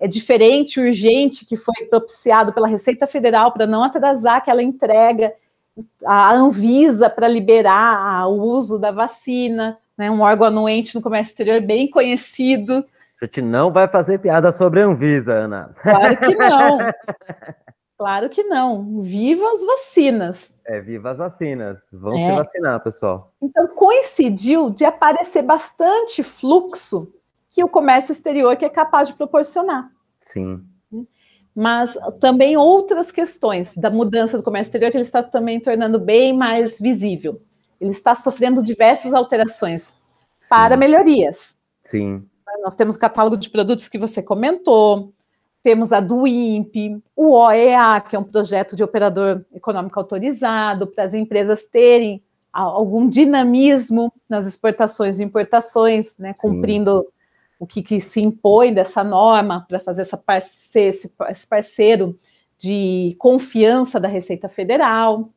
é 0.00 0.08
diferente, 0.08 0.80
urgente, 0.80 1.44
que 1.46 1.56
foi 1.56 1.86
propiciado 1.90 2.52
pela 2.52 2.68
Receita 2.68 3.06
Federal 3.06 3.52
para 3.52 3.66
não 3.66 3.84
atrasar 3.84 4.36
aquela 4.36 4.62
entrega, 4.62 5.32
a 6.04 6.34
Anvisa 6.34 7.10
para 7.10 7.28
liberar 7.28 8.28
o 8.28 8.42
uso 8.42 8.78
da 8.78 8.90
vacina, 8.90 9.78
né, 9.96 10.10
um 10.10 10.22
órgão 10.22 10.46
anuente 10.46 10.94
no 10.94 11.02
comércio 11.02 11.32
exterior 11.32 11.60
bem 11.60 11.88
conhecido. 11.88 12.84
A 13.20 13.24
gente 13.24 13.40
não 13.40 13.72
vai 13.72 13.88
fazer 13.88 14.18
piada 14.18 14.52
sobre 14.52 14.82
a 14.82 14.86
Anvisa, 14.86 15.32
Ana. 15.32 15.74
Claro 15.82 16.16
que 16.18 16.34
não. 16.34 16.78
Claro 17.98 18.28
que 18.28 18.42
não. 18.42 19.00
Viva 19.00 19.46
as 19.52 19.64
vacinas. 19.64 20.52
É, 20.66 20.80
viva 20.80 21.12
as 21.12 21.18
vacinas. 21.18 21.78
Vamos 21.90 22.18
é. 22.18 22.30
se 22.30 22.36
vacinar, 22.36 22.82
pessoal. 22.82 23.32
Então, 23.40 23.66
coincidiu 23.68 24.68
de 24.68 24.84
aparecer 24.84 25.42
bastante 25.42 26.22
fluxo 26.22 27.12
que 27.50 27.64
o 27.64 27.68
comércio 27.68 28.12
exterior 28.12 28.54
que 28.56 28.66
é 28.66 28.68
capaz 28.68 29.08
de 29.08 29.14
proporcionar. 29.14 29.90
Sim. 30.20 30.62
Mas 31.54 31.96
também 32.20 32.54
outras 32.54 33.10
questões 33.10 33.74
da 33.74 33.88
mudança 33.88 34.36
do 34.36 34.42
comércio 34.42 34.68
exterior 34.68 34.90
que 34.90 34.98
ele 34.98 35.02
está 35.02 35.22
também 35.22 35.58
tornando 35.58 35.98
bem 35.98 36.36
mais 36.36 36.78
visível. 36.78 37.40
Ele 37.80 37.92
está 37.92 38.14
sofrendo 38.14 38.62
diversas 38.62 39.14
alterações 39.14 39.94
para 40.50 40.74
Sim. 40.74 40.80
melhorias. 40.80 41.56
Sim. 41.80 42.28
Nós 42.62 42.74
temos 42.74 42.96
o 42.96 42.98
catálogo 42.98 43.36
de 43.36 43.50
produtos 43.50 43.88
que 43.88 43.98
você 43.98 44.22
comentou, 44.22 45.12
temos 45.62 45.92
a 45.92 46.00
do 46.00 46.26
INPE, 46.26 47.02
o 47.16 47.32
OEA, 47.32 48.00
que 48.00 48.14
é 48.14 48.18
um 48.18 48.24
projeto 48.24 48.76
de 48.76 48.84
operador 48.84 49.44
econômico 49.52 49.98
autorizado, 49.98 50.86
para 50.86 51.04
as 51.04 51.14
empresas 51.14 51.64
terem 51.64 52.22
algum 52.52 53.08
dinamismo 53.08 54.12
nas 54.28 54.46
exportações 54.46 55.18
e 55.18 55.24
importações, 55.24 56.16
né, 56.18 56.34
cumprindo 56.34 57.06
o 57.58 57.66
que, 57.66 57.82
que, 57.82 58.00
se 58.00 58.20
impõe 58.20 58.72
dessa 58.72 59.02
norma 59.02 59.64
para 59.68 59.80
fazer 59.80 60.02
essa 60.02 60.16
parce 60.16 60.78
esse 60.78 61.46
parceiro 61.48 62.16
de 62.58 63.14
confiança 63.18 63.98
da 64.00 64.08
Receita 64.08 64.48
Federal. 64.48 65.30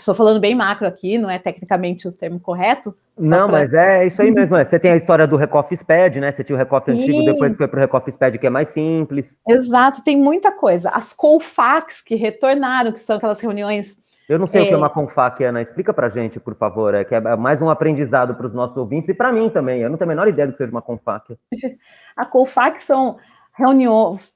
Estou 0.00 0.14
falando 0.14 0.40
bem 0.40 0.54
macro 0.54 0.86
aqui, 0.86 1.18
não 1.18 1.30
é 1.30 1.38
tecnicamente 1.38 2.08
o 2.08 2.12
termo 2.12 2.40
correto. 2.40 2.94
Não, 3.18 3.48
pra... 3.48 3.58
mas 3.58 3.74
é 3.74 4.06
isso 4.06 4.20
aí 4.22 4.30
mesmo. 4.30 4.56
É. 4.56 4.64
Você 4.64 4.78
tem 4.78 4.92
a 4.92 4.96
história 4.96 5.26
do 5.26 5.36
Recoff 5.36 5.76
SPED, 5.76 6.20
né? 6.20 6.32
Você 6.32 6.42
tinha 6.42 6.56
o 6.56 6.58
Recoff 6.58 6.90
antigo, 6.90 7.24
depois 7.24 7.54
foi 7.54 7.68
para 7.68 7.76
o 7.76 7.80
Recoff 7.80 8.10
SPED, 8.10 8.38
que 8.38 8.46
é 8.46 8.50
mais 8.50 8.68
simples. 8.68 9.38
Exato, 9.46 10.02
tem 10.02 10.16
muita 10.16 10.50
coisa. 10.52 10.90
As 10.90 11.12
Colfax 11.12 12.00
que 12.02 12.14
retornaram, 12.14 12.92
que 12.92 13.00
são 13.00 13.16
aquelas 13.16 13.40
reuniões. 13.40 13.98
Eu 14.26 14.38
não 14.38 14.46
sei 14.46 14.62
é... 14.62 14.64
o 14.64 14.68
que 14.68 14.74
é 14.74 14.76
uma 14.76 14.88
Confac, 14.88 15.42
Ana. 15.44 15.60
Explica 15.60 15.92
para 15.92 16.08
gente, 16.08 16.40
por 16.40 16.54
favor. 16.54 16.94
É 16.94 17.04
que 17.04 17.14
é 17.14 17.20
mais 17.36 17.60
um 17.60 17.68
aprendizado 17.68 18.34
para 18.34 18.46
os 18.46 18.54
nossos 18.54 18.76
ouvintes 18.76 19.10
e 19.10 19.14
para 19.14 19.32
mim 19.32 19.50
também. 19.50 19.80
Eu 19.80 19.90
não 19.90 19.98
tenho 19.98 20.08
a 20.08 20.14
menor 20.14 20.28
ideia 20.28 20.46
do 20.46 20.52
que 20.52 20.58
seja 20.58 20.70
uma 20.70 20.80
Confac. 20.80 21.36
a 22.16 22.24
Colfac 22.24 22.82
são 22.82 23.18
reuniões. 23.52 24.32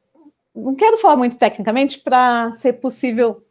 Não 0.55 0.75
quero 0.75 0.99
falar 0.99 1.17
muito 1.17 1.39
tecnicamente 1.39 2.01
para 2.01 2.53
ser 2.53 2.75
possível 2.75 3.43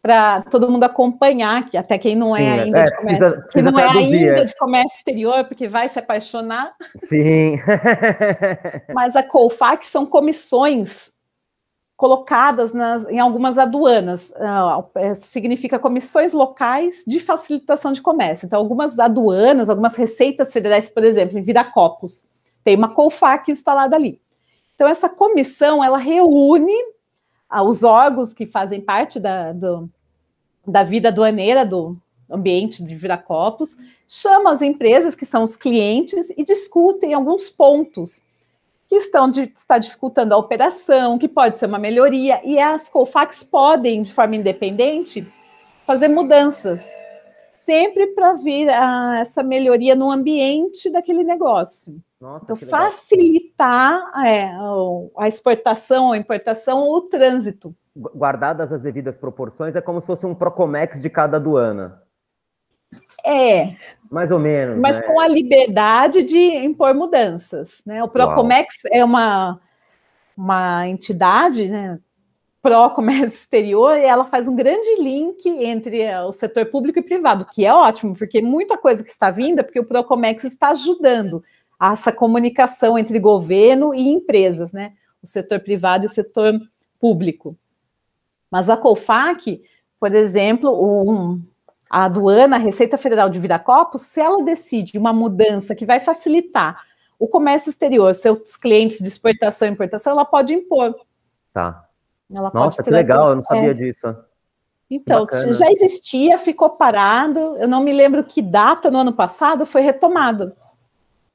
para 0.00 0.42
todo 0.42 0.70
mundo 0.70 0.84
acompanhar, 0.84 1.68
que 1.68 1.76
até 1.76 1.98
quem 1.98 2.14
não 2.14 2.36
é 2.36 2.40
Sim, 2.40 2.60
ainda 2.60 2.78
é, 2.78 2.84
de 2.84 2.96
comércio, 2.96 3.18
precisa, 3.18 3.30
precisa 3.30 3.52
que 3.52 3.62
não 3.62 3.78
é 3.78 3.88
ainda 3.88 4.46
de 4.46 4.56
comércio 4.56 4.96
exterior, 4.96 5.44
porque 5.44 5.68
vai 5.68 5.88
se 5.88 5.98
apaixonar. 5.98 6.74
Sim. 7.04 7.58
Mas 8.94 9.16
a 9.16 9.22
COFAC 9.22 9.84
são 9.84 10.06
comissões 10.06 11.12
colocadas 11.98 12.72
nas, 12.72 13.08
em 13.08 13.18
algumas 13.18 13.58
aduanas. 13.58 14.30
Uh, 14.30 15.14
significa 15.16 15.80
comissões 15.80 16.32
locais 16.32 17.02
de 17.04 17.18
facilitação 17.18 17.92
de 17.92 18.00
comércio. 18.00 18.46
Então, 18.46 18.60
algumas 18.60 19.00
aduanas, 19.00 19.68
algumas 19.68 19.96
receitas 19.96 20.52
federais, 20.52 20.88
por 20.88 21.02
exemplo, 21.02 21.36
em 21.36 21.42
Viracopos, 21.42 22.24
tem 22.62 22.76
uma 22.76 22.94
COFAC 22.94 23.50
instalada 23.50 23.96
ali. 23.96 24.20
Então, 24.76 24.86
essa 24.86 25.08
comissão, 25.08 25.82
ela 25.82 25.98
reúne 25.98 26.72
os 27.50 27.82
órgãos 27.82 28.32
que 28.32 28.46
fazem 28.46 28.80
parte 28.80 29.18
da, 29.18 29.52
do, 29.52 29.88
da 30.66 30.82
vida 30.82 31.08
aduaneira 31.08 31.64
do 31.64 31.96
ambiente 32.30 32.82
de 32.82 32.94
Viracopos, 32.94 33.76
chama 34.06 34.52
as 34.52 34.60
empresas 34.60 35.14
que 35.14 35.24
são 35.24 35.42
os 35.42 35.56
clientes 35.56 36.28
e 36.36 36.44
discutem 36.44 37.14
alguns 37.14 37.48
pontos 37.48 38.24
que 38.88 38.96
estão 38.96 39.30
de, 39.30 39.42
está 39.54 39.78
dificultando 39.78 40.34
a 40.34 40.38
operação, 40.38 41.18
que 41.18 41.28
pode 41.28 41.56
ser 41.56 41.66
uma 41.66 41.78
melhoria, 41.78 42.40
e 42.42 42.58
as 42.58 42.88
COFAX 42.88 43.42
podem, 43.42 44.02
de 44.02 44.12
forma 44.12 44.36
independente, 44.36 45.26
fazer 45.86 46.08
mudanças, 46.08 46.86
sempre 47.54 48.08
para 48.08 48.32
vir 48.32 48.70
a, 48.70 49.18
essa 49.20 49.42
melhoria 49.42 49.94
no 49.94 50.10
ambiente 50.10 50.88
daquele 50.88 51.22
negócio. 51.22 52.02
Nossa, 52.20 52.44
então, 52.44 52.56
facilitar 52.56 54.00
é, 54.26 54.50
a 55.16 55.28
exportação, 55.28 56.12
a 56.12 56.18
importação 56.18 56.80
ou 56.80 56.96
o 56.96 57.02
trânsito. 57.02 57.74
Guardadas 57.96 58.72
as 58.72 58.82
devidas 58.82 59.16
proporções, 59.16 59.76
é 59.76 59.80
como 59.80 60.00
se 60.00 60.06
fosse 60.06 60.26
um 60.26 60.34
Procomex 60.34 61.00
de 61.00 61.08
cada 61.08 61.36
aduana. 61.36 62.02
É. 63.24 63.76
Mais 64.10 64.30
ou 64.30 64.38
menos. 64.38 64.78
Mas 64.78 65.00
né? 65.00 65.06
com 65.06 65.20
a 65.20 65.28
liberdade 65.28 66.22
de 66.22 66.38
impor 66.38 66.94
mudanças. 66.94 67.82
Né? 67.86 68.02
O 68.02 68.08
Procomex 68.08 68.84
Uau. 68.84 68.94
é 68.94 69.04
uma, 69.04 69.60
uma 70.36 70.88
entidade, 70.88 71.68
né? 71.68 72.00
pró-comércio 72.60 73.38
exterior, 73.38 73.96
e 73.96 74.04
ela 74.04 74.24
faz 74.24 74.48
um 74.48 74.56
grande 74.56 75.00
link 75.00 75.46
entre 75.46 76.04
o 76.18 76.32
setor 76.32 76.66
público 76.66 76.98
e 76.98 77.02
privado, 77.02 77.46
que 77.46 77.64
é 77.64 77.72
ótimo, 77.72 78.16
porque 78.16 78.42
muita 78.42 78.76
coisa 78.76 79.02
que 79.04 79.10
está 79.10 79.30
vindo 79.30 79.60
é 79.60 79.62
porque 79.62 79.78
o 79.78 79.84
Procomex 79.84 80.44
está 80.44 80.70
ajudando 80.70 81.42
essa 81.80 82.12
comunicação 82.12 82.98
entre 82.98 83.18
governo 83.18 83.94
e 83.94 84.08
empresas, 84.08 84.72
né? 84.72 84.92
O 85.22 85.26
setor 85.26 85.60
privado 85.60 86.04
e 86.04 86.06
o 86.06 86.10
setor 86.10 86.54
público. 87.00 87.56
Mas 88.50 88.68
a 88.68 88.76
COFAC, 88.76 89.62
por 90.00 90.14
exemplo, 90.14 90.70
um, 90.72 91.40
a 91.90 92.04
aduana, 92.04 92.56
a 92.56 92.58
Receita 92.58 92.98
Federal 92.98 93.28
de 93.28 93.38
Viracopos, 93.38 94.02
se 94.02 94.20
ela 94.20 94.42
decide 94.42 94.98
uma 94.98 95.12
mudança 95.12 95.74
que 95.74 95.86
vai 95.86 96.00
facilitar 96.00 96.84
o 97.18 97.26
comércio 97.26 97.70
exterior, 97.70 98.14
seus 98.14 98.56
clientes 98.56 98.98
de 98.98 99.08
exportação 99.08 99.68
e 99.68 99.72
importação, 99.72 100.12
ela 100.12 100.24
pode 100.24 100.54
impor. 100.54 100.94
Tá. 101.52 101.84
Ela 102.32 102.50
Nossa, 102.54 102.82
que 102.82 102.90
legal, 102.90 103.30
eu 103.30 103.36
não 103.36 103.42
sabia 103.42 103.70
é. 103.70 103.74
disso. 103.74 104.14
Então, 104.90 105.26
já 105.52 105.70
existia, 105.70 106.38
ficou 106.38 106.70
parado. 106.70 107.56
Eu 107.58 107.68
não 107.68 107.82
me 107.82 107.92
lembro 107.92 108.24
que 108.24 108.40
data 108.40 108.90
no 108.90 108.98
ano 108.98 109.12
passado 109.12 109.66
foi 109.66 109.82
retomado. 109.82 110.52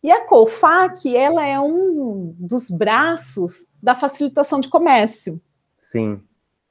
E 0.04 0.12
a 0.12 0.26
COFAC, 0.26 1.16
ela 1.16 1.46
é 1.46 1.58
um 1.58 2.36
dos 2.38 2.70
braços 2.70 3.66
da 3.82 3.96
facilitação 3.96 4.60
de 4.60 4.68
comércio. 4.68 5.42
Sim. 5.78 6.22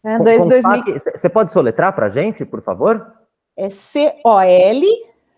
É, 0.05 0.19
dois, 0.19 0.45
COFAC, 0.63 0.99
Você 0.99 1.29
pode 1.31 1.51
soletrar 1.51 1.95
para 1.95 2.07
a 2.07 2.11
gente, 2.11 2.45
por 2.45 2.63
favor? 2.63 3.11
É 3.57 3.71
C-O-L... 3.71 4.87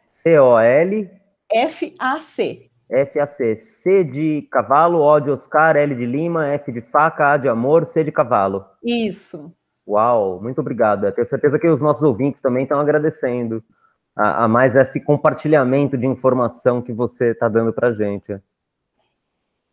C-O-L... 0.09 1.11
F-A-C. 1.49 2.71
F-A-C. 2.91 3.57
C 3.57 4.03
de 4.03 4.43
cavalo, 4.51 5.01
O 5.01 5.21
de 5.21 5.31
Oscar, 5.31 5.77
L 5.77 5.95
de 5.95 6.07
Lima, 6.07 6.49
F 6.49 6.73
de 6.73 6.81
faca, 6.81 7.33
A 7.33 7.37
de 7.37 7.49
amor, 7.49 7.87
C 7.87 8.03
de 8.03 8.11
cavalo. 8.11 8.65
Isso. 8.83 9.53
Uau, 9.87 10.41
muito 10.43 10.61
obrigado. 10.61 11.11
tenho 11.13 11.29
certeza 11.29 11.59
que 11.59 11.69
os 11.69 11.81
nossos 11.81 12.03
ouvintes 12.03 12.43
também 12.43 12.65
estão 12.65 12.81
agradecendo 12.81 13.63
a, 14.17 14.45
a 14.45 14.49
mais 14.49 14.77
esse 14.77 15.01
compartilhamento 15.01 15.97
de 15.97 16.07
informação 16.07 16.81
que 16.81 16.93
você 16.93 17.33
está 17.33 17.49
dando 17.49 17.73
para 17.73 17.89
a 17.89 17.93
gente. 17.93 18.41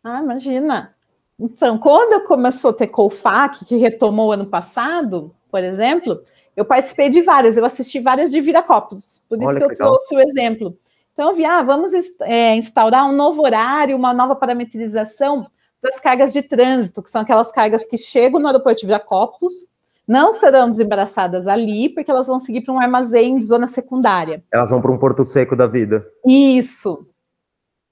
Ah, 0.02 0.20
imagina. 0.20 0.94
Então, 1.38 1.78
quando 1.78 2.24
começou 2.24 2.70
a 2.70 2.74
ter 2.74 2.88
Colfac, 2.88 3.64
que 3.64 3.76
retomou 3.76 4.32
ano 4.32 4.46
passado, 4.46 5.34
por 5.50 5.62
exemplo, 5.62 6.20
eu 6.56 6.64
participei 6.64 7.08
de 7.08 7.22
várias, 7.22 7.56
eu 7.56 7.64
assisti 7.64 8.00
várias 8.00 8.30
de 8.30 8.40
Viracopos, 8.40 9.24
por 9.28 9.38
isso 9.38 9.48
Olha 9.48 9.58
que, 9.58 9.64
eu 9.64 9.76
trouxe 9.76 10.14
o 10.14 10.20
exemplo. 10.20 10.76
Então, 11.12 11.30
eu 11.30 11.36
vi, 11.36 11.44
ah, 11.44 11.62
vamos 11.62 11.92
é, 12.22 12.56
instaurar 12.56 13.06
um 13.08 13.12
novo 13.12 13.42
horário, 13.42 13.96
uma 13.96 14.14
nova 14.14 14.34
parametrização 14.34 15.46
das 15.82 15.98
cargas 15.98 16.32
de 16.32 16.42
trânsito, 16.42 17.02
que 17.02 17.10
são 17.10 17.20
aquelas 17.22 17.50
cargas 17.50 17.84
que 17.84 17.98
chegam 17.98 18.40
no 18.40 18.46
aeroporto 18.46 18.80
de 18.80 18.86
Viracopos, 18.86 19.68
não 20.06 20.32
serão 20.32 20.70
desembaraçadas 20.70 21.46
ali, 21.46 21.88
porque 21.88 22.10
elas 22.10 22.26
vão 22.26 22.38
seguir 22.38 22.62
para 22.62 22.74
um 22.74 22.80
armazém 22.80 23.38
de 23.38 23.46
zona 23.46 23.68
secundária. 23.68 24.42
Elas 24.52 24.70
vão 24.70 24.80
para 24.80 24.90
um 24.90 24.98
porto 24.98 25.24
seco 25.24 25.54
da 25.54 25.66
vida. 25.66 26.04
Isso. 26.26 27.06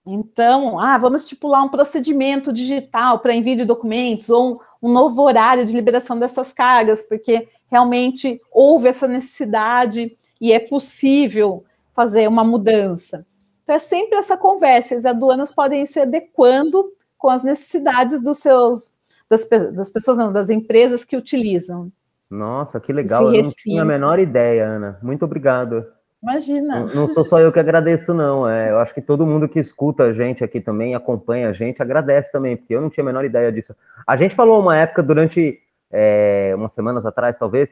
Então, 0.06 0.78
ah, 0.78 0.98
vamos 0.98 1.22
estipular 1.22 1.62
um 1.62 1.68
procedimento 1.68 2.52
digital 2.52 3.18
para 3.18 3.34
envio 3.34 3.56
de 3.56 3.64
documentos 3.64 4.30
ou 4.30 4.54
um, 4.82 4.88
um 4.88 4.92
novo 4.92 5.22
horário 5.22 5.64
de 5.64 5.72
liberação 5.72 6.18
dessas 6.18 6.52
cargas, 6.52 7.02
porque 7.02 7.48
realmente 7.68 8.40
houve 8.52 8.88
essa 8.88 9.06
necessidade 9.06 10.16
e 10.40 10.52
é 10.52 10.58
possível 10.58 11.64
fazer 11.92 12.26
uma 12.28 12.42
mudança. 12.42 13.24
Então, 13.62 13.76
é 13.76 13.78
sempre 13.78 14.18
essa 14.18 14.36
conversa. 14.36 14.96
As 14.96 15.04
aduanas 15.04 15.52
podem 15.52 15.86
se 15.86 16.00
adequando 16.00 16.92
com 17.16 17.28
as 17.28 17.42
necessidades 17.42 18.20
dos 18.20 18.38
seus 18.38 18.92
das, 19.28 19.46
das 19.72 19.90
pessoas, 19.90 20.18
não, 20.18 20.32
das 20.32 20.50
empresas 20.50 21.04
que 21.04 21.16
utilizam. 21.16 21.92
Nossa, 22.30 22.78
que 22.78 22.92
legal. 22.92 23.32
Eu 23.34 23.42
não 23.42 23.50
tinha 23.50 23.82
a 23.82 23.84
menor 23.84 24.18
ideia, 24.18 24.66
Ana. 24.66 24.98
Muito 25.02 25.24
obrigado. 25.24 25.84
Imagina. 26.22 26.80
Não, 26.80 26.94
não, 26.94 27.08
sou 27.08 27.24
só 27.24 27.40
eu 27.40 27.50
que 27.50 27.58
agradeço, 27.58 28.12
não. 28.12 28.48
É, 28.48 28.70
eu 28.70 28.78
acho 28.78 28.94
que 28.94 29.00
todo 29.00 29.26
mundo 29.26 29.48
que 29.48 29.58
escuta 29.58 30.04
a 30.04 30.12
gente 30.12 30.44
aqui 30.44 30.60
também, 30.60 30.94
acompanha 30.94 31.48
a 31.48 31.52
gente, 31.52 31.82
agradece 31.82 32.30
também, 32.30 32.56
porque 32.56 32.74
eu 32.74 32.80
não 32.80 32.90
tinha 32.90 33.02
a 33.02 33.06
menor 33.06 33.24
ideia 33.24 33.50
disso. 33.50 33.74
A 34.06 34.16
gente 34.16 34.34
falou 34.34 34.60
uma 34.60 34.76
época, 34.76 35.02
durante 35.02 35.58
é, 35.90 36.52
umas 36.54 36.72
semanas 36.72 37.04
atrás, 37.04 37.36
talvez, 37.38 37.70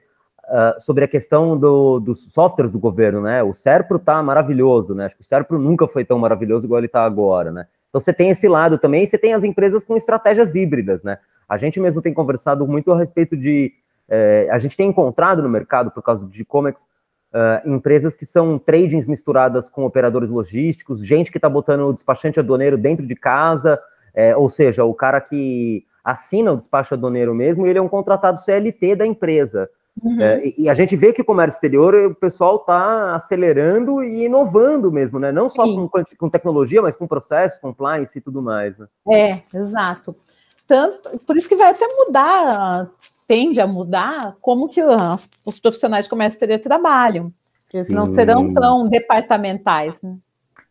uh, 0.49 0.81
sobre 0.81 1.05
a 1.05 1.09
questão 1.09 1.57
do, 1.57 2.01
dos 2.01 2.33
softwares 2.33 2.73
do 2.73 2.79
governo, 2.79 3.21
né? 3.21 3.43
O 3.43 3.53
Serpro 3.53 3.99
tá 3.99 4.23
maravilhoso, 4.23 4.95
né? 4.95 5.07
Acho 5.07 5.17
que 5.17 5.23
o 5.23 5.27
Serpro 5.27 5.59
nunca 5.59 5.87
foi 5.87 6.05
tão 6.05 6.19
maravilhoso 6.19 6.67
igual 6.67 6.81
ele 6.81 6.87
está 6.87 7.05
agora, 7.05 7.53
né? 7.53 7.67
Então 7.89 8.01
você 8.01 8.13
tem 8.13 8.31
esse 8.31 8.49
lado 8.49 8.79
também, 8.79 9.05
e 9.05 9.07
você 9.07 9.19
tem 9.19 9.35
as 9.35 9.45
empresas 9.45 9.85
com 9.85 9.97
estratégias 9.97 10.55
híbridas, 10.55 11.03
né? 11.03 11.19
A 11.49 11.57
gente 11.57 11.81
mesmo 11.81 12.03
tem 12.03 12.13
conversado 12.13 12.67
muito 12.67 12.93
a 12.93 12.99
respeito 12.99 13.37
de. 13.37 13.73
É, 14.09 14.49
a 14.51 14.59
gente 14.59 14.77
tem 14.77 14.89
encontrado 14.89 15.43
no 15.43 15.49
mercado, 15.49 15.91
por 15.91 16.03
causa 16.03 16.25
do 16.25 16.35
e-commerce, 16.35 16.85
Uh, 17.31 17.69
empresas 17.69 18.15
que 18.15 18.25
são 18.25 18.59
tradings 18.59 19.07
misturadas 19.07 19.69
com 19.69 19.85
operadores 19.85 20.31
logísticos, 20.31 21.05
gente 21.05 21.31
que 21.31 21.37
está 21.37 21.47
botando 21.47 21.83
o 21.83 21.93
despachante 21.93 22.41
aduaneiro 22.41 22.79
dentro 22.79 23.07
de 23.07 23.15
casa, 23.15 23.79
é, 24.15 24.35
ou 24.35 24.49
seja, 24.49 24.83
o 24.85 24.95
cara 24.95 25.21
que 25.21 25.85
assina 26.03 26.53
o 26.53 26.57
despacho 26.57 26.95
aduaneiro 26.95 27.35
mesmo, 27.35 27.67
ele 27.67 27.79
é 27.79 27.83
um 27.83 27.89
contratado 27.89 28.41
CLT 28.41 28.97
da 28.97 29.07
empresa. 29.07 29.69
Uhum. 30.03 30.21
É, 30.21 30.43
e 30.57 30.71
a 30.71 30.75
gente 30.75 30.97
vê 30.97 31.13
que 31.13 31.23
o 31.23 31.25
comércio 31.25 31.57
exterior, 31.57 31.95
o 31.95 32.15
pessoal 32.15 32.57
está 32.57 33.15
acelerando 33.15 34.03
e 34.03 34.25
inovando 34.25 34.91
mesmo, 34.91 35.19
né? 35.19 35.31
Não 35.31 35.49
só 35.49 35.65
com, 35.65 35.89
com, 36.17 36.31
tecnologia, 36.31 36.81
mas 36.81 36.97
com 36.97 37.07
processo, 37.07 37.61
compliance 37.61 38.17
e 38.17 38.21
tudo 38.21 38.41
mais. 38.41 38.79
Né? 38.79 38.87
É, 39.13 39.43
exato. 39.55 40.17
Tanto, 40.67 41.11
por 41.27 41.37
isso 41.37 41.49
que 41.49 41.57
vai 41.57 41.71
até 41.71 41.87
mudar 41.87 42.91
tende 43.29 43.61
a 43.61 43.67
mudar 43.67 44.37
como 44.41 44.69
que 44.69 44.83
os, 44.83 45.31
os 45.47 45.61
profissionais 45.61 46.07
de 46.07 46.11
comércio 46.11 46.37
exterior 46.37 46.59
trabalham. 46.59 47.31
Eles 47.73 47.89
Sim. 47.89 47.95
não 47.95 48.07
serão 48.07 48.53
tão 48.55 48.89
departamentais. 48.89 50.01
Né? 50.03 50.17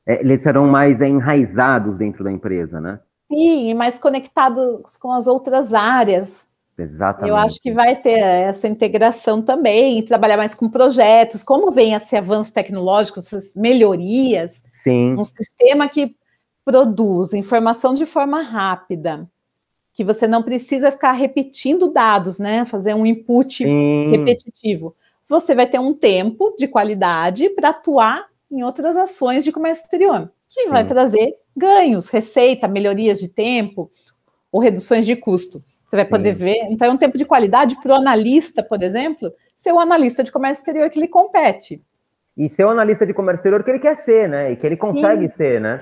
É, 0.06 0.20
eles 0.20 0.42
serão 0.42 0.68
mais 0.68 1.00
enraizados 1.00 1.98
dentro 1.98 2.24
da 2.24 2.32
empresa, 2.32 2.82
né? 2.82 3.00
Sim, 3.32 3.70
e 3.70 3.74
mais 3.76 4.00
conectados 4.00 4.98
com 4.98 5.12
as 5.12 5.28
outras 5.28 5.74
áreas. 5.74 6.48
Exatamente. 6.76 7.30
Eu 7.30 7.36
acho 7.36 7.60
que 7.62 7.72
vai 7.72 7.96
ter 7.96 8.20
essa 8.20 8.68
integração 8.68 9.42
também, 9.42 10.04
trabalhar 10.04 10.38
mais 10.38 10.56
com 10.56 10.70
projetos, 10.70 11.44
como 11.44 11.72
vem 11.72 11.94
esse 11.94 12.16
avanço 12.16 12.54
tecnológico, 12.54 13.20
essas 13.20 13.54
melhorias. 13.56 14.64
Sim. 14.72 15.16
Um 15.16 15.24
sistema 15.24 15.88
que 15.88 16.16
produz 16.66 17.34
informação 17.34 17.94
de 17.94 18.06
forma 18.06 18.42
rápida, 18.42 19.28
que 19.98 20.04
você 20.04 20.28
não 20.28 20.44
precisa 20.44 20.92
ficar 20.92 21.14
repetindo 21.14 21.92
dados, 21.92 22.38
né? 22.38 22.64
Fazer 22.68 22.94
um 22.94 23.04
input 23.04 23.66
Sim. 23.66 24.12
repetitivo. 24.12 24.96
Você 25.28 25.56
vai 25.56 25.66
ter 25.66 25.80
um 25.80 25.92
tempo 25.92 26.56
de 26.56 26.68
qualidade 26.68 27.50
para 27.50 27.70
atuar 27.70 28.28
em 28.52 28.62
outras 28.62 28.96
ações 28.96 29.44
de 29.44 29.52
comércio 29.52 29.86
exterior, 29.86 30.32
que 30.48 30.66
Sim. 30.66 30.70
vai 30.70 30.86
trazer 30.86 31.34
ganhos, 31.58 32.10
receita, 32.10 32.68
melhorias 32.68 33.20
de 33.20 33.28
tempo 33.28 33.90
ou 34.52 34.62
reduções 34.62 35.04
de 35.04 35.16
custo. 35.16 35.58
Você 35.84 35.96
vai 35.96 36.06
Sim. 36.06 36.12
poder 36.12 36.36
ver. 36.36 36.68
Então, 36.70 36.88
é 36.88 36.92
um 36.92 36.98
tempo 36.98 37.18
de 37.18 37.26
qualidade 37.26 37.76
para 37.82 37.94
o 37.94 37.96
analista, 37.96 38.62
por 38.62 38.84
exemplo, 38.84 39.34
ser 39.56 39.72
o 39.72 39.80
analista 39.80 40.24
de 40.24 40.32
comércio 40.32 40.62
exterior 40.62 40.92
que 40.92 41.00
lhe 41.00 41.08
compete. 41.08 41.82
E 42.38 42.48
ser 42.48 42.66
o 42.66 42.70
analista 42.70 43.04
de 43.04 43.16
comércio 43.16 43.40
exterior 43.40 43.64
que 43.64 43.72
ele 43.72 43.80
quer 43.80 43.98
ser, 43.98 44.30
né? 44.30 44.52
E 44.52 44.58
que 44.58 44.68
ele 44.68 44.78
consegue 44.78 45.28
ser, 45.28 45.60
né? 45.60 45.80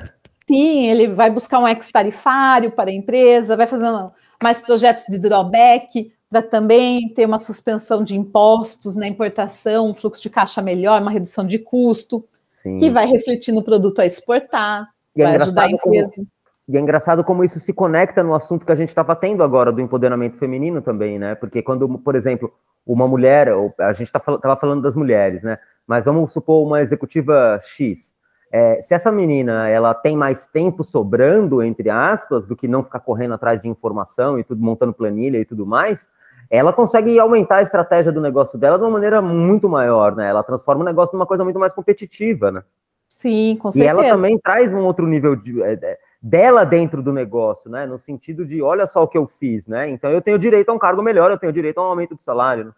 Sim, 0.48 0.88
ele 0.88 1.08
vai 1.08 1.30
buscar 1.32 1.60
um 1.60 1.68
ex-tarifário 1.68 2.72
para 2.72 2.90
a 2.90 2.94
empresa, 2.94 3.58
vai 3.58 3.68
fazendo 3.68 4.12
mais 4.44 4.62
projetos 4.62 5.06
de 5.06 5.18
drawback 5.18 6.14
para 6.30 6.42
também 6.42 7.10
ter 7.14 7.26
uma 7.26 7.40
suspensão 7.40 8.04
de 8.04 8.16
impostos 8.16 8.96
na 8.96 9.08
importação, 9.08 9.90
um 9.90 9.96
fluxo 9.96 10.22
de 10.22 10.30
caixa 10.30 10.62
melhor, 10.62 11.02
uma 11.02 11.12
redução 11.12 11.46
de 11.46 11.58
custo, 11.58 12.26
Sim. 12.48 12.78
que 12.78 12.90
vai 12.90 13.06
refletir 13.06 13.54
no 13.54 13.64
produto 13.64 14.00
a 14.00 14.06
exportar, 14.06 14.88
e 15.16 15.22
é 15.22 15.26
vai 15.26 15.34
é 15.36 15.42
ajudar 15.42 15.66
a 15.66 15.72
empresa. 15.72 16.12
Como, 16.16 16.28
e 16.68 16.78
é 16.78 16.80
engraçado 16.80 17.24
como 17.24 17.44
isso 17.44 17.60
se 17.60 17.72
conecta 17.72 18.24
no 18.24 18.34
assunto 18.34 18.66
que 18.66 18.72
a 18.72 18.76
gente 18.76 18.90
estava 18.90 19.16
tendo 19.16 19.44
agora 19.44 19.72
do 19.72 19.82
empoderamento 19.82 20.38
feminino 20.38 20.82
também, 20.82 21.20
né? 21.20 21.36
Porque 21.36 21.62
quando, 21.62 21.88
por 22.00 22.16
exemplo, 22.16 22.52
uma 22.86 23.08
mulher, 23.08 23.50
a 23.80 23.94
gente 23.94 24.08
estava 24.08 24.40
tá, 24.40 24.56
falando 24.58 24.82
das 24.82 24.96
mulheres, 24.96 25.44
né? 25.44 25.60
Mas 25.86 26.06
vamos 26.06 26.34
supor 26.34 26.66
uma 26.66 26.82
executiva 26.82 27.60
X, 27.62 28.15
é, 28.56 28.82
se 28.82 28.94
essa 28.94 29.12
menina 29.12 29.68
ela 29.68 29.94
tem 29.94 30.16
mais 30.16 30.48
tempo 30.48 30.82
sobrando, 30.82 31.62
entre 31.62 31.90
aspas, 31.90 32.48
do 32.48 32.56
que 32.56 32.70
não 32.70 32.86
ficar 32.86 33.02
correndo 33.02 33.34
atrás 33.34 33.60
de 33.60 33.68
informação 33.68 34.40
e 34.40 34.46
tudo, 34.46 34.64
montando 34.64 34.94
planilha 34.94 35.38
e 35.38 35.44
tudo 35.44 35.66
mais, 35.66 36.08
ela 36.50 36.72
consegue 36.72 37.20
aumentar 37.20 37.58
a 37.58 37.62
estratégia 37.64 38.14
do 38.14 38.22
negócio 38.22 38.58
dela 38.58 38.78
de 38.78 38.86
uma 38.86 38.92
maneira 38.92 39.22
muito 39.22 39.68
maior, 39.68 40.16
né? 40.16 40.30
Ela 40.30 40.42
transforma 40.42 40.84
o 40.84 40.86
negócio 40.86 41.14
numa 41.18 41.26
coisa 41.26 41.44
muito 41.44 41.60
mais 41.60 41.74
competitiva, 41.74 42.50
né? 42.50 42.64
Sim, 43.10 43.58
com 43.62 43.70
certeza. 43.70 44.02
E 44.02 44.06
ela 44.06 44.16
também 44.16 44.40
traz 44.40 44.74
um 44.74 44.86
outro 44.86 45.06
nível 45.06 45.36
de, 45.36 45.62
é, 45.62 45.98
dela 46.22 46.64
dentro 46.64 47.04
do 47.04 47.12
negócio, 47.12 47.70
né? 47.70 47.86
No 47.86 48.00
sentido 48.00 48.46
de, 48.46 48.62
olha 48.62 48.88
só 48.88 49.04
o 49.04 49.08
que 49.10 49.18
eu 49.18 49.28
fiz, 49.28 49.68
né? 49.68 49.90
Então 49.90 50.10
eu 50.10 50.22
tenho 50.22 50.40
direito 50.40 50.70
a 50.70 50.74
um 50.74 50.80
cargo 50.80 51.04
melhor, 51.04 51.30
eu 51.30 51.38
tenho 51.38 51.52
direito 51.52 51.80
a 51.80 51.84
um 51.84 51.90
aumento 51.90 52.16
de 52.16 52.24
salário. 52.24 52.68
Né? 52.68 52.72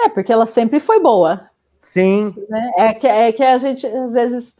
É, 0.00 0.08
porque 0.08 0.32
ela 0.32 0.46
sempre 0.46 0.80
foi 0.80 0.98
boa. 0.98 1.48
Sim. 1.80 2.34
Né? 2.48 2.72
É, 2.76 2.92
que, 2.92 3.06
é 3.06 3.30
que 3.30 3.44
a 3.44 3.56
gente, 3.56 3.86
às 3.86 4.14
vezes, 4.14 4.58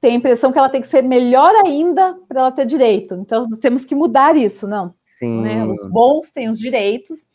tem 0.00 0.12
a 0.12 0.16
impressão 0.16 0.52
que 0.52 0.58
ela 0.58 0.68
tem 0.68 0.80
que 0.80 0.88
ser 0.88 1.02
melhor 1.02 1.52
ainda 1.64 2.16
para 2.28 2.40
ela 2.40 2.52
ter 2.52 2.64
direito. 2.64 3.14
Então, 3.14 3.46
nós 3.48 3.58
temos 3.58 3.84
que 3.84 3.94
mudar 3.94 4.36
isso, 4.36 4.66
não? 4.66 4.94
Sim. 5.18 5.42
Né? 5.42 5.64
Os 5.66 5.84
bons 5.86 6.30
têm 6.30 6.48
os 6.48 6.58
direitos, 6.58 7.26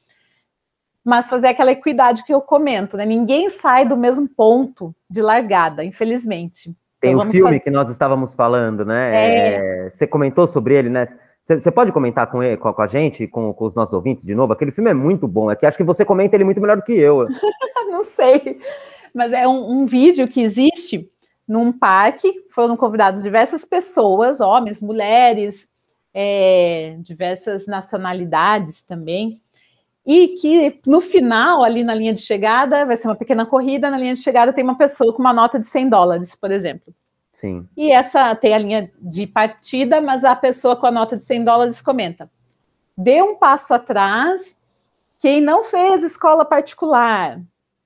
mas 1.03 1.27
fazer 1.27 1.47
aquela 1.47 1.71
equidade 1.71 2.23
que 2.23 2.33
eu 2.33 2.41
comento, 2.41 2.95
né? 2.95 3.05
Ninguém 3.05 3.49
sai 3.49 3.85
do 3.85 3.97
mesmo 3.97 4.27
ponto 4.29 4.95
de 5.09 5.21
largada, 5.21 5.83
infelizmente. 5.83 6.73
Tem 7.01 7.11
então, 7.11 7.27
o 7.27 7.31
filme 7.31 7.49
fazer... 7.49 7.59
que 7.59 7.69
nós 7.69 7.89
estávamos 7.89 8.33
falando, 8.33 8.85
né? 8.85 9.13
É... 9.13 9.55
É... 9.55 9.89
Você 9.89 10.07
comentou 10.07 10.47
sobre 10.47 10.75
ele, 10.75 10.89
né? 10.89 11.07
Você 11.45 11.69
pode 11.69 11.91
comentar 11.91 12.31
com, 12.31 12.41
ele, 12.41 12.55
com 12.55 12.81
a 12.81 12.87
gente, 12.87 13.27
com, 13.27 13.53
com, 13.53 13.65
os 13.65 13.75
nossos 13.75 13.93
ouvintes 13.93 14.25
de 14.25 14.33
novo? 14.33 14.53
Aquele 14.53 14.71
filme 14.71 14.89
é 14.89 14.93
muito 14.93 15.27
bom, 15.27 15.51
é 15.51 15.57
que 15.57 15.65
acho 15.65 15.75
que 15.75 15.83
você 15.83 16.05
comenta 16.05 16.37
ele 16.37 16.45
muito 16.45 16.61
melhor 16.61 16.77
do 16.77 16.83
que 16.83 16.93
eu. 16.93 17.27
Não 17.91 18.05
sei, 18.05 18.61
mas 19.13 19.33
é 19.33 19.45
um, 19.45 19.69
um 19.69 19.85
vídeo 19.85 20.25
que 20.25 20.41
existe 20.41 21.11
num 21.47 21.71
parque, 21.71 22.45
foram 22.49 22.75
convidados 22.77 23.21
diversas 23.21 23.65
pessoas, 23.65 24.39
homens, 24.39 24.79
mulheres, 24.79 25.67
é, 26.13 26.95
diversas 26.99 27.65
nacionalidades 27.65 28.81
também, 28.81 29.41
e 30.05 30.29
que 30.29 30.79
no 30.85 30.99
final, 30.99 31.63
ali 31.63 31.83
na 31.83 31.95
linha 31.95 32.13
de 32.13 32.21
chegada, 32.21 32.85
vai 32.85 32.97
ser 32.97 33.07
uma 33.07 33.15
pequena 33.15 33.45
corrida, 33.45 33.89
na 33.89 33.97
linha 33.97 34.13
de 34.13 34.19
chegada 34.19 34.51
tem 34.51 34.63
uma 34.63 34.77
pessoa 34.77 35.13
com 35.13 35.19
uma 35.19 35.33
nota 35.33 35.59
de 35.59 35.65
100 35.65 35.89
dólares, 35.89 36.35
por 36.35 36.51
exemplo. 36.51 36.93
Sim. 37.31 37.67
E 37.75 37.91
essa 37.91 38.35
tem 38.35 38.53
a 38.53 38.57
linha 38.57 38.91
de 39.01 39.25
partida, 39.25 40.01
mas 40.01 40.23
a 40.23 40.35
pessoa 40.35 40.75
com 40.75 40.85
a 40.85 40.91
nota 40.91 41.17
de 41.17 41.23
100 41.23 41.43
dólares 41.43 41.81
comenta: 41.81 42.29
dê 42.97 43.21
um 43.21 43.35
passo 43.35 43.73
atrás, 43.73 44.57
quem 45.19 45.41
não 45.41 45.63
fez 45.63 46.03
escola 46.03 46.45
particular, 46.45 47.41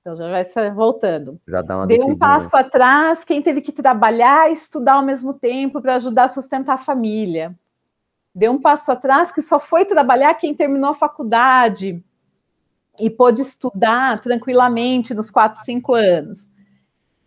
então 0.08 0.16
já 0.16 0.30
vai 0.30 0.44
ser 0.44 0.72
voltando. 0.72 1.38
Já 1.46 1.60
dá 1.60 1.76
uma 1.76 1.86
Deu 1.86 2.06
um 2.06 2.16
passo 2.16 2.56
atrás, 2.56 3.24
quem 3.24 3.42
teve 3.42 3.60
que 3.60 3.72
trabalhar 3.72 4.48
e 4.48 4.54
estudar 4.54 4.94
ao 4.94 5.02
mesmo 5.02 5.34
tempo 5.34 5.82
para 5.82 5.96
ajudar 5.96 6.24
a 6.24 6.28
sustentar 6.28 6.74
a 6.74 6.78
família. 6.78 7.54
Deu 8.34 8.52
um 8.52 8.60
passo 8.60 8.90
atrás 8.90 9.30
que 9.30 9.42
só 9.42 9.60
foi 9.60 9.84
trabalhar 9.84 10.34
quem 10.34 10.54
terminou 10.54 10.90
a 10.90 10.94
faculdade 10.94 12.02
e 12.98 13.10
pôde 13.10 13.42
estudar 13.42 14.18
tranquilamente 14.20 15.12
nos 15.12 15.30
quatro, 15.30 15.60
cinco 15.60 15.94
anos. 15.94 16.48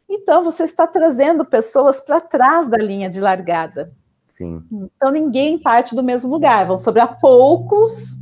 Então, 0.10 0.44
você 0.44 0.64
está 0.64 0.88
trazendo 0.88 1.46
pessoas 1.46 2.02
para 2.02 2.20
trás 2.20 2.68
da 2.68 2.78
linha 2.78 3.10
de 3.10 3.22
largada. 3.22 3.94
Sim. 4.28 4.64
Então, 4.72 5.12
ninguém 5.12 5.60
parte 5.60 5.96
do 5.96 6.04
mesmo 6.04 6.32
lugar. 6.32 6.66
Vão 6.66 6.78
sobrar 6.78 7.20
poucos 7.20 8.18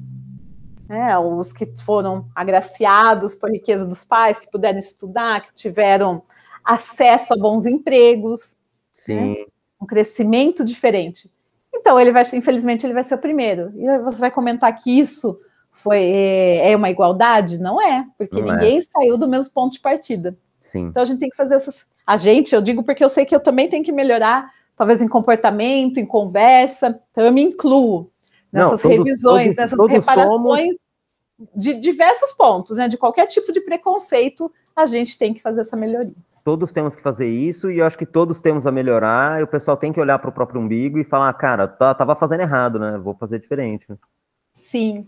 né, 0.90 1.16
os 1.20 1.54
que 1.54 1.68
foram 1.86 2.26
agraciados 2.36 3.36
por 3.36 3.52
riqueza 3.52 3.86
dos 3.86 4.04
pais, 4.04 4.40
que 4.40 4.50
puderam 4.50 4.80
estudar, 4.80 5.42
que 5.42 5.54
tiveram 5.54 6.24
acesso 6.66 7.34
a 7.36 7.38
bons 7.38 7.68
empregos, 7.68 8.58
né, 9.08 9.36
um 9.80 9.86
crescimento 9.86 10.66
diferente. 10.66 11.32
Então, 11.72 12.00
ele 12.00 12.12
vai, 12.12 12.24
infelizmente, 12.34 12.88
ele 12.88 12.96
vai 12.96 13.04
ser 13.04 13.14
o 13.14 13.20
primeiro. 13.20 13.72
E 13.76 13.86
você 14.00 14.20
vai 14.20 14.32
comentar 14.32 14.76
que 14.76 15.00
isso 15.00 15.40
foi 15.72 16.02
é, 16.04 16.72
é 16.72 16.76
uma 16.76 16.90
igualdade? 16.90 17.60
Não 17.60 17.80
é, 17.80 18.06
porque 18.18 18.42
Não 18.42 18.52
é. 18.52 18.54
ninguém 18.54 18.80
é. 18.80 18.82
saiu 18.82 19.16
do 19.16 19.28
mesmo 19.28 19.54
ponto 19.54 19.74
de 19.74 19.80
partida. 19.80 20.36
Sim. 20.60 20.88
Então 20.88 21.04
a 21.04 21.06
gente 21.06 21.20
tem 21.20 21.30
que 21.30 21.38
fazer 21.38 21.56
essas. 21.56 21.86
A 22.06 22.18
gente, 22.18 22.54
eu 22.54 22.62
digo 22.62 22.84
porque 22.84 23.04
eu 23.04 23.10
sei 23.10 23.26
que 23.26 23.34
eu 23.34 23.40
também 23.40 23.70
tenho 23.70 23.84
que 23.84 23.92
melhorar, 23.92 24.52
talvez 24.76 25.02
em 25.02 25.08
comportamento, 25.08 25.98
em 25.98 26.06
conversa. 26.06 27.00
Então 27.12 27.24
eu 27.24 27.32
me 27.32 27.44
incluo 27.44 28.12
nessas 28.52 28.72
Não, 28.72 28.78
todos, 28.78 28.98
revisões, 28.98 29.44
todos, 29.44 29.58
nessas 29.58 29.78
todos 29.78 29.92
reparações 29.92 30.76
somos... 31.38 31.56
de 31.56 31.74
diversos 31.76 32.32
pontos, 32.34 32.78
né? 32.78 32.88
De 32.88 32.98
qualquer 32.98 33.26
tipo 33.28 33.52
de 33.52 33.62
preconceito, 33.62 34.52
a 34.76 34.86
gente 34.86 35.18
tem 35.18 35.34
que 35.34 35.42
fazer 35.42 35.62
essa 35.62 35.78
melhoria. 35.78 36.16
Todos 36.44 36.72
temos 36.72 36.96
que 36.96 37.02
fazer 37.02 37.28
isso 37.28 37.70
e 37.70 37.80
eu 37.80 37.86
acho 37.86 37.98
que 37.98 38.06
todos 38.06 38.40
temos 38.40 38.66
a 38.66 38.72
melhorar. 38.72 39.40
E 39.40 39.44
o 39.44 39.48
pessoal 39.48 39.78
tem 39.78 39.94
que 39.94 40.00
olhar 40.00 40.18
para 40.20 40.30
o 40.30 40.34
próprio 40.34 40.62
umbigo 40.62 40.98
e 40.98 41.04
falar, 41.04 41.32
cara, 41.34 41.68
tá, 41.68 41.94
tava 41.94 42.16
fazendo 42.16 42.42
errado, 42.42 42.80
né? 42.80 42.98
Vou 42.98 43.14
fazer 43.14 43.40
diferente. 43.40 43.86
Sim. 44.54 45.06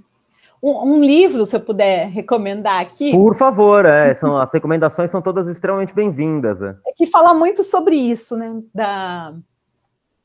Um, 0.61 0.93
um, 0.93 1.01
livro, 1.01 1.43
se 1.45 1.55
eu 1.55 1.61
puder 1.61 2.07
recomendar 2.07 2.79
aqui. 2.79 3.11
Por 3.11 3.35
favor, 3.35 3.83
é, 3.83 4.13
são, 4.13 4.37
as 4.37 4.53
recomendações 4.53 5.09
são 5.09 5.19
todas 5.21 5.47
extremamente 5.47 5.93
bem-vindas. 5.93 6.61
É. 6.61 6.75
é. 6.85 6.93
que 6.95 7.07
fala 7.07 7.33
muito 7.33 7.63
sobre 7.63 7.95
isso, 7.95 8.35
né? 8.35 8.61
Da, 8.73 9.33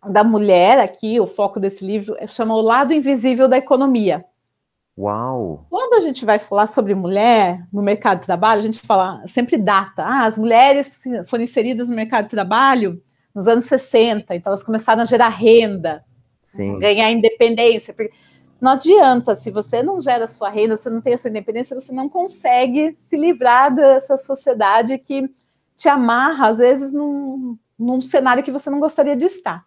da 0.08 0.24
mulher 0.24 0.78
aqui, 0.78 1.20
o 1.20 1.26
foco 1.26 1.60
desse 1.60 1.84
livro 1.84 2.16
é, 2.18 2.26
chama 2.26 2.54
O 2.54 2.60
Lado 2.60 2.92
Invisível 2.92 3.48
da 3.48 3.56
Economia. 3.56 4.24
Uau! 4.98 5.66
Quando 5.68 5.94
a 5.94 6.00
gente 6.00 6.24
vai 6.24 6.38
falar 6.38 6.66
sobre 6.66 6.94
mulher 6.94 7.66
no 7.70 7.82
mercado 7.82 8.20
de 8.20 8.26
trabalho, 8.26 8.60
a 8.60 8.62
gente 8.62 8.80
fala 8.80 9.22
sempre 9.26 9.58
data. 9.58 10.02
Ah, 10.02 10.24
as 10.24 10.38
mulheres 10.38 11.02
foram 11.26 11.44
inseridas 11.44 11.90
no 11.90 11.96
mercado 11.96 12.24
de 12.24 12.30
trabalho 12.30 13.02
nos 13.34 13.46
anos 13.46 13.66
60, 13.66 14.34
então 14.34 14.50
elas 14.50 14.62
começaram 14.62 15.02
a 15.02 15.04
gerar 15.04 15.28
renda, 15.28 16.02
Sim. 16.40 16.78
ganhar 16.78 17.10
independência. 17.10 17.94
Não 18.58 18.72
adianta, 18.72 19.36
se 19.36 19.50
você 19.50 19.82
não 19.82 20.00
gera 20.00 20.26
sua 20.26 20.48
renda, 20.48 20.78
você 20.78 20.88
não 20.88 21.02
tem 21.02 21.12
essa 21.12 21.28
independência, 21.28 21.78
você 21.78 21.92
não 21.92 22.08
consegue 22.08 22.94
se 22.96 23.14
livrar 23.14 23.74
dessa 23.74 24.16
sociedade 24.16 24.96
que 24.96 25.28
te 25.76 25.90
amarra, 25.90 26.48
às 26.48 26.56
vezes, 26.56 26.94
num, 26.94 27.58
num 27.78 28.00
cenário 28.00 28.42
que 28.42 28.50
você 28.50 28.70
não 28.70 28.80
gostaria 28.80 29.14
de 29.14 29.26
estar. 29.26 29.66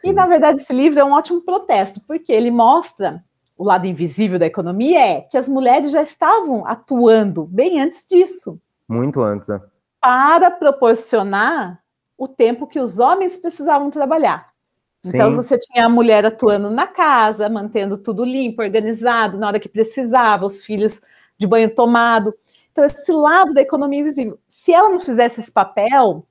Sim. 0.00 0.08
E, 0.08 0.12
na 0.14 0.26
verdade, 0.26 0.60
esse 0.60 0.72
livro 0.72 0.98
é 0.98 1.04
um 1.04 1.12
ótimo 1.12 1.42
protesto, 1.42 2.00
porque 2.06 2.32
ele 2.32 2.50
mostra 2.50 3.22
o 3.56 3.64
lado 3.64 3.86
invisível 3.86 4.38
da 4.38 4.46
economia 4.46 4.98
é 4.98 5.20
que 5.20 5.36
as 5.36 5.46
mulheres 5.46 5.90
já 5.90 6.00
estavam 6.00 6.66
atuando 6.66 7.44
bem 7.44 7.78
antes 7.78 8.06
disso. 8.08 8.58
Muito 8.88 9.20
antes. 9.20 9.46
Né? 9.48 9.60
Para 10.00 10.50
proporcionar 10.50 11.82
o 12.16 12.26
tempo 12.26 12.66
que 12.66 12.80
os 12.80 12.98
homens 12.98 13.36
precisavam 13.36 13.90
trabalhar. 13.90 14.48
Então 15.04 15.30
Sim. 15.30 15.36
você 15.36 15.58
tinha 15.58 15.84
a 15.84 15.90
mulher 15.90 16.24
atuando 16.24 16.70
na 16.70 16.86
casa, 16.86 17.50
mantendo 17.50 17.98
tudo 17.98 18.24
limpo, 18.24 18.62
organizado, 18.62 19.36
na 19.36 19.48
hora 19.48 19.60
que 19.60 19.68
precisava, 19.68 20.46
os 20.46 20.64
filhos 20.64 21.02
de 21.36 21.46
banho 21.46 21.74
tomado. 21.74 22.34
Então, 22.72 22.84
esse 22.84 23.12
lado 23.12 23.52
da 23.52 23.60
economia 23.60 24.00
invisível. 24.00 24.38
Se 24.48 24.72
ela 24.72 24.88
não 24.88 25.00
fizesse 25.00 25.40
esse 25.40 25.52
papel, 25.52 26.26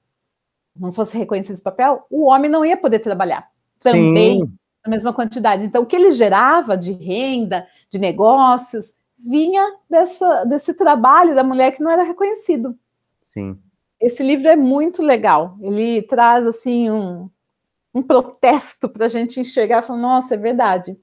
não 0.75 0.91
fosse 0.91 1.15
reconhecido 1.15 1.53
esse 1.53 1.63
papel, 1.63 2.07
o 2.09 2.25
homem 2.25 2.49
não 2.49 2.65
ia 2.65 2.77
poder 2.77 2.99
trabalhar 2.99 3.47
também 3.79 4.39
Sim 4.39 4.59
na 4.85 4.89
mesma 4.89 5.13
quantidade. 5.13 5.63
Então, 5.63 5.83
o 5.83 5.85
que 5.85 5.95
ele 5.95 6.11
gerava 6.11 6.77
de 6.77 6.91
renda, 6.93 7.67
de 7.91 7.99
negócios, 7.99 8.95
vinha 9.17 9.75
dessa, 9.89 10.45
desse 10.45 10.73
trabalho 10.73 11.35
da 11.35 11.43
mulher 11.43 11.71
que 11.71 11.83
não 11.83 11.91
era 11.91 12.03
reconhecido. 12.03 12.75
Sim. 13.21 13.57
Esse 13.99 14.23
livro 14.23 14.47
é 14.47 14.55
muito 14.55 15.03
legal. 15.03 15.57
Ele 15.59 16.01
traz 16.01 16.47
assim 16.47 16.89
um, 16.89 17.29
um 17.93 18.01
protesto 18.01 18.87
para 18.87 19.05
a 19.05 19.09
gente 19.09 19.39
enxergar, 19.39 19.81
falando, 19.81 20.03
nossa, 20.03 20.35
é 20.35 20.37
verdade. 20.37 20.97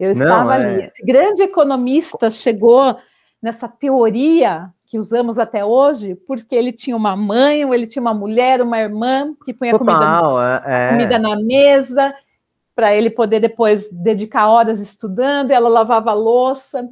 Eu 0.00 0.10
estava 0.10 0.44
não, 0.44 0.52
é... 0.52 0.56
ali. 0.56 0.84
Esse 0.84 1.04
grande 1.04 1.42
economista 1.42 2.28
chegou 2.28 2.98
nessa 3.40 3.68
teoria 3.68 4.73
que 4.94 4.98
usamos 4.98 5.40
até 5.40 5.64
hoje, 5.64 6.14
porque 6.14 6.54
ele 6.54 6.70
tinha 6.70 6.96
uma 6.96 7.16
mãe, 7.16 7.64
ou 7.64 7.74
ele 7.74 7.84
tinha 7.84 8.00
uma 8.00 8.14
mulher, 8.14 8.62
uma 8.62 8.78
irmã 8.78 9.34
que 9.44 9.52
punha 9.52 9.76
Total, 9.76 10.34
comida, 10.36 10.62
é, 10.64 10.86
é. 10.86 10.88
comida 10.90 11.18
na 11.18 11.34
mesa, 11.34 12.14
para 12.76 12.94
ele 12.94 13.10
poder 13.10 13.40
depois 13.40 13.90
dedicar 13.90 14.46
horas 14.46 14.78
estudando, 14.78 15.50
ela 15.50 15.68
lavava 15.68 16.12
a 16.12 16.14
louça. 16.14 16.88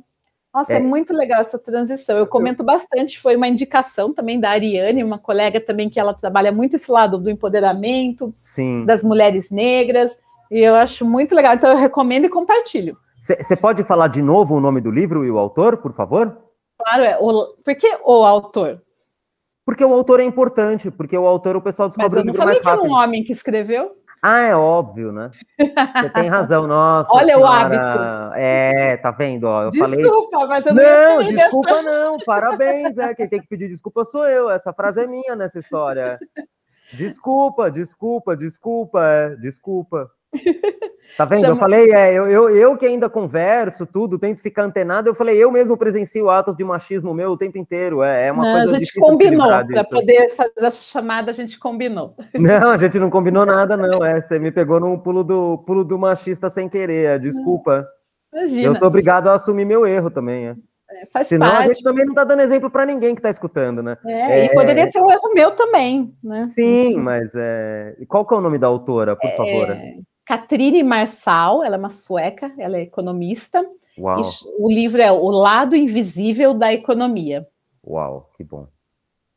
Nossa, 0.53 0.73
é. 0.73 0.77
é. 0.79 0.81
muito 0.81 1.15
legal 1.15 1.41
essa 1.41 1.61
transição. 1.61 2.19
Eu 2.19 2.27
comento 2.27 2.65
bastante, 2.65 3.21
foi 3.21 3.37
uma 3.37 3.47
indicação 3.47 4.13
também 4.13 4.41
da 4.41 4.51
Ariane, 4.51 5.05
uma 5.05 5.17
colega 5.17 5.61
também 5.61 5.89
que 5.89 6.01
ela 6.01 6.13
trabalha 6.13 6.51
muito 6.51 6.75
esse 6.75 6.91
lado 6.91 7.19
do 7.19 7.31
empoderamento 7.31 8.35
Sim. 8.37 8.85
das 8.85 9.05
mulheres 9.05 9.49
negras, 9.49 10.11
e 10.51 10.59
eu 10.59 10.75
acho 10.75 11.05
muito 11.05 11.37
legal. 11.37 11.55
Então 11.55 11.71
eu 11.71 11.77
recomendo 11.77 12.25
e 12.25 12.29
compartilho. 12.29 12.97
Você 13.21 13.55
pode 13.55 13.85
falar 13.85 14.09
de 14.09 14.21
novo 14.21 14.57
o 14.57 14.61
nome 14.61 14.81
do 14.81 14.91
livro 14.91 15.25
e 15.25 15.31
o 15.31 15.39
autor, 15.39 15.77
por 15.77 15.93
favor? 15.93 16.37
Claro, 16.85 17.03
é. 17.03 17.19
O, 17.21 17.55
por 17.65 17.75
que 17.75 17.99
o 18.05 18.25
autor? 18.25 18.83
Porque 19.65 19.85
o 19.85 19.93
autor 19.93 20.21
é 20.21 20.25
importante, 20.25 20.91
porque 20.91 21.17
o 21.17 21.27
autor 21.27 21.57
o 21.57 21.63
pessoal 21.63 21.89
descobre 21.89 22.11
Mas 22.11 22.19
eu 22.19 22.25
não 22.25 22.35
falei 22.35 22.61
que 22.61 22.69
era 22.69 22.83
um 22.83 22.93
homem 22.93 23.23
que 23.23 23.33
escreveu. 23.33 23.97
Ah, 24.25 24.43
é 24.43 24.55
óbvio, 24.55 25.11
né? 25.11 25.31
Você 25.59 26.11
tem 26.11 26.29
razão, 26.29 26.67
nossa. 26.69 27.11
Olha 27.13 27.35
senhora. 27.35 27.43
o 27.43 27.47
hábito. 27.47 28.35
É, 28.37 28.97
tá 28.99 29.11
vendo? 29.11 29.45
Ó, 29.45 29.65
eu 29.65 29.71
desculpa, 29.71 30.31
falei... 30.31 30.47
mas 30.49 30.67
eu 30.67 30.75
não 30.75 30.83
Não, 30.83 31.33
desculpa 31.35 31.69
dessa... 31.69 31.83
não, 31.83 32.19
parabéns. 32.19 32.99
É, 32.99 33.15
quem 33.17 33.29
tem 33.29 33.41
que 33.41 33.49
pedir 33.49 33.69
desculpa 33.69 34.05
sou 34.05 34.29
eu. 34.29 34.49
Essa 34.49 34.73
frase 34.73 35.01
é 35.03 35.07
minha 35.09 35.35
nessa 35.35 35.59
história. 35.59 36.21
Desculpa, 36.93 37.71
desculpa, 37.71 38.37
desculpa, 38.37 39.05
é, 39.05 39.35
desculpa. 39.37 40.09
Tá 41.17 41.27
vendo? 41.27 41.43
Chama... 41.43 41.53
Eu 41.53 41.59
falei, 41.59 41.93
é, 41.93 42.15
eu, 42.15 42.27
eu, 42.27 42.57
eu 42.57 42.77
que 42.77 42.87
ainda 42.87 43.09
converso 43.09 43.85
tudo, 43.85 44.19
tento 44.19 44.41
ficar 44.41 44.65
antenado, 44.65 45.11
eu 45.11 45.15
falei, 45.15 45.37
eu 45.37 45.51
mesmo 45.51 45.77
presencio 45.77 46.31
atos 46.31 46.57
de 46.57 46.65
machismo 46.65 47.13
meu 47.13 47.33
o 47.33 47.37
tempo 47.37 47.59
inteiro. 47.59 48.03
É, 48.03 48.29
é 48.29 48.33
uma 48.33 48.43
não, 48.43 48.53
coisa 48.53 48.77
A 48.77 48.81
gente 48.81 48.99
combinou, 48.99 49.47
para 49.47 49.85
poder 49.85 50.31
fazer 50.31 50.53
essa 50.57 50.83
chamada, 50.83 51.31
a 51.31 51.35
gente 51.35 51.59
combinou. 51.59 52.17
Não, 52.35 52.71
a 52.71 52.79
gente 52.79 52.99
não 52.99 53.11
combinou 53.11 53.45
nada, 53.45 53.77
não. 53.77 54.03
É, 54.05 54.21
você 54.21 54.39
me 54.39 54.51
pegou 54.51 54.81
no 54.81 54.99
pulo 54.99 55.23
do, 55.23 55.59
pulo 55.59 55.85
do 55.85 55.99
machista 55.99 56.49
sem 56.49 56.69
querer, 56.69 57.05
é, 57.05 57.19
desculpa. 57.19 57.87
Imagina. 58.33 58.69
Eu 58.69 58.77
sou 58.77 58.89
obrigado 58.89 59.29
a 59.29 59.35
assumir 59.35 59.65
meu 59.65 59.87
erro 59.87 60.11
também. 60.11 60.49
É. 60.49 60.57
É, 60.91 61.07
faz 61.07 61.27
Senão 61.27 61.49
parte. 61.49 61.63
a 61.63 61.69
gente 61.69 61.83
também 61.83 62.05
não 62.05 62.13
está 62.13 62.25
dando 62.25 62.41
exemplo 62.41 62.71
para 62.71 62.85
ninguém 62.85 63.15
que 63.15 63.21
está 63.21 63.31
escutando, 63.31 63.83
né? 63.83 63.97
É, 64.07 64.41
é, 64.41 64.45
e 64.47 64.55
poderia 64.55 64.87
ser 64.89 65.01
um 65.01 65.11
erro 65.11 65.33
meu 65.35 65.53
também, 65.53 66.15
né? 66.23 66.47
Sim, 66.55 66.91
Isso. 66.91 67.01
mas 67.01 67.33
é... 67.35 67.97
qual 68.09 68.27
que 68.27 68.35
é 68.35 68.37
o 68.37 68.41
nome 68.41 68.59
da 68.59 68.67
autora, 68.67 69.17
por 69.17 69.29
é... 69.29 69.37
favor? 69.37 69.77
Catrine 70.33 70.83
Marçal, 70.83 71.63
ela 71.63 71.75
é 71.75 71.79
uma 71.79 71.91
sueca, 71.91 72.51
ela 72.57 72.79
é 72.79 72.81
economista. 72.81 73.63
Uau. 73.99 74.19
o 74.59 74.67
livro 74.67 75.03
é 75.03 75.13
O 75.13 75.29
Lado 75.29 75.77
Invisível 75.77 76.55
da 76.55 76.73
Economia. 76.73 77.47
Uau, 77.87 78.31
que 78.35 78.43
bom. 78.43 78.67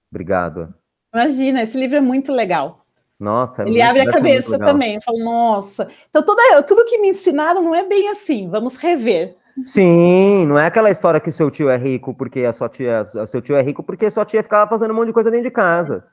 Obrigado. 0.10 0.74
Imagina, 1.14 1.64
esse 1.64 1.78
livro 1.78 1.98
é 1.98 2.00
muito 2.00 2.32
legal. 2.32 2.86
Nossa, 3.20 3.64
é 3.64 3.68
ele 3.68 3.82
abre 3.82 4.04
a 4.04 4.10
cabeça 4.10 4.58
também. 4.58 5.02
Fala, 5.02 5.22
nossa, 5.22 5.89
então 6.10 6.24
toda, 6.24 6.64
tudo 6.64 6.86
que 6.86 6.98
me 6.98 7.10
ensinaram 7.10 7.62
não 7.62 7.76
é 7.76 7.84
bem 7.84 8.08
assim. 8.08 8.48
Vamos 8.50 8.78
rever. 8.78 9.36
Sim, 9.66 10.46
não 10.46 10.58
é 10.58 10.66
aquela 10.66 10.91
história 10.91 11.20
que 11.20 11.30
seu 11.30 11.52
tio 11.52 11.70
é 11.70 11.76
rico 11.76 12.14
porque 12.14 12.46
a 12.46 12.54
sua 12.54 12.70
tia, 12.70 13.06
seu 13.28 13.41
tio 13.41 13.58
é 13.58 13.62
rico 13.62 13.84
porque 13.84 14.10
sua 14.10 14.24
tia 14.24 14.41
ficava 14.41 14.70
fazendo 14.70 14.91
um 14.91 14.96
monte 14.96 15.08
de 15.08 15.14
coisa 15.14 15.30
dentro 15.30 15.46
de 15.46 15.52
casa 15.52 16.06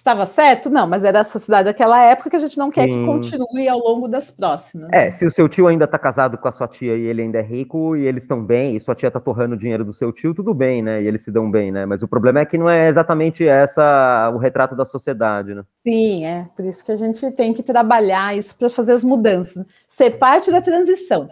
estava 0.00 0.26
certo? 0.26 0.68
Não, 0.70 0.86
mas 0.86 1.04
era 1.04 1.20
a 1.20 1.24
sociedade 1.24 1.66
daquela 1.66 2.02
época 2.02 2.30
que 2.30 2.36
a 2.36 2.38
gente 2.40 2.58
não 2.58 2.70
quer 2.70 2.84
Sim. 2.84 3.00
que 3.00 3.06
continue 3.06 3.68
ao 3.68 3.78
longo 3.78 4.08
das 4.08 4.30
próximas. 4.30 4.88
É, 4.92 5.10
se 5.10 5.24
o 5.26 5.30
seu 5.30 5.48
tio 5.48 5.66
ainda 5.66 5.84
está 5.84 5.98
casado 5.98 6.38
com 6.38 6.48
a 6.48 6.52
sua 6.52 6.66
tia 6.66 6.96
e 6.96 7.02
ele 7.02 7.22
ainda 7.22 7.38
é 7.38 7.42
rico 7.42 7.96
e 7.96 8.06
eles 8.06 8.22
estão 8.22 8.42
bem, 8.42 8.74
e 8.74 8.80
sua 8.80 8.94
tia 8.94 9.08
está 9.08 9.20
torrando 9.20 9.54
o 9.54 9.58
dinheiro 9.58 9.84
do 9.84 9.92
seu 9.92 10.12
tio, 10.12 10.34
tudo 10.34 10.52
bem, 10.54 10.82
né? 10.82 11.02
E 11.02 11.06
eles 11.06 11.22
se 11.22 11.30
dão 11.30 11.50
bem, 11.50 11.70
né? 11.70 11.86
Mas 11.86 12.02
o 12.02 12.08
problema 12.08 12.40
é 12.40 12.46
que 12.46 12.58
não 12.58 12.68
é 12.68 12.88
exatamente 12.88 13.46
essa 13.46 14.30
o 14.34 14.38
retrato 14.38 14.74
da 14.74 14.84
sociedade, 14.84 15.54
né? 15.54 15.62
Sim, 15.74 16.24
é. 16.24 16.48
Por 16.56 16.64
isso 16.64 16.84
que 16.84 16.92
a 16.92 16.96
gente 16.96 17.30
tem 17.32 17.52
que 17.52 17.62
trabalhar 17.62 18.36
isso 18.36 18.56
para 18.56 18.70
fazer 18.70 18.92
as 18.92 19.04
mudanças. 19.04 19.64
Ser 19.86 20.12
parte 20.12 20.50
da 20.50 20.62
transição. 20.62 21.28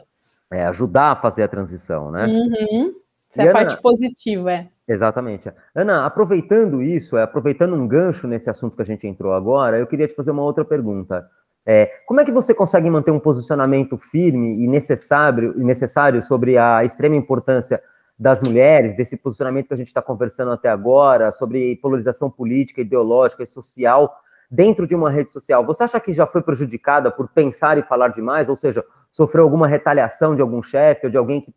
É, 0.50 0.64
ajudar 0.66 1.12
a 1.12 1.16
fazer 1.16 1.42
a 1.42 1.48
transição, 1.48 2.10
né? 2.10 2.26
Uhum. 2.26 2.94
Isso 3.30 3.40
é 3.40 3.48
a 3.48 3.52
parte 3.52 3.80
positiva, 3.80 4.52
é. 4.52 4.68
Exatamente. 4.88 5.52
Ana, 5.74 6.06
aproveitando 6.06 6.82
isso, 6.82 7.18
é, 7.18 7.22
aproveitando 7.22 7.74
um 7.74 7.86
gancho 7.86 8.26
nesse 8.26 8.48
assunto 8.48 8.74
que 8.74 8.80
a 8.80 8.86
gente 8.86 9.06
entrou 9.06 9.34
agora, 9.34 9.78
eu 9.78 9.86
queria 9.86 10.08
te 10.08 10.14
fazer 10.14 10.30
uma 10.30 10.42
outra 10.42 10.64
pergunta. 10.64 11.28
É, 11.66 11.90
como 12.06 12.20
é 12.20 12.24
que 12.24 12.32
você 12.32 12.54
consegue 12.54 12.88
manter 12.88 13.10
um 13.10 13.20
posicionamento 13.20 13.98
firme 13.98 14.64
e 14.64 14.66
necessário, 14.66 15.54
e 15.58 15.62
necessário 15.62 16.22
sobre 16.22 16.56
a 16.56 16.82
extrema 16.82 17.14
importância 17.14 17.82
das 18.18 18.40
mulheres, 18.40 18.96
desse 18.96 19.14
posicionamento 19.18 19.68
que 19.68 19.74
a 19.74 19.76
gente 19.76 19.88
está 19.88 20.00
conversando 20.00 20.52
até 20.52 20.70
agora, 20.70 21.30
sobre 21.32 21.76
polarização 21.76 22.30
política, 22.30 22.80
ideológica 22.80 23.42
e 23.42 23.46
social 23.46 24.16
dentro 24.50 24.86
de 24.86 24.94
uma 24.94 25.10
rede 25.10 25.30
social? 25.30 25.66
Você 25.66 25.84
acha 25.84 26.00
que 26.00 26.14
já 26.14 26.26
foi 26.26 26.40
prejudicada 26.40 27.10
por 27.10 27.28
pensar 27.28 27.76
e 27.76 27.82
falar 27.82 28.08
demais? 28.08 28.48
Ou 28.48 28.56
seja, 28.56 28.82
sofreu 29.12 29.44
alguma 29.44 29.68
retaliação 29.68 30.34
de 30.34 30.40
algum 30.40 30.62
chefe 30.62 31.04
ou 31.04 31.10
de 31.10 31.18
alguém 31.18 31.42
que 31.42 31.52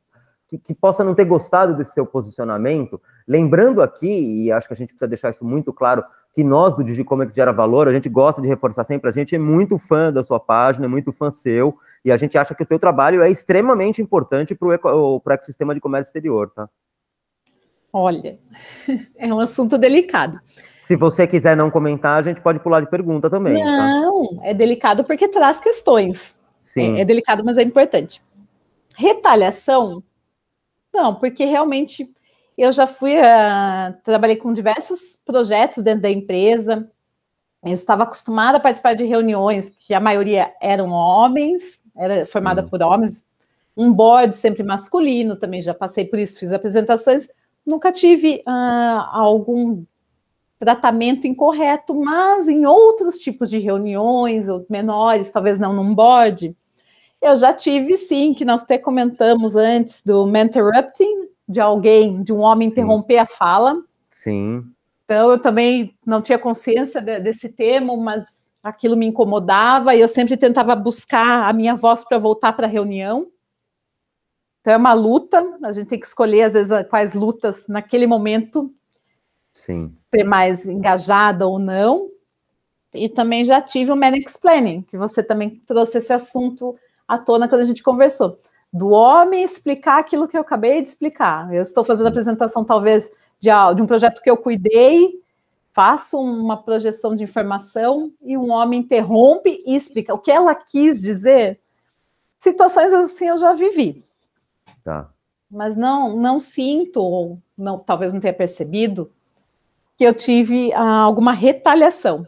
que, 0.51 0.57
que, 0.57 0.73
possa 0.73 1.01
não 1.01 1.15
ter 1.15 1.23
gostado 1.23 1.73
desse 1.73 1.93
seu 1.93 2.05
posicionamento. 2.05 3.01
Lembrando 3.25 3.81
aqui, 3.81 4.43
e 4.43 4.51
acho 4.51 4.67
que 4.67 4.73
a 4.73 4.75
gente 4.75 4.89
precisa 4.89 5.07
deixar 5.07 5.29
isso 5.29 5.45
muito 5.45 5.71
claro, 5.71 6.03
que 6.35 6.43
nós 6.43 6.75
do 6.75 6.83
Digicomics 6.83 7.33
Gera 7.33 7.53
Valor, 7.53 7.87
a 7.87 7.93
gente 7.93 8.09
gosta 8.09 8.41
de 8.41 8.49
reforçar 8.49 8.83
sempre, 8.83 9.09
a 9.09 9.13
gente 9.13 9.33
é 9.33 9.39
muito 9.39 9.77
fã 9.77 10.11
da 10.11 10.25
sua 10.25 10.41
página, 10.41 10.85
é 10.85 10.89
muito 10.89 11.13
fã 11.13 11.31
seu, 11.31 11.77
e 12.03 12.11
a 12.11 12.17
gente 12.17 12.37
acha 12.37 12.53
que 12.53 12.63
o 12.63 12.65
teu 12.65 12.77
trabalho 12.77 13.21
é 13.21 13.31
extremamente 13.31 14.01
importante 14.01 14.53
para 14.53 14.67
o 14.67 15.21
ecossistema 15.29 15.73
de 15.73 15.79
comércio 15.79 16.09
exterior, 16.09 16.51
tá? 16.53 16.69
Olha, 17.93 18.37
é 19.15 19.33
um 19.33 19.39
assunto 19.39 19.77
delicado. 19.77 20.37
Se 20.81 20.97
você 20.97 21.25
quiser 21.25 21.55
não 21.55 21.71
comentar, 21.71 22.19
a 22.19 22.21
gente 22.21 22.41
pode 22.41 22.59
pular 22.59 22.81
de 22.81 22.89
pergunta 22.89 23.29
também. 23.29 23.57
Tá? 23.57 23.65
Não, 23.65 24.35
tá? 24.35 24.47
é 24.47 24.53
delicado 24.53 25.05
porque 25.05 25.29
traz 25.29 25.61
questões. 25.61 26.35
Sim. 26.61 26.97
É, 26.97 27.01
é 27.01 27.05
delicado, 27.05 27.43
mas 27.45 27.57
é 27.57 27.61
importante. 27.61 28.21
Retaliação 28.97 30.03
não, 30.93 31.15
porque 31.15 31.45
realmente 31.45 32.09
eu 32.57 32.71
já 32.71 32.85
fui, 32.85 33.15
uh, 33.17 33.93
trabalhei 34.03 34.35
com 34.35 34.53
diversos 34.53 35.17
projetos 35.25 35.83
dentro 35.83 36.01
da 36.01 36.09
empresa, 36.09 36.89
eu 37.63 37.73
estava 37.73 38.03
acostumada 38.03 38.57
a 38.57 38.61
participar 38.61 38.95
de 38.95 39.03
reuniões 39.03 39.71
que 39.77 39.93
a 39.93 39.99
maioria 39.99 40.51
eram 40.61 40.89
homens, 40.89 41.79
era 41.95 42.25
formada 42.25 42.63
por 42.63 42.81
homens, 42.81 43.25
um 43.77 43.93
board 43.93 44.35
sempre 44.35 44.63
masculino, 44.63 45.35
também 45.35 45.61
já 45.61 45.73
passei 45.73 46.05
por 46.05 46.19
isso, 46.19 46.39
fiz 46.39 46.51
apresentações, 46.51 47.27
nunca 47.65 47.91
tive 47.91 48.43
uh, 48.47 49.07
algum 49.11 49.83
tratamento 50.59 51.25
incorreto, 51.25 51.95
mas 51.95 52.47
em 52.47 52.65
outros 52.65 53.17
tipos 53.17 53.49
de 53.49 53.57
reuniões, 53.57 54.47
ou 54.47 54.65
menores, 54.69 55.31
talvez 55.31 55.57
não 55.57 55.73
num 55.73 55.93
board, 55.95 56.55
eu 57.21 57.35
já 57.35 57.53
tive 57.53 57.95
sim, 57.97 58.33
que 58.33 58.43
nós 58.43 58.63
até 58.63 58.77
comentamos 58.77 59.55
antes 59.55 60.01
do 60.03 60.27
interrupting, 60.35 61.29
de 61.47 61.59
alguém, 61.59 62.21
de 62.23 62.33
um 62.33 62.39
homem 62.39 62.67
sim. 62.67 62.73
interromper 62.73 63.19
a 63.19 63.25
fala. 63.25 63.81
Sim. 64.09 64.65
Então 65.05 65.31
eu 65.31 65.39
também 65.39 65.95
não 66.05 66.21
tinha 66.21 66.39
consciência 66.39 67.01
de, 67.01 67.19
desse 67.19 67.49
termo, 67.49 67.95
mas 67.97 68.49
aquilo 68.63 68.95
me 68.95 69.05
incomodava 69.05 69.93
e 69.93 70.01
eu 70.01 70.07
sempre 70.07 70.37
tentava 70.37 70.75
buscar 70.75 71.49
a 71.49 71.53
minha 71.53 71.75
voz 71.75 72.03
para 72.03 72.17
voltar 72.17 72.53
para 72.53 72.65
a 72.65 72.69
reunião. 72.69 73.27
Então 74.61 74.73
é 74.73 74.77
uma 74.77 74.93
luta, 74.93 75.43
a 75.63 75.73
gente 75.73 75.87
tem 75.87 75.99
que 75.99 76.05
escolher 76.05 76.43
às 76.43 76.53
vezes 76.53 76.71
quais 76.89 77.13
lutas 77.13 77.65
naquele 77.67 78.07
momento 78.07 78.73
Sim. 79.53 79.93
ser 80.13 80.23
mais 80.23 80.65
engajada 80.65 81.47
ou 81.47 81.59
não. 81.59 82.09
E 82.93 83.07
também 83.09 83.45
já 83.45 83.61
tive 83.61 83.91
o 83.91 83.95
Manic 83.95 84.29
Explaining, 84.29 84.81
que 84.83 84.97
você 84.97 85.23
também 85.23 85.49
trouxe 85.65 85.97
esse 85.97 86.11
assunto 86.11 86.75
à 87.11 87.17
tona 87.17 87.49
quando 87.49 87.61
a 87.61 87.65
gente 87.65 87.83
conversou. 87.83 88.37
Do 88.71 88.89
homem 88.89 89.43
explicar 89.43 89.99
aquilo 89.99 90.29
que 90.29 90.37
eu 90.37 90.41
acabei 90.41 90.81
de 90.81 90.87
explicar. 90.87 91.53
Eu 91.53 91.61
estou 91.61 91.83
fazendo 91.83 92.05
a 92.05 92.09
apresentação, 92.09 92.63
talvez, 92.63 93.11
de, 93.37 93.49
de 93.75 93.81
um 93.81 93.85
projeto 93.85 94.21
que 94.21 94.29
eu 94.29 94.37
cuidei, 94.37 95.21
faço 95.73 96.17
uma 96.17 96.55
projeção 96.55 97.13
de 97.13 97.23
informação 97.23 98.13
e 98.21 98.37
um 98.37 98.49
homem 98.49 98.79
interrompe 98.79 99.61
e 99.65 99.75
explica 99.75 100.13
o 100.13 100.19
que 100.19 100.31
ela 100.31 100.55
quis 100.55 101.01
dizer. 101.01 101.59
Situações 102.39 102.93
assim 102.93 103.27
eu 103.27 103.37
já 103.37 103.51
vivi. 103.51 104.05
Tá. 104.85 105.09
Mas 105.49 105.75
não, 105.75 106.15
não 106.15 106.39
sinto, 106.39 107.01
ou 107.01 107.39
não, 107.57 107.77
talvez 107.77 108.13
não 108.13 108.21
tenha 108.21 108.33
percebido, 108.33 109.11
que 109.97 110.05
eu 110.05 110.13
tive 110.13 110.71
ah, 110.71 111.01
alguma 111.01 111.33
retaliação. 111.33 112.25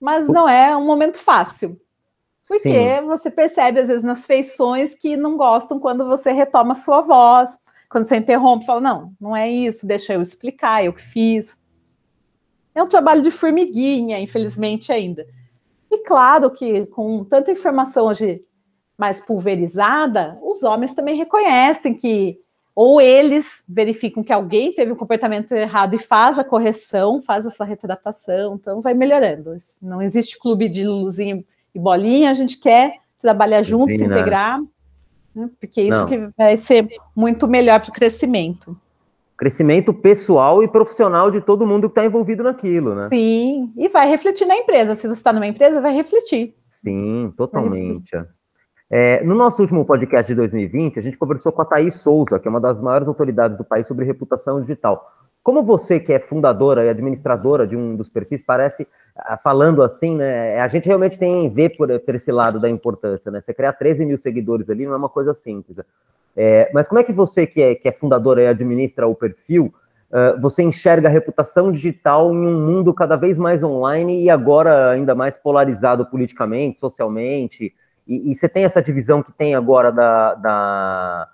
Mas 0.00 0.26
não 0.26 0.48
é 0.48 0.76
um 0.76 0.84
momento 0.84 1.20
fácil. 1.20 1.80
Porque 2.50 2.98
Sim. 2.98 3.06
você 3.06 3.30
percebe, 3.30 3.78
às 3.78 3.86
vezes, 3.86 4.02
nas 4.02 4.26
feições 4.26 4.92
que 4.92 5.16
não 5.16 5.36
gostam 5.36 5.78
quando 5.78 6.04
você 6.04 6.32
retoma 6.32 6.72
a 6.72 6.74
sua 6.74 7.00
voz, 7.00 7.60
quando 7.88 8.02
você 8.02 8.16
interrompe, 8.16 8.66
fala, 8.66 8.80
não, 8.80 9.12
não 9.20 9.36
é 9.36 9.48
isso, 9.48 9.86
deixa 9.86 10.14
eu 10.14 10.20
explicar, 10.20 10.84
eu 10.84 10.92
que 10.92 11.00
fiz. 11.00 11.60
É 12.74 12.82
um 12.82 12.88
trabalho 12.88 13.22
de 13.22 13.30
formiguinha, 13.30 14.18
infelizmente, 14.18 14.90
ainda. 14.90 15.24
E 15.88 15.98
claro 16.02 16.50
que 16.50 16.86
com 16.86 17.24
tanta 17.24 17.52
informação 17.52 18.08
hoje 18.08 18.40
mais 18.98 19.20
pulverizada, 19.20 20.36
os 20.42 20.64
homens 20.64 20.92
também 20.92 21.14
reconhecem 21.14 21.94
que 21.94 22.40
ou 22.74 23.00
eles 23.00 23.62
verificam 23.68 24.24
que 24.24 24.32
alguém 24.32 24.72
teve 24.72 24.90
um 24.90 24.96
comportamento 24.96 25.52
errado 25.52 25.94
e 25.94 25.98
faz 25.98 26.36
a 26.36 26.44
correção, 26.44 27.22
faz 27.22 27.46
essa 27.46 27.64
retratação, 27.64 28.56
então 28.56 28.80
vai 28.80 28.92
melhorando. 28.92 29.56
Não 29.80 30.02
existe 30.02 30.36
clube 30.36 30.68
de 30.68 30.84
luzinha 30.84 31.44
e 31.74 31.78
bolinha, 31.78 32.30
a 32.30 32.34
gente 32.34 32.58
quer 32.58 32.94
trabalhar 33.20 33.62
juntos, 33.62 33.96
se 33.96 34.04
integrar, 34.04 34.60
né? 35.34 35.50
porque 35.58 35.80
é 35.80 35.84
isso 35.84 35.98
Não. 35.98 36.06
que 36.06 36.18
vai 36.36 36.56
ser 36.56 36.88
muito 37.14 37.46
melhor 37.46 37.80
para 37.80 37.90
o 37.90 37.92
crescimento. 37.92 38.76
Crescimento 39.36 39.94
pessoal 39.94 40.62
e 40.62 40.68
profissional 40.68 41.30
de 41.30 41.40
todo 41.40 41.66
mundo 41.66 41.88
que 41.88 41.92
está 41.92 42.04
envolvido 42.04 42.42
naquilo, 42.42 42.94
né? 42.94 43.08
Sim, 43.08 43.72
e 43.76 43.88
vai 43.88 44.06
refletir 44.08 44.46
na 44.46 44.56
empresa. 44.56 44.94
Se 44.94 45.06
você 45.06 45.18
está 45.18 45.32
numa 45.32 45.46
empresa, 45.46 45.80
vai 45.80 45.94
refletir. 45.94 46.54
Sim, 46.68 47.32
totalmente. 47.36 48.10
Refletir. 48.12 48.28
É, 48.92 49.22
no 49.22 49.36
nosso 49.36 49.62
último 49.62 49.84
podcast 49.84 50.26
de 50.26 50.34
2020, 50.34 50.98
a 50.98 51.02
gente 51.02 51.16
conversou 51.16 51.52
com 51.52 51.62
a 51.62 51.64
Thaís 51.64 51.94
Souza, 51.94 52.40
que 52.40 52.48
é 52.48 52.50
uma 52.50 52.60
das 52.60 52.80
maiores 52.80 53.06
autoridades 53.06 53.56
do 53.56 53.64
país 53.64 53.86
sobre 53.86 54.04
reputação 54.04 54.60
digital. 54.60 55.08
Como 55.42 55.62
você, 55.62 55.98
que 55.98 56.12
é 56.12 56.18
fundadora 56.18 56.84
e 56.84 56.88
administradora 56.88 57.66
de 57.66 57.76
um 57.76 57.96
dos 57.96 58.08
perfis, 58.08 58.42
parece, 58.42 58.86
ah, 59.16 59.38
falando 59.38 59.82
assim, 59.82 60.14
né? 60.14 60.60
A 60.60 60.68
gente 60.68 60.86
realmente 60.86 61.18
tem 61.18 61.48
ver 61.48 61.76
por, 61.76 61.88
por 62.00 62.14
esse 62.14 62.30
lado 62.30 62.60
da 62.60 62.68
importância, 62.68 63.30
né? 63.30 63.40
Você 63.40 63.54
criar 63.54 63.72
13 63.72 64.04
mil 64.04 64.18
seguidores 64.18 64.68
ali 64.68 64.86
não 64.86 64.92
é 64.92 64.96
uma 64.96 65.08
coisa 65.08 65.32
simples. 65.34 65.78
É, 66.36 66.70
mas 66.72 66.86
como 66.86 67.00
é 67.00 67.04
que 67.04 67.12
você, 67.12 67.46
que 67.46 67.60
é, 67.60 67.74
que 67.74 67.88
é 67.88 67.92
fundadora 67.92 68.42
e 68.42 68.46
administra 68.46 69.06
o 69.06 69.14
perfil, 69.14 69.72
uh, 70.10 70.40
você 70.40 70.62
enxerga 70.62 71.08
a 71.08 71.10
reputação 71.10 71.72
digital 71.72 72.32
em 72.32 72.46
um 72.46 72.66
mundo 72.66 72.92
cada 72.94 73.16
vez 73.16 73.38
mais 73.38 73.62
online 73.62 74.22
e 74.22 74.30
agora 74.30 74.90
ainda 74.90 75.14
mais 75.14 75.36
polarizado 75.36 76.06
politicamente, 76.06 76.78
socialmente? 76.78 77.74
E, 78.06 78.30
e, 78.30 78.34
você 78.34 78.48
tem 78.48 78.64
essa 78.64 78.82
divisão 78.82 79.22
que 79.22 79.32
tem 79.32 79.54
agora 79.54 79.90
da, 79.90 80.34
da, 80.34 81.28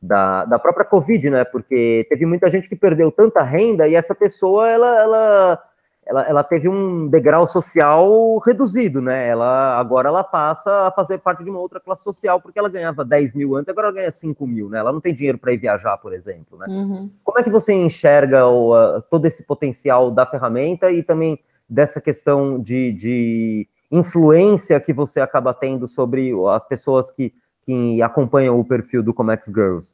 da, 0.00 0.44
da, 0.44 0.58
própria 0.58 0.84
Covid, 0.84 1.30
né? 1.30 1.44
Porque 1.44 2.06
teve 2.08 2.24
muita 2.24 2.50
gente 2.50 2.68
que 2.68 2.76
perdeu 2.76 3.10
tanta 3.10 3.42
renda 3.42 3.88
e 3.88 3.94
essa 3.94 4.14
pessoa, 4.14 4.68
ela, 4.68 4.98
ela, 4.98 5.62
ela, 6.06 6.22
ela 6.28 6.44
teve 6.44 6.68
um 6.68 7.08
degrau 7.08 7.48
social 7.48 8.38
reduzido, 8.38 9.02
né? 9.02 9.28
Ela 9.28 9.78
agora 9.78 10.08
ela 10.08 10.22
passa 10.22 10.86
a 10.86 10.92
fazer 10.92 11.18
parte 11.18 11.42
de 11.42 11.50
uma 11.50 11.58
outra 11.58 11.80
classe 11.80 12.02
social, 12.04 12.40
porque 12.40 12.58
ela 12.58 12.68
ganhava 12.68 13.04
10 13.04 13.34
mil 13.34 13.56
antes, 13.56 13.68
agora 13.68 13.88
ela 13.88 13.96
ganha 13.96 14.10
5 14.10 14.46
mil, 14.46 14.68
né? 14.68 14.78
Ela 14.78 14.92
não 14.92 15.00
tem 15.00 15.14
dinheiro 15.14 15.38
para 15.38 15.52
ir 15.52 15.58
viajar, 15.58 15.96
por 15.98 16.12
exemplo, 16.12 16.56
né? 16.58 16.66
Uhum. 16.68 17.10
Como 17.24 17.38
é 17.38 17.42
que 17.42 17.50
você 17.50 17.72
enxerga 17.72 18.46
o, 18.46 18.74
uh, 18.74 19.02
todo 19.10 19.26
esse 19.26 19.42
potencial 19.42 20.10
da 20.10 20.24
ferramenta 20.24 20.90
e 20.90 21.02
também 21.02 21.38
dessa 21.68 22.00
questão 22.00 22.58
de, 22.58 22.92
de 22.92 23.68
influência 23.90 24.80
que 24.80 24.92
você 24.92 25.20
acaba 25.20 25.52
tendo 25.52 25.88
sobre 25.88 26.32
as 26.50 26.66
pessoas 26.66 27.10
que, 27.10 27.34
que 27.68 28.00
acompanham 28.00 28.58
o 28.58 28.64
perfil 28.64 29.02
do 29.02 29.12
Comex 29.12 29.44
Girls? 29.46 29.86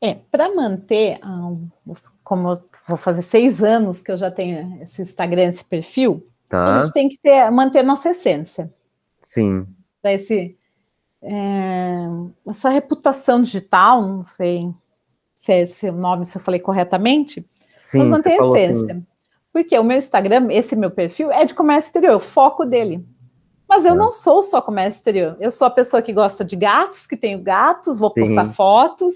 É, 0.00 0.14
para 0.14 0.52
manter, 0.52 1.20
como 2.24 2.50
eu 2.50 2.64
vou 2.88 2.96
fazer 2.96 3.22
seis 3.22 3.62
anos 3.62 4.02
que 4.02 4.10
eu 4.10 4.16
já 4.16 4.28
tenho 4.28 4.82
esse 4.82 5.00
Instagram, 5.00 5.44
esse 5.44 5.64
perfil, 5.64 6.26
tá. 6.48 6.64
a 6.64 6.82
gente 6.82 6.92
tem 6.92 7.08
que 7.08 7.16
ter, 7.16 7.48
manter 7.52 7.84
nossa 7.84 8.10
essência. 8.10 8.74
Sim. 9.22 9.64
Para 10.02 10.14
esse 10.14 10.58
é, 11.22 12.08
essa 12.48 12.68
reputação 12.68 13.40
digital, 13.40 14.02
não 14.02 14.24
sei 14.24 14.68
se 15.36 15.52
é 15.52 15.60
esse 15.60 15.88
o 15.88 15.92
nome, 15.92 16.26
se 16.26 16.36
eu 16.36 16.42
falei 16.42 16.58
corretamente, 16.58 17.48
Sim, 17.76 17.98
mas 17.98 18.08
manter 18.08 18.32
a 18.32 18.46
essência. 18.48 18.94
Assim. 18.94 19.06
Porque 19.52 19.78
o 19.78 19.84
meu 19.84 19.96
Instagram, 19.96 20.48
esse 20.50 20.74
meu 20.74 20.90
perfil, 20.90 21.30
é 21.30 21.44
de 21.44 21.54
comércio 21.54 21.90
exterior, 21.90 22.16
o 22.16 22.20
foco 22.20 22.64
dele. 22.64 23.06
Mas 23.72 23.86
eu 23.86 23.94
é. 23.94 23.96
não 23.96 24.12
sou 24.12 24.42
só 24.42 24.60
comércio 24.60 24.98
exterior. 24.98 25.34
Eu 25.40 25.50
sou 25.50 25.66
a 25.66 25.70
pessoa 25.70 26.02
que 26.02 26.12
gosta 26.12 26.44
de 26.44 26.54
gatos, 26.56 27.06
que 27.06 27.16
tenho 27.16 27.38
gatos, 27.38 27.98
vou 27.98 28.10
postar 28.10 28.44
Sim. 28.44 28.52
fotos. 28.52 29.14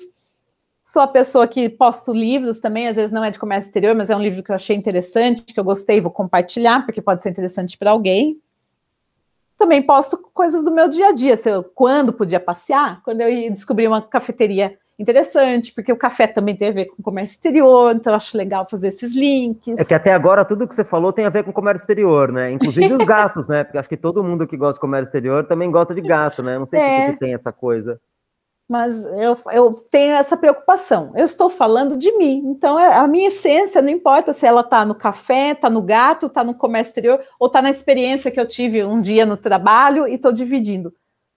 Sou 0.83 1.03
a 1.03 1.07
pessoa 1.07 1.47
que 1.47 1.69
posto 1.69 2.11
livros 2.11 2.59
também, 2.59 2.89
às 2.89 2.97
vezes 2.97 3.13
não 3.13 3.23
é 3.23 3.31
de 3.31 3.39
comércio 3.39 3.69
exterior, 3.69 3.95
mas 3.95 4.09
é 4.09 4.17
um 4.17 4.19
livro 4.19 4.43
que 4.43 4.51
eu 4.51 4.55
achei 4.55 4.75
interessante, 4.75 5.43
que 5.43 5.61
eu 5.61 5.65
gostei, 5.65 6.01
vou 6.01 6.11
compartilhar, 6.11 6.87
porque 6.87 7.03
pode 7.03 7.23
ser 7.23 7.29
interessante 7.29 7.77
para 7.77 7.91
alguém. 7.91 8.41
Também 9.59 9.83
posto 9.83 10.17
coisas 10.33 10.65
do 10.65 10.71
meu 10.71 10.89
dia 10.89 11.09
a 11.09 11.13
dia. 11.13 11.37
Se 11.37 11.51
eu, 11.51 11.63
quando 11.63 12.11
podia 12.11 12.41
passear, 12.41 13.03
quando 13.03 13.21
eu 13.21 13.29
ia 13.29 13.51
descobrir 13.51 13.87
uma 13.89 14.01
cafeteria 14.01 14.79
interessante, 14.99 15.73
porque 15.75 15.93
o 15.93 15.97
café 15.97 16.27
também 16.27 16.57
tem 16.57 16.69
a 16.69 16.73
ver 16.73 16.87
com 16.87 17.03
comércio 17.03 17.35
exterior, 17.35 17.95
então 17.95 18.13
eu 18.13 18.17
acho 18.17 18.37
legal 18.37 18.67
fazer 18.69 18.89
esses 18.89 19.15
links. 19.15 19.79
É 19.79 19.85
que 19.85 19.95
até 19.95 20.13
agora 20.13 20.45
tudo 20.45 20.67
que 20.67 20.75
você 20.75 20.85
falou 20.85 21.13
tem 21.13 21.27
a 21.27 21.31
ver 21.31 21.45
com 21.45 21.53
comércio 21.53 21.83
exterior, 21.83 22.33
né? 22.33 22.51
Inclusive 22.51 22.95
os 22.95 23.05
gatos, 23.05 23.47
né? 23.49 23.63
Porque 23.63 23.79
acho 23.79 23.89
que 23.89 23.97
todo 23.97 24.25
mundo 24.25 24.47
que 24.47 24.57
gosta 24.57 24.75
de 24.75 24.81
comércio 24.81 25.09
exterior 25.09 25.47
também 25.47 25.71
gosta 25.71 25.95
de 25.95 26.01
gato, 26.01 26.43
né? 26.43 26.59
Não 26.59 26.67
sei 26.67 26.81
é. 26.81 27.11
se 27.11 27.19
tem 27.19 27.35
essa 27.35 27.53
coisa. 27.53 28.01
Mas 28.69 28.97
eu, 29.17 29.39
eu 29.53 29.73
tenho 29.91 30.17
essa 30.17 30.37
preocupação. 30.37 31.13
Eu 31.15 31.25
estou 31.25 31.49
falando 31.49 31.97
de 31.97 32.11
mim. 32.17 32.43
Então, 32.47 32.77
é, 32.77 32.97
a 32.97 33.07
minha 33.07 33.29
essência, 33.29 33.81
não 33.81 33.91
importa 33.91 34.33
se 34.33 34.45
ela 34.45 34.63
está 34.63 34.85
no 34.85 34.95
café, 34.95 35.53
está 35.53 35.71
no 35.71 35.81
gato, 35.81 36.27
está 36.27 36.43
no 36.43 36.53
comércio 36.53 36.91
exterior, 36.91 37.21
ou 37.39 37.47
está 37.47 37.63
na 37.63 37.71
experiência 37.71 38.31
que 38.31 38.41
eu 38.41 38.49
tive 38.49 38.85
um 38.85 39.01
dia 39.01 39.25
no 39.25 39.37
trabalho 39.37 40.09
e 40.09 40.15
estou 40.15 40.33
dividindo. 40.33 40.93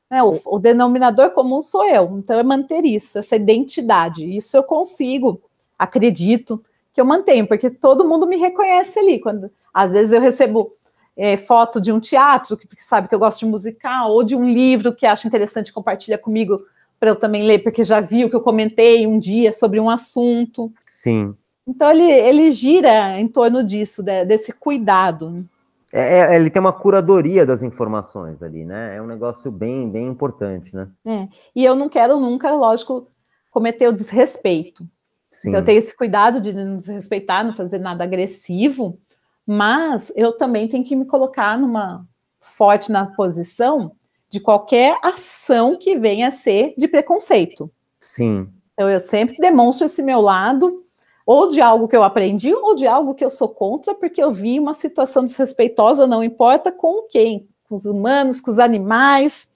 Né? 0.10 0.24
O, 0.24 0.40
o, 0.46 0.60
denominador 0.60 1.32
comum 1.32 1.62
sou 1.62 1.88
eu, 1.88 2.18
então 2.18 2.40
é 2.40 2.44
manter 2.44 2.84
isso, 2.84 3.20
essa 3.20 3.36
identidade. 3.36 4.26
Isso 4.26 4.58
eu 4.58 4.64
consigo, 4.64 5.42
acredito 5.78 6.64
que 6.94 7.00
eu 7.00 7.06
mantenho, 7.06 7.48
porque 7.48 7.70
todo 7.70 8.08
mundo 8.08 8.26
me 8.26 8.38
reconhece 8.38 8.98
ali. 8.98 9.20
Quando 9.20 9.52
às 9.74 9.92
vezes 9.92 10.12
eu 10.12 10.20
recebo 10.20 10.72
é, 11.16 11.38
foto 11.38 11.80
de 11.80 11.92
um 11.92 12.00
teatro, 12.00 12.58
que 12.58 12.68
sabe 12.84 13.08
que 13.08 13.14
eu 13.14 13.20
gosto 13.20 13.40
de 13.40 13.46
musical, 13.46 14.12
ou 14.12 14.24
de 14.24 14.36
um 14.36 14.50
livro 14.50 14.96
que 14.96 15.06
acha 15.06 15.28
interessante, 15.28 15.72
compartilha 15.72 16.18
comigo 16.18 16.62
para 17.00 17.10
eu 17.10 17.16
também 17.16 17.44
ler, 17.44 17.60
porque 17.60 17.84
já 17.84 18.02
viu 18.02 18.30
que 18.30 18.36
eu 18.36 18.42
comentei 18.42 19.06
um 19.06 19.20
dia 19.20 19.52
sobre 19.52 19.80
um 19.80 19.90
assunto. 19.90 20.72
Sim. 20.86 21.36
Então 21.68 21.92
ele, 21.92 22.12
ele 22.12 22.52
gira 22.52 23.20
em 23.20 23.28
torno 23.28 23.64
disso, 23.64 24.02
de, 24.02 24.26
desse 24.26 24.52
cuidado. 24.52 25.46
É, 25.92 26.20
é, 26.20 26.36
ele 26.36 26.50
tem 26.50 26.60
uma 26.60 26.74
curadoria 26.74 27.46
das 27.46 27.64
informações 27.64 28.44
ali, 28.44 28.64
né? 28.64 28.96
É 28.96 29.02
um 29.02 29.08
negócio 29.08 29.52
bem, 29.52 29.90
bem 29.90 30.08
importante, 30.08 30.76
né? 30.76 30.88
É. 31.06 31.28
E 31.56 31.66
eu 31.66 31.76
não 31.76 31.90
quero 31.90 32.20
nunca, 32.20 32.52
lógico, 32.52 33.08
cometer 33.50 33.88
o 33.88 33.94
desrespeito. 33.94 34.88
Sim. 35.32 35.50
Então, 35.50 35.62
eu 35.62 35.66
tenho 35.66 35.80
esse 35.80 35.96
cuidado 35.96 36.40
de 36.42 36.54
não 36.54 36.78
desrespeitar, 36.78 37.44
não 37.44 37.54
fazer 37.54 37.80
nada 37.80 38.04
agressivo, 38.04 39.00
mas 39.46 40.12
eu 40.16 40.34
também 40.34 40.68
tenho 40.68 40.84
que 40.84 40.96
me 40.96 41.06
colocar 41.06 41.58
numa 41.58 42.06
forte 42.40 42.92
na 42.92 43.06
posição 43.06 43.92
de 44.30 44.40
qualquer 44.40 44.98
ação 45.02 45.76
que 45.76 45.98
venha 45.98 46.28
a 46.28 46.32
ser 46.32 46.74
de 46.78 46.88
preconceito. 46.88 47.72
Sim. 48.00 48.48
Então, 48.74 48.90
eu 48.90 49.00
sempre 49.00 49.38
demonstro 49.38 49.86
esse 49.86 50.02
meu 50.02 50.22
lado, 50.22 50.84
ou 51.32 51.48
de 51.48 51.62
algo 51.62 51.88
que 51.88 51.96
eu 51.96 52.02
aprendi, 52.02 52.52
ou 52.52 52.74
de 52.74 52.88
algo 52.88 53.14
que 53.14 53.24
eu 53.24 53.30
sou 53.30 53.50
contra, 53.50 53.94
porque 53.94 54.20
eu 54.20 54.32
vi 54.32 54.60
uma 54.60 54.74
situação 54.74 55.24
desrespeitosa, 55.24 56.08
não 56.08 56.24
importa 56.24 56.72
com 56.72 57.04
quem, 57.08 57.48
com 57.68 57.76
os 57.76 57.86
humanos, 57.86 58.42
com 58.42 58.50
os 58.50 58.58
animais. 58.58 59.48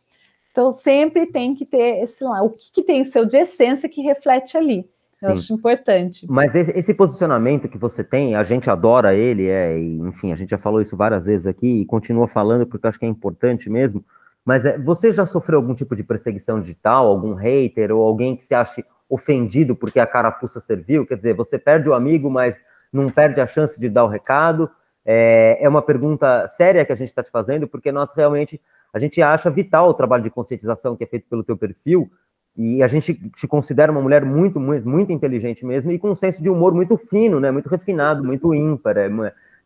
Então, 0.51 0.71
sempre 0.71 1.25
tem 1.25 1.55
que 1.55 1.65
ter 1.65 2.03
esse 2.03 2.23
lá, 2.23 2.43
o 2.43 2.51
que, 2.51 2.71
que 2.71 2.83
tem 2.83 3.03
seu 3.03 3.25
de 3.25 3.37
essência 3.37 3.89
que 3.89 4.03
reflete 4.03 4.55
ali. 4.55 4.87
Sim. 5.11 5.25
Eu 5.25 5.31
acho 5.31 5.51
importante. 5.51 6.27
Mas 6.29 6.53
esse, 6.53 6.69
esse, 6.77 6.93
posicionamento 6.93 7.67
que 7.67 7.77
você 7.79 8.03
tem, 8.03 8.35
a 8.35 8.43
gente 8.43 8.69
adora 8.69 9.15
ele, 9.15 9.47
é, 9.47 9.75
enfim, 9.75 10.31
a 10.31 10.35
gente 10.35 10.51
já 10.51 10.59
falou 10.59 10.79
isso 10.79 10.95
várias 10.95 11.25
vezes 11.25 11.47
aqui 11.47 11.81
e 11.81 11.85
continua 11.87 12.27
falando 12.27 12.67
porque 12.67 12.85
eu 12.85 12.89
acho 12.89 12.99
que 12.99 13.05
é 13.07 13.09
importante 13.09 13.67
mesmo. 13.67 14.05
Mas 14.45 14.63
é, 14.63 14.77
você 14.77 15.11
já 15.11 15.25
sofreu 15.25 15.57
algum 15.57 15.73
tipo 15.73 15.95
de 15.95 16.03
perseguição 16.03 16.61
digital, 16.61 17.07
algum 17.07 17.33
hater 17.33 17.91
ou 17.91 18.03
alguém 18.03 18.35
que 18.35 18.43
se 18.43 18.53
ache 18.53 18.85
ofendido 19.13 19.75
porque 19.75 19.99
a 19.99 20.07
carapuça 20.07 20.59
serviu? 20.59 21.05
Quer 21.05 21.17
dizer, 21.17 21.35
você 21.35 21.59
perde 21.59 21.87
o 21.87 21.93
amigo, 21.93 22.29
mas 22.31 22.59
não 22.91 23.09
perde 23.09 23.39
a 23.39 23.45
chance 23.45 23.79
de 23.79 23.87
dar 23.87 24.05
o 24.05 24.07
recado? 24.07 24.69
É, 25.05 25.57
é 25.59 25.69
uma 25.69 25.81
pergunta 25.81 26.47
séria 26.47 26.83
que 26.83 26.91
a 26.91 26.95
gente 26.95 27.09
está 27.09 27.21
te 27.21 27.29
fazendo, 27.29 27.67
porque 27.67 27.91
nós 27.91 28.11
realmente 28.15 28.59
a 28.91 28.97
gente 28.97 29.21
acha 29.21 29.49
vital 29.51 29.89
o 29.89 29.93
trabalho 29.93 30.23
de 30.23 30.31
conscientização 30.31 30.95
que 30.95 31.03
é 31.03 31.07
feito 31.07 31.27
pelo 31.29 31.43
teu 31.43 31.55
perfil, 31.55 32.09
e 32.55 32.83
a 32.83 32.87
gente 32.87 33.13
te 33.35 33.47
considera 33.47 33.91
uma 33.91 34.01
mulher 34.01 34.23
muito, 34.23 34.59
muito, 34.59 34.87
muito 34.87 35.11
inteligente 35.11 35.65
mesmo, 35.65 35.91
e 35.91 35.99
com 35.99 36.11
um 36.11 36.15
senso 36.15 36.41
de 36.41 36.49
humor 36.49 36.73
muito 36.73 36.97
fino, 36.97 37.39
né? 37.39 37.51
Muito 37.51 37.69
refinado, 37.69 38.23
muito 38.23 38.53
ímpar, 38.53 38.97
é, 38.97 39.09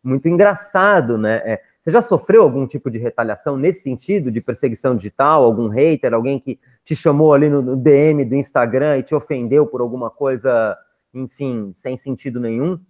muito 0.02 0.28
engraçado, 0.28 1.16
né? 1.16 1.42
É, 1.44 1.60
você 1.84 1.90
já 1.90 2.02
sofreu 2.02 2.42
algum 2.42 2.66
tipo 2.66 2.90
de 2.90 2.98
retaliação 2.98 3.56
nesse 3.56 3.82
sentido, 3.82 4.30
de 4.30 4.40
perseguição 4.40 4.96
digital, 4.96 5.44
algum 5.44 5.68
hater, 5.68 6.12
alguém 6.12 6.38
que 6.38 6.58
te 6.88 6.96
chamou 6.96 7.34
ali 7.34 7.50
no, 7.50 7.76
DM 7.76 8.24
do 8.24 8.34
Instagram 8.34 8.96
e 8.96 9.02
te 9.02 9.14
ofendeu 9.14 9.66
por 9.66 9.82
alguma 9.82 10.08
coisa, 10.08 10.74
enfim, 11.12 11.74
sem 11.76 11.98
sentido 11.98 12.40
nenhum? 12.40 12.80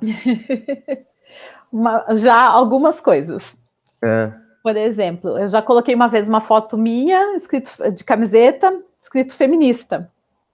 uma, 1.72 2.04
já 2.16 2.42
algumas 2.42 3.00
coisas. 3.00 3.56
É. 4.02 4.32
Por 4.60 4.76
exemplo, 4.76 5.38
eu 5.38 5.48
já 5.48 5.62
coloquei 5.62 5.94
uma 5.94 6.08
vez 6.08 6.28
uma 6.28 6.40
foto 6.40 6.76
minha, 6.76 7.36
escrito 7.36 7.70
de 7.92 8.02
camiseta, 8.02 8.76
escrito 9.00 9.36
feminista, 9.36 10.10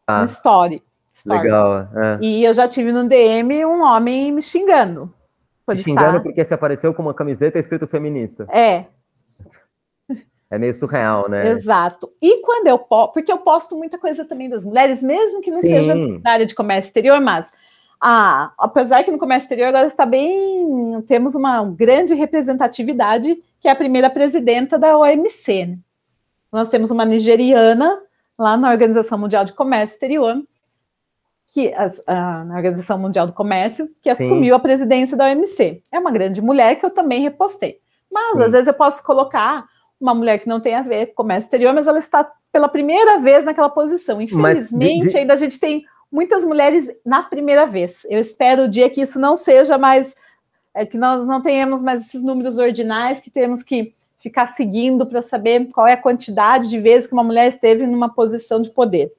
ah, 0.07 0.19
no 0.19 0.25
story. 0.27 0.83
story. 1.11 1.41
Legal. 1.41 1.89
É. 1.95 2.19
E 2.21 2.45
eu 2.45 2.53
já 2.53 2.69
tive 2.69 2.93
no 2.93 3.09
DM 3.09 3.65
um 3.65 3.83
homem 3.83 4.31
me 4.31 4.43
xingando. 4.43 5.11
Te 5.71 5.83
xingando 5.83 6.09
estar... 6.09 6.21
porque 6.21 6.45
você 6.45 6.53
apareceu 6.53 6.93
com 6.93 7.01
uma 7.01 7.15
camiseta 7.15 7.59
escrito 7.59 7.87
feminista. 7.87 8.47
É. 8.51 8.85
É 10.51 10.59
meio 10.59 10.75
surreal, 10.75 11.29
né? 11.29 11.51
Exato. 11.51 12.11
E 12.23 12.41
quando 12.41 12.69
eu 12.69 12.79
posto, 12.79 13.13
porque 13.13 13.31
eu 13.31 13.39
posto 13.39 13.77
muita 13.77 13.99
coisa 13.99 14.25
também 14.25 14.49
das 14.49 14.65
mulheres, 14.65 15.03
mesmo 15.03 15.43
que 15.43 15.51
não 15.51 15.61
Sim. 15.61 15.69
seja 15.69 15.95
da 16.21 16.31
área 16.31 16.47
de 16.47 16.55
comércio 16.55 16.89
exterior, 16.89 17.21
mas 17.21 17.53
ah, 18.01 18.53
apesar 18.57 19.03
que 19.03 19.11
no 19.11 19.19
comércio 19.19 19.45
exterior 19.47 19.69
agora 19.69 19.87
está 19.87 20.07
bem, 20.07 21.03
temos 21.07 21.35
uma 21.35 21.65
grande 21.65 22.15
representatividade, 22.15 23.37
que 23.61 23.69
é 23.69 23.71
a 23.71 23.77
primeira 23.77 24.09
presidenta 24.09 24.79
da 24.79 24.97
OMC. 24.97 25.67
Né? 25.67 25.79
Nós 26.51 26.69
temos 26.69 26.91
uma 26.91 27.05
nigeriana 27.05 28.01
lá 28.39 28.57
na 28.57 28.71
Organização 28.71 29.19
Mundial 29.19 29.45
de 29.45 29.53
Comércio 29.53 29.95
Exterior, 29.95 30.43
que 31.53 31.73
as, 31.75 32.03
na 32.07 32.55
Organização 32.55 32.99
Mundial 32.99 33.27
do 33.27 33.33
Comércio, 33.33 33.89
que 34.01 34.15
Sim. 34.15 34.25
assumiu 34.25 34.55
a 34.55 34.61
presidência 34.61 35.17
da 35.17 35.27
OMC. 35.27 35.83
É 35.93 35.99
uma 35.99 36.11
grande 36.11 36.41
mulher 36.41 36.77
que 36.77 36.87
eu 36.87 36.91
também 36.91 37.21
repostei. 37.21 37.81
Mas 38.11 38.37
Sim. 38.37 38.45
às 38.45 38.53
vezes 38.53 38.69
eu 38.69 38.75
posso 38.75 39.03
colocar 39.03 39.67
uma 40.01 40.15
mulher 40.15 40.39
que 40.39 40.49
não 40.49 40.61
tem 40.61 40.75
a 40.75 40.83
ver 40.83 41.07
com 41.07 41.15
comércio 41.15 41.47
exterior, 41.47 41.75
mas 41.75 41.87
ela 41.87 41.99
está 41.99 42.31
pela 42.53 42.69
primeira 42.69 43.19
vez 43.19 43.45
naquela 43.45 43.69
posição. 43.69 44.21
Infelizmente, 44.21 45.07
de, 45.07 45.13
de... 45.13 45.17
ainda 45.19 45.35
a 45.35 45.37
gente 45.37 45.59
tem 45.59 45.85
muitas 46.11 46.45
mulheres 46.45 46.91
na 47.05 47.23
primeira 47.23 47.67
vez. 47.67 48.07
Eu 48.09 48.19
espero 48.19 48.65
o 48.65 48.69
dia 48.69 48.89
que 48.89 49.01
isso 49.01 49.19
não 49.19 49.37
seja 49.37 49.77
mais, 49.77 50.15
é, 50.75 50.87
que 50.87 50.97
nós 50.97 51.27
não 51.27 51.43
tenhamos 51.43 51.83
mais 51.83 52.03
esses 52.03 52.23
números 52.23 52.59
ordinais, 52.59 53.21
que 53.21 53.31
temos 53.31 53.63
que 53.63 53.93
ficar 54.19 54.47
seguindo 54.47 55.07
para 55.07 55.23
saber 55.23 55.67
qual 55.67 55.87
é 55.87 55.93
a 55.93 56.03
quantidade 56.03 56.69
de 56.69 56.79
vezes 56.79 57.07
que 57.07 57.13
uma 57.13 57.25
mulher 57.25 57.49
esteve 57.49 57.87
numa 57.87 58.09
posição 58.09 58.61
de 58.61 58.71
poder. 58.71 59.13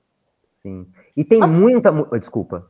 Sim. 0.62 0.86
E 1.16 1.24
tem 1.24 1.40
muita. 1.40 1.92
Desculpa. 2.18 2.70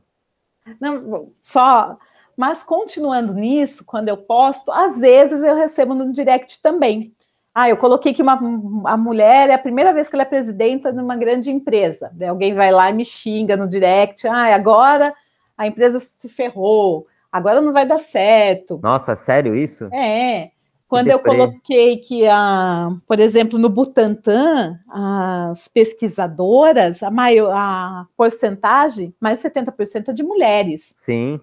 Não, 0.80 1.30
só. 1.40 1.96
Mas 2.36 2.62
continuando 2.62 3.34
nisso, 3.34 3.84
quando 3.84 4.08
eu 4.08 4.16
posto, 4.16 4.72
às 4.72 4.98
vezes 4.98 5.42
eu 5.42 5.54
recebo 5.54 5.94
no 5.94 6.12
direct 6.12 6.62
também. 6.62 7.14
Ah, 7.54 7.68
eu 7.68 7.76
coloquei 7.76 8.14
que 8.14 8.22
uma, 8.22 8.38
a 8.84 8.96
mulher 8.96 9.50
é 9.50 9.54
a 9.54 9.58
primeira 9.58 9.92
vez 9.92 10.08
que 10.08 10.14
ela 10.14 10.22
é 10.22 10.26
presidenta 10.26 10.92
de 10.92 11.00
uma 11.00 11.16
grande 11.16 11.50
empresa. 11.50 12.10
Daí 12.12 12.28
alguém 12.28 12.54
vai 12.54 12.70
lá 12.70 12.90
e 12.90 12.92
me 12.92 13.04
xinga 13.04 13.56
no 13.56 13.68
direct. 13.68 14.26
Ah, 14.26 14.54
agora 14.54 15.12
a 15.58 15.66
empresa 15.66 16.00
se 16.00 16.28
ferrou, 16.28 17.06
agora 17.30 17.60
não 17.60 17.72
vai 17.72 17.86
dar 17.86 17.98
certo. 17.98 18.80
Nossa, 18.82 19.16
sério 19.16 19.54
isso? 19.54 19.88
É. 19.92 20.52
Quando 20.90 21.08
eu 21.08 21.20
coloquei 21.20 21.98
que, 21.98 22.26
a, 22.26 22.88
por 23.06 23.20
exemplo, 23.20 23.60
no 23.60 23.68
Butantan, 23.68 24.76
as 24.88 25.68
pesquisadoras, 25.68 27.00
a 27.00 27.12
maior 27.12 27.52
a 27.54 28.06
porcentagem, 28.16 29.14
mais 29.20 29.40
de 29.40 29.48
70% 29.48 30.08
é 30.08 30.12
de 30.12 30.24
mulheres. 30.24 30.92
Sim. 30.96 31.40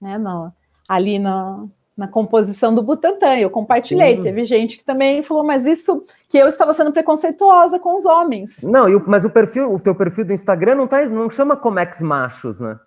Né, 0.00 0.18
no, 0.18 0.52
ali 0.88 1.18
no, 1.18 1.68
na 2.00 2.08
composição 2.08 2.74
do 2.74 2.82
Butantan. 2.82 3.36
Eu 3.36 3.50
compartilhei. 3.50 4.16
Sim. 4.16 4.22
Teve 4.22 4.44
gente 4.44 4.78
que 4.78 4.84
também 4.84 5.22
falou, 5.22 5.44
mas 5.44 5.66
isso 5.66 6.02
que 6.30 6.38
eu 6.38 6.48
estava 6.48 6.72
sendo 6.72 6.90
preconceituosa 6.90 7.78
com 7.78 7.94
os 7.94 8.06
homens. 8.06 8.62
Não, 8.62 8.86
mas 9.06 9.22
o 9.22 9.28
perfil, 9.28 9.74
o 9.74 9.78
teu 9.78 9.94
perfil 9.94 10.24
do 10.24 10.32
Instagram 10.32 10.76
não, 10.76 10.86
tá, 10.86 11.04
não 11.04 11.28
chama 11.28 11.58
Comex 11.58 12.00
machos, 12.00 12.58
né? 12.58 12.80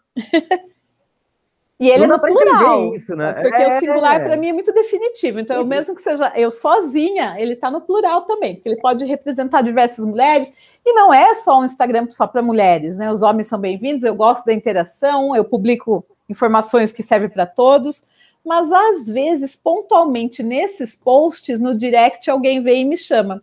E 1.80 1.90
ele 1.90 2.08
não 2.08 2.16
é 2.16 2.18
no 2.18 2.24
plural. 2.24 2.96
Isso, 2.96 3.16
né? 3.16 3.34
Porque 3.34 3.62
é... 3.62 3.68
o 3.68 3.80
singular, 3.80 4.24
para 4.24 4.36
mim, 4.36 4.50
é 4.50 4.54
muito 4.54 4.74
definitivo. 4.74 5.40
Então, 5.40 5.58
eu, 5.58 5.66
mesmo 5.66 5.94
que 5.96 6.02
seja 6.02 6.32
eu 6.36 6.50
sozinha, 6.50 7.36
ele 7.38 7.54
está 7.54 7.70
no 7.70 7.82
plural 7.82 8.22
também, 8.22 8.56
porque 8.56 8.70
ele 8.70 8.82
pode 8.82 9.06
representar 9.06 9.62
diversas 9.62 10.06
mulheres. 10.06 10.52
E 10.84 10.94
não 10.94 11.14
é 11.14 11.36
só 11.36 11.60
um 11.60 11.66
Instagram 11.66 12.08
só 12.10 12.26
para 12.26 12.42
mulheres, 12.42 12.98
né? 12.98 13.12
Os 13.12 13.22
homens 13.22 13.48
são 13.48 13.60
bem-vindos, 13.60 14.04
eu 14.04 14.16
gosto 14.16 14.46
da 14.46 14.54
interação, 14.54 15.36
eu 15.36 15.44
publico 15.44 16.04
informações 16.30 16.92
que 16.92 17.04
servem 17.04 17.30
para 17.30 17.46
todos 17.46 18.04
mas 18.46 18.72
às 18.72 19.08
vezes, 19.08 19.56
pontualmente, 19.56 20.44
nesses 20.44 20.96
posts, 20.96 21.62
no 21.62 21.76
direct, 21.76 22.30
alguém 22.30 22.62
vem 22.62 22.82
e 22.82 22.86
me 22.86 22.98
chama. 22.98 23.42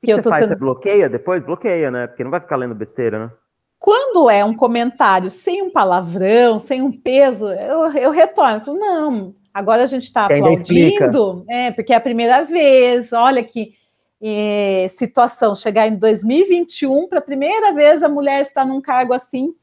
Que, 0.00 0.06
que 0.06 0.12
eu 0.12 0.22
tô 0.22 0.30
faz? 0.30 0.44
Sendo... 0.44 0.50
Você 0.50 0.56
bloqueia 0.56 1.08
depois? 1.08 1.42
Bloqueia, 1.42 1.90
né? 1.90 2.06
Porque 2.06 2.22
não 2.22 2.30
vai 2.30 2.40
ficar 2.40 2.56
lendo 2.56 2.74
besteira, 2.74 3.26
né? 3.26 3.32
Quando 3.78 4.28
é 4.28 4.44
um 4.44 4.54
comentário 4.54 5.30
sem 5.30 5.62
um 5.62 5.70
palavrão, 5.70 6.58
sem 6.58 6.82
um 6.82 6.92
peso, 6.92 7.46
eu, 7.52 7.92
eu 7.92 8.10
retorno. 8.10 8.56
Eu 8.56 8.60
falo, 8.60 8.78
não, 8.78 9.34
agora 9.52 9.84
a 9.84 9.86
gente 9.86 10.04
está 10.04 10.26
aplaudindo, 10.26 11.44
é, 11.48 11.70
porque 11.70 11.92
é 11.92 11.96
a 11.96 12.00
primeira 12.00 12.42
vez, 12.42 13.12
olha 13.12 13.44
que 13.44 13.74
é, 14.20 14.88
situação, 14.90 15.54
chegar 15.54 15.86
em 15.86 15.96
2021, 15.96 17.08
para 17.08 17.18
a 17.18 17.22
primeira 17.22 17.72
vez 17.72 18.02
a 18.02 18.08
mulher 18.08 18.40
está 18.40 18.64
num 18.64 18.80
cargo 18.80 19.12
assim, 19.12 19.54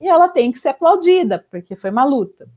e 0.00 0.08
ela 0.08 0.28
tem 0.28 0.50
que 0.50 0.58
ser 0.58 0.70
aplaudida, 0.70 1.44
porque 1.50 1.76
foi 1.76 1.90
uma 1.90 2.04
luta. 2.04 2.48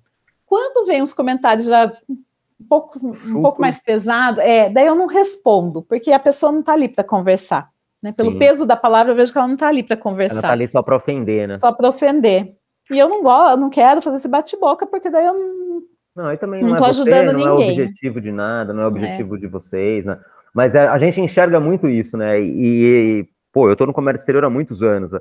Quando 0.51 0.85
vem 0.85 1.01
os 1.01 1.13
comentários 1.13 1.65
já 1.65 1.89
um 2.09 2.67
pouco, 2.67 2.99
um 3.07 3.41
pouco 3.41 3.61
mais 3.61 3.81
pesado, 3.81 4.41
é, 4.41 4.69
daí 4.69 4.85
eu 4.85 4.95
não 4.95 5.05
respondo, 5.05 5.81
porque 5.81 6.11
a 6.11 6.19
pessoa 6.19 6.51
não 6.51 6.59
está 6.59 6.73
ali 6.73 6.89
para 6.89 7.05
conversar. 7.05 7.69
Né? 8.03 8.11
Pelo 8.11 8.33
Sim. 8.33 8.39
peso 8.39 8.65
da 8.65 8.75
palavra, 8.75 9.13
eu 9.13 9.15
vejo 9.15 9.31
que 9.31 9.37
ela 9.37 9.47
não 9.47 9.53
está 9.53 9.69
ali 9.69 9.81
para 9.81 9.95
conversar. 9.95 10.33
Ela 10.33 10.39
está 10.39 10.51
ali 10.51 10.67
só 10.67 10.81
para 10.81 10.97
ofender, 10.97 11.47
né? 11.47 11.55
Só 11.55 11.71
para 11.71 11.87
ofender. 11.87 12.57
E 12.91 12.99
eu 12.99 13.07
não 13.07 13.23
gosto, 13.23 13.51
eu 13.51 13.57
não 13.61 13.69
quero 13.69 14.01
fazer 14.01 14.17
esse 14.17 14.27
bate-boca, 14.27 14.85
porque 14.85 15.09
daí 15.09 15.25
eu 15.25 15.33
não. 15.33 15.81
Não, 16.13 16.25
aí 16.25 16.37
também 16.37 16.61
não, 16.61 16.71
não 16.71 16.75
é 16.75 16.79
você, 16.79 16.89
ajudando 16.89 17.27
não 17.27 17.33
ninguém. 17.33 17.45
Não 17.45 17.61
é 17.61 17.63
objetivo 17.63 18.19
de 18.19 18.31
nada, 18.33 18.73
não 18.73 18.83
é 18.83 18.87
objetivo 18.87 19.37
é. 19.37 19.39
de 19.39 19.47
vocês, 19.47 20.03
né? 20.03 20.19
Mas 20.53 20.75
a, 20.75 20.91
a, 20.91 20.97
gente 20.97 21.21
enxerga 21.21 21.61
muito 21.61 21.87
isso, 21.87 22.17
né? 22.17 22.41
E, 22.41 23.21
e 23.21 23.29
pô, 23.53 23.69
eu 23.69 23.71
estou 23.71 23.87
no 23.87 23.93
comércio 23.93 24.19
exterior 24.19 24.43
há 24.43 24.49
muitos 24.49 24.83
anos, 24.83 25.13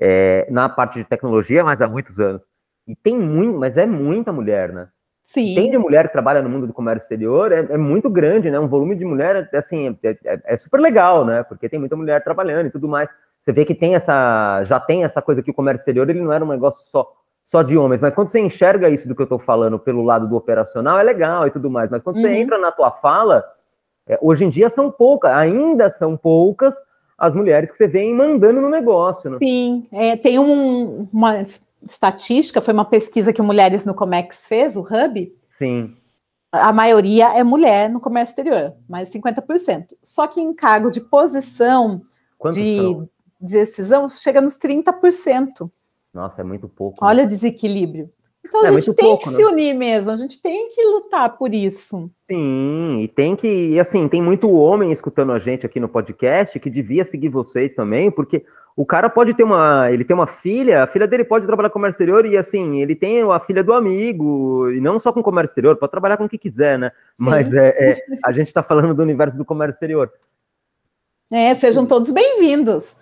é, 0.00 0.48
na 0.50 0.70
parte 0.70 0.98
de 0.98 1.04
tecnologia, 1.04 1.62
mas 1.62 1.82
há 1.82 1.86
muitos 1.86 2.18
anos. 2.18 2.48
E 2.90 2.96
tem 2.96 3.16
muito, 3.16 3.56
mas 3.56 3.76
é 3.76 3.86
muita 3.86 4.32
mulher, 4.32 4.72
né? 4.72 4.88
Sim. 5.22 5.54
Tem 5.54 5.70
de 5.70 5.78
mulher 5.78 6.08
que 6.08 6.12
trabalha 6.12 6.42
no 6.42 6.48
mundo 6.48 6.66
do 6.66 6.72
comércio 6.72 7.04
exterior, 7.04 7.52
é, 7.52 7.58
é 7.70 7.76
muito 7.76 8.10
grande, 8.10 8.50
né? 8.50 8.58
Um 8.58 8.66
volume 8.66 8.96
de 8.96 9.04
mulher, 9.04 9.48
assim, 9.54 9.96
é, 10.02 10.16
é, 10.24 10.40
é, 10.44 10.56
super 10.56 10.80
legal, 10.80 11.24
né? 11.24 11.44
Porque 11.44 11.68
tem 11.68 11.78
muita 11.78 11.94
mulher 11.94 12.24
trabalhando 12.24 12.66
e 12.66 12.70
tudo 12.70 12.88
mais. 12.88 13.08
Você 13.40 13.52
vê 13.52 13.64
que 13.64 13.74
tem 13.74 13.94
essa, 13.94 14.64
já 14.64 14.80
tem 14.80 15.04
essa 15.04 15.22
coisa 15.22 15.40
que 15.40 15.52
o 15.52 15.54
comércio 15.54 15.82
exterior, 15.82 16.10
ele 16.10 16.20
não 16.20 16.32
era 16.32 16.44
um 16.44 16.48
negócio 16.48 16.82
só, 16.90 17.12
só 17.44 17.62
de 17.62 17.78
homens, 17.78 18.00
mas 18.00 18.12
quando 18.12 18.28
você 18.28 18.40
enxerga 18.40 18.88
isso 18.90 19.06
do 19.06 19.14
que 19.14 19.22
eu 19.22 19.26
tô 19.26 19.38
falando 19.38 19.78
pelo 19.78 20.02
lado 20.02 20.26
do 20.26 20.34
operacional, 20.34 20.98
é 20.98 21.02
legal 21.04 21.46
e 21.46 21.50
tudo 21.52 21.70
mais. 21.70 21.88
Mas 21.90 22.02
quando 22.02 22.16
uhum. 22.16 22.22
você 22.22 22.32
entra 22.32 22.58
na 22.58 22.72
tua 22.72 22.90
fala, 22.90 23.44
é, 24.08 24.18
hoje 24.20 24.44
em 24.44 24.50
dia 24.50 24.68
são 24.68 24.90
poucas, 24.90 25.30
ainda 25.30 25.90
são 25.90 26.16
poucas 26.16 26.74
as 27.16 27.34
mulheres 27.34 27.70
que 27.70 27.76
você 27.76 27.86
vê 27.86 28.12
mandando 28.12 28.60
no 28.60 28.68
negócio, 28.68 29.30
né? 29.30 29.38
Sim, 29.38 29.86
é, 29.92 30.16
tem 30.16 30.38
um, 30.38 31.06
uma 31.12 31.34
estatística, 31.88 32.60
foi 32.60 32.74
uma 32.74 32.84
pesquisa 32.84 33.32
que 33.32 33.40
o 33.40 33.44
Mulheres 33.44 33.84
no 33.84 33.94
Comex 33.94 34.46
fez, 34.46 34.76
o 34.76 34.80
Hub. 34.80 35.34
Sim. 35.58 35.96
a 36.52 36.72
maioria 36.72 37.38
é 37.38 37.44
mulher 37.44 37.90
no 37.90 38.00
comércio 38.00 38.32
exterior, 38.32 38.74
mais 38.88 39.10
50%. 39.10 39.94
Só 40.02 40.26
que 40.26 40.40
em 40.40 40.54
cargo 40.54 40.90
de 40.90 41.00
posição 41.00 42.02
de, 42.52 42.78
de 43.40 43.52
decisão 43.52 44.08
chega 44.08 44.40
nos 44.40 44.58
30%. 44.58 45.70
Nossa, 46.12 46.40
é 46.40 46.44
muito 46.44 46.68
pouco. 46.68 47.04
Né? 47.04 47.08
Olha 47.08 47.24
o 47.24 47.26
desequilíbrio. 47.26 48.10
Então 48.50 48.66
é 48.66 48.68
a 48.68 48.72
gente 48.72 48.92
tem 48.94 49.06
pouco, 49.06 49.22
que 49.22 49.30
né? 49.30 49.36
se 49.36 49.44
unir 49.44 49.74
mesmo, 49.74 50.10
a 50.10 50.16
gente 50.16 50.42
tem 50.42 50.68
que 50.70 50.84
lutar 50.84 51.38
por 51.38 51.54
isso. 51.54 52.10
Sim, 52.28 53.00
e 53.00 53.08
tem 53.08 53.36
que, 53.36 53.46
e 53.46 53.78
assim, 53.78 54.08
tem 54.08 54.20
muito 54.20 54.50
homem 54.50 54.90
escutando 54.90 55.30
a 55.30 55.38
gente 55.38 55.64
aqui 55.64 55.78
no 55.78 55.88
podcast 55.88 56.58
que 56.58 56.68
devia 56.68 57.04
seguir 57.04 57.28
vocês 57.28 57.74
também, 57.74 58.10
porque 58.10 58.44
o 58.76 58.84
cara 58.84 59.08
pode 59.08 59.34
ter 59.34 59.44
uma, 59.44 59.88
ele 59.92 60.04
tem 60.04 60.16
uma 60.16 60.26
filha, 60.26 60.82
a 60.82 60.86
filha 60.88 61.06
dele 61.06 61.22
pode 61.22 61.46
trabalhar 61.46 61.70
com 61.70 61.74
comércio 61.74 61.94
exterior 61.94 62.26
e 62.26 62.36
assim, 62.36 62.80
ele 62.80 62.96
tem 62.96 63.22
a 63.22 63.38
filha 63.38 63.62
do 63.62 63.72
amigo, 63.72 64.68
e 64.72 64.80
não 64.80 64.98
só 64.98 65.12
com 65.12 65.22
comércio 65.22 65.52
exterior, 65.52 65.76
pode 65.76 65.92
trabalhar 65.92 66.16
com 66.16 66.24
o 66.24 66.28
que 66.28 66.38
quiser, 66.38 66.76
né? 66.76 66.90
Sim. 67.16 67.24
Mas 67.24 67.54
é, 67.54 67.68
é 67.68 67.98
a 68.24 68.32
gente 68.32 68.48
está 68.48 68.64
falando 68.64 68.94
do 68.94 69.02
universo 69.02 69.38
do 69.38 69.44
comércio 69.44 69.74
exterior. 69.74 70.10
É, 71.32 71.54
sejam 71.54 71.86
todos 71.86 72.10
bem-vindos. 72.10 72.96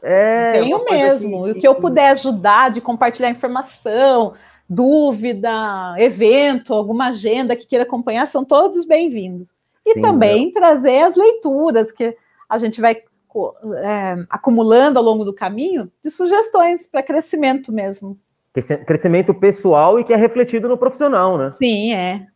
É, 0.00 0.60
Venho 0.60 0.84
mesmo. 0.84 1.44
Que... 1.44 1.50
o 1.50 1.54
que 1.54 1.66
eu 1.66 1.74
puder 1.74 2.10
ajudar 2.10 2.70
de 2.70 2.80
compartilhar 2.80 3.28
informação, 3.28 4.34
dúvida, 4.68 5.94
evento, 5.98 6.74
alguma 6.74 7.08
agenda 7.08 7.56
que 7.56 7.66
queira 7.66 7.84
acompanhar, 7.84 8.26
são 8.26 8.44
todos 8.44 8.84
bem-vindos. 8.84 9.54
E 9.84 9.94
Sim, 9.94 10.00
também 10.00 10.50
trazer 10.50 11.02
as 11.02 11.14
leituras 11.14 11.92
que 11.92 12.16
a 12.48 12.58
gente 12.58 12.80
vai 12.80 12.94
é, 12.94 14.26
acumulando 14.30 14.98
ao 14.98 15.04
longo 15.04 15.24
do 15.24 15.32
caminho 15.32 15.90
de 16.02 16.10
sugestões 16.10 16.88
para 16.88 17.02
crescimento 17.02 17.72
mesmo. 17.72 18.18
Crescimento 18.86 19.34
pessoal 19.34 20.00
e 20.00 20.04
que 20.04 20.14
é 20.14 20.16
refletido 20.16 20.68
no 20.68 20.78
profissional, 20.78 21.36
né? 21.36 21.50
Sim, 21.50 21.92
é. 21.92 22.26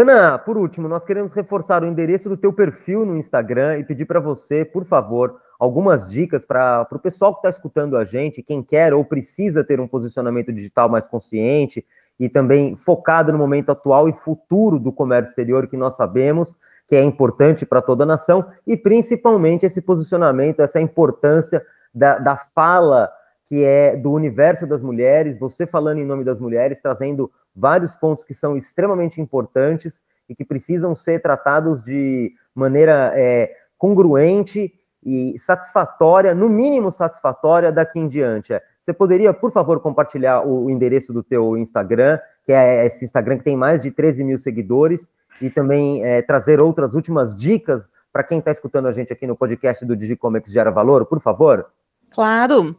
Ana, 0.00 0.38
por 0.38 0.56
último, 0.56 0.86
nós 0.86 1.04
queremos 1.04 1.32
reforçar 1.32 1.82
o 1.82 1.86
endereço 1.86 2.28
do 2.28 2.36
teu 2.36 2.52
perfil 2.52 3.04
no 3.04 3.16
Instagram 3.16 3.78
e 3.78 3.84
pedir 3.84 4.04
para 4.04 4.20
você, 4.20 4.64
por 4.64 4.84
favor, 4.84 5.40
algumas 5.58 6.08
dicas 6.08 6.44
para 6.44 6.86
o 6.92 7.00
pessoal 7.00 7.32
que 7.32 7.40
está 7.40 7.50
escutando 7.50 7.96
a 7.96 8.04
gente, 8.04 8.40
quem 8.40 8.62
quer 8.62 8.94
ou 8.94 9.04
precisa 9.04 9.64
ter 9.64 9.80
um 9.80 9.88
posicionamento 9.88 10.52
digital 10.52 10.88
mais 10.88 11.04
consciente 11.04 11.84
e 12.16 12.28
também 12.28 12.76
focado 12.76 13.32
no 13.32 13.38
momento 13.38 13.72
atual 13.72 14.08
e 14.08 14.12
futuro 14.12 14.78
do 14.78 14.92
comércio 14.92 15.30
exterior, 15.30 15.66
que 15.66 15.76
nós 15.76 15.96
sabemos 15.96 16.54
que 16.86 16.94
é 16.94 17.02
importante 17.02 17.66
para 17.66 17.82
toda 17.82 18.04
a 18.04 18.06
nação, 18.06 18.46
e 18.64 18.76
principalmente 18.76 19.66
esse 19.66 19.82
posicionamento, 19.82 20.60
essa 20.60 20.80
importância 20.80 21.60
da, 21.92 22.18
da 22.20 22.36
fala 22.36 23.10
que 23.48 23.64
é 23.64 23.96
do 23.96 24.12
universo 24.12 24.66
das 24.66 24.82
mulheres, 24.82 25.38
você 25.38 25.66
falando 25.66 25.98
em 25.98 26.04
nome 26.04 26.22
das 26.22 26.38
mulheres, 26.38 26.80
trazendo 26.80 27.30
vários 27.56 27.94
pontos 27.94 28.24
que 28.24 28.34
são 28.34 28.56
extremamente 28.56 29.20
importantes 29.20 30.00
e 30.28 30.34
que 30.34 30.44
precisam 30.44 30.94
ser 30.94 31.22
tratados 31.22 31.82
de 31.82 32.32
maneira 32.54 33.12
é, 33.16 33.50
congruente 33.78 34.72
e 35.02 35.38
satisfatória, 35.38 36.34
no 36.34 36.48
mínimo 36.48 36.92
satisfatória 36.92 37.72
daqui 37.72 37.98
em 37.98 38.08
diante. 38.08 38.52
Você 38.82 38.92
poderia, 38.92 39.32
por 39.32 39.50
favor, 39.50 39.80
compartilhar 39.80 40.46
o 40.46 40.68
endereço 40.68 41.12
do 41.12 41.22
teu 41.22 41.56
Instagram, 41.56 42.18
que 42.44 42.52
é 42.52 42.84
esse 42.86 43.04
Instagram 43.04 43.38
que 43.38 43.44
tem 43.44 43.56
mais 43.56 43.80
de 43.80 43.90
13 43.90 44.24
mil 44.24 44.38
seguidores, 44.38 45.08
e 45.40 45.48
também 45.48 46.04
é, 46.04 46.20
trazer 46.20 46.60
outras 46.60 46.94
últimas 46.94 47.34
dicas 47.34 47.82
para 48.12 48.24
quem 48.24 48.38
está 48.38 48.50
escutando 48.50 48.88
a 48.88 48.92
gente 48.92 49.12
aqui 49.12 49.26
no 49.26 49.36
podcast 49.36 49.84
do 49.84 49.96
Digicomics 49.96 50.52
Gera 50.52 50.70
Valor, 50.70 51.06
por 51.06 51.20
favor? 51.20 51.66
Claro. 52.10 52.76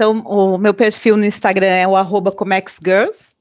Então, 0.00 0.20
o 0.20 0.56
meu 0.56 0.72
perfil 0.72 1.14
no 1.14 1.26
Instagram 1.26 1.66
é 1.66 1.86
o 1.86 2.32
ComexGirls. 2.32 3.36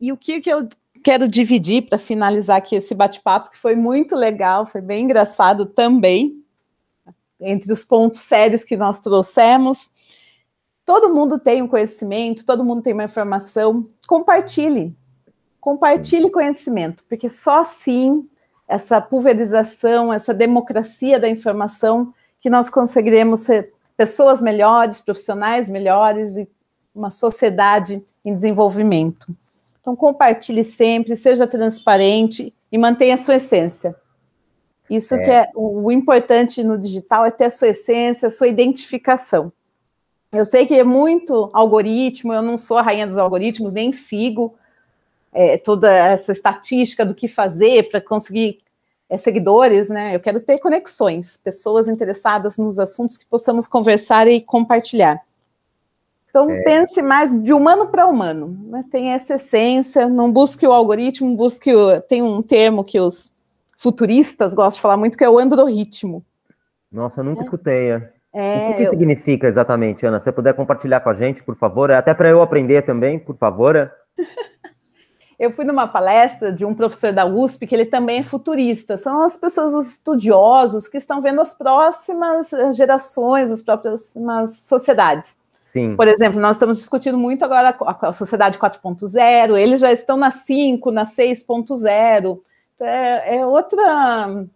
E 0.00 0.10
o 0.10 0.16
que, 0.16 0.40
que 0.40 0.48
eu 0.48 0.66
quero 1.04 1.28
dividir 1.28 1.82
para 1.82 1.98
finalizar 1.98 2.56
aqui 2.56 2.74
esse 2.74 2.94
bate-papo, 2.94 3.50
que 3.50 3.58
foi 3.58 3.76
muito 3.76 4.16
legal, 4.16 4.64
foi 4.64 4.80
bem 4.80 5.04
engraçado 5.04 5.66
também, 5.66 6.42
entre 7.38 7.70
os 7.70 7.84
pontos 7.84 8.22
sérios 8.22 8.64
que 8.64 8.78
nós 8.78 8.98
trouxemos. 8.98 9.90
Todo 10.86 11.12
mundo 11.12 11.38
tem 11.38 11.60
um 11.60 11.68
conhecimento, 11.68 12.46
todo 12.46 12.64
mundo 12.64 12.80
tem 12.80 12.94
uma 12.94 13.04
informação, 13.04 13.86
compartilhe. 14.06 14.96
Compartilhe 15.60 16.30
conhecimento, 16.30 17.04
porque 17.06 17.28
só 17.28 17.60
assim 17.60 18.26
essa 18.66 19.02
pulverização, 19.02 20.10
essa 20.10 20.32
democracia 20.32 21.20
da 21.20 21.28
informação, 21.28 22.14
que 22.40 22.48
nós 22.48 22.70
conseguiremos 22.70 23.40
ser 23.40 23.73
pessoas 23.96 24.42
melhores, 24.42 25.00
profissionais 25.00 25.68
melhores 25.68 26.36
e 26.36 26.48
uma 26.94 27.10
sociedade 27.10 28.02
em 28.24 28.34
desenvolvimento. 28.34 29.26
Então, 29.80 29.94
compartilhe 29.94 30.64
sempre, 30.64 31.16
seja 31.16 31.46
transparente 31.46 32.54
e 32.70 32.78
mantenha 32.78 33.14
a 33.14 33.18
sua 33.18 33.36
essência. 33.36 33.94
Isso 34.88 35.14
é. 35.14 35.18
que 35.18 35.30
é 35.30 35.50
o, 35.54 35.84
o 35.84 35.92
importante 35.92 36.62
no 36.62 36.78
digital 36.78 37.24
é 37.24 37.30
ter 37.30 37.46
a 37.46 37.50
sua 37.50 37.68
essência, 37.68 38.28
a 38.28 38.30
sua 38.30 38.48
identificação. 38.48 39.52
Eu 40.32 40.44
sei 40.44 40.66
que 40.66 40.74
é 40.74 40.84
muito 40.84 41.50
algoritmo, 41.52 42.32
eu 42.32 42.42
não 42.42 42.58
sou 42.58 42.76
a 42.78 42.82
rainha 42.82 43.06
dos 43.06 43.18
algoritmos, 43.18 43.72
nem 43.72 43.92
sigo, 43.92 44.54
é, 45.32 45.56
toda 45.58 45.92
essa 45.92 46.32
estatística 46.32 47.04
do 47.04 47.14
que 47.14 47.28
fazer 47.28 47.88
para 47.90 48.00
conseguir 48.00 48.58
é, 49.08 49.16
seguidores, 49.16 49.88
né? 49.88 50.14
Eu 50.14 50.20
quero 50.20 50.40
ter 50.40 50.58
conexões, 50.58 51.36
pessoas 51.36 51.88
interessadas 51.88 52.56
nos 52.56 52.78
assuntos 52.78 53.16
que 53.16 53.26
possamos 53.26 53.68
conversar 53.68 54.26
e 54.26 54.40
compartilhar. 54.40 55.20
Então, 56.28 56.50
é. 56.50 56.62
pense 56.62 57.00
mais 57.00 57.32
de 57.42 57.52
humano 57.52 57.86
para 57.86 58.06
humano, 58.06 58.58
né? 58.64 58.84
tem 58.90 59.10
essa 59.10 59.34
essência, 59.34 60.08
não 60.08 60.32
busque 60.32 60.66
o 60.66 60.72
algoritmo, 60.72 61.36
busque 61.36 61.72
o. 61.72 62.00
Tem 62.00 62.22
um 62.22 62.42
termo 62.42 62.82
que 62.82 62.98
os 62.98 63.30
futuristas 63.76 64.52
gostam 64.52 64.78
de 64.78 64.80
falar 64.80 64.96
muito, 64.96 65.16
que 65.16 65.22
é 65.22 65.30
o 65.30 65.38
androrritmo. 65.38 66.24
Nossa, 66.90 67.20
eu 67.20 67.24
nunca 67.24 67.42
é. 67.42 67.44
escutei. 67.44 67.90
É. 67.92 68.14
É, 68.36 68.64
o 68.64 68.70
que, 68.70 68.74
que 68.78 68.82
eu... 68.82 68.90
significa 68.90 69.46
exatamente, 69.46 70.04
Ana? 70.04 70.18
Se 70.18 70.24
você 70.24 70.32
puder 70.32 70.54
compartilhar 70.54 70.98
com 70.98 71.08
a 71.08 71.14
gente, 71.14 71.40
por 71.40 71.54
favor, 71.56 71.92
até 71.92 72.12
para 72.12 72.30
eu 72.30 72.42
aprender 72.42 72.82
também, 72.82 73.16
por 73.16 73.36
favor. 73.36 73.92
Eu 75.44 75.52
fui 75.52 75.64
numa 75.64 75.86
palestra 75.86 76.50
de 76.50 76.64
um 76.64 76.74
professor 76.74 77.12
da 77.12 77.26
USP 77.26 77.66
que 77.66 77.74
ele 77.74 77.84
também 77.84 78.20
é 78.20 78.22
futurista. 78.22 78.96
São 78.96 79.22
as 79.22 79.36
pessoas, 79.36 79.74
os 79.74 79.92
estudiosos 79.92 80.88
que 80.88 80.96
estão 80.96 81.20
vendo 81.20 81.40
as 81.40 81.52
próximas 81.52 82.52
eh, 82.52 82.72
gerações, 82.72 83.50
as 83.50 83.62
próximas 83.62 84.56
sociedades. 84.58 85.38
Sim. 85.60 85.96
Por 85.96 86.08
exemplo, 86.08 86.40
nós 86.40 86.56
estamos 86.56 86.78
discutindo 86.78 87.18
muito 87.18 87.44
agora 87.44 87.76
a 87.78 88.12
sociedade 88.12 88.58
4.0, 88.58 89.58
eles 89.58 89.80
já 89.80 89.92
estão 89.92 90.16
na 90.16 90.30
5, 90.30 90.90
na 90.90 91.04
6.0. 91.04 92.40
É, 92.80 93.36
é 93.36 93.46
outra 93.46 94.46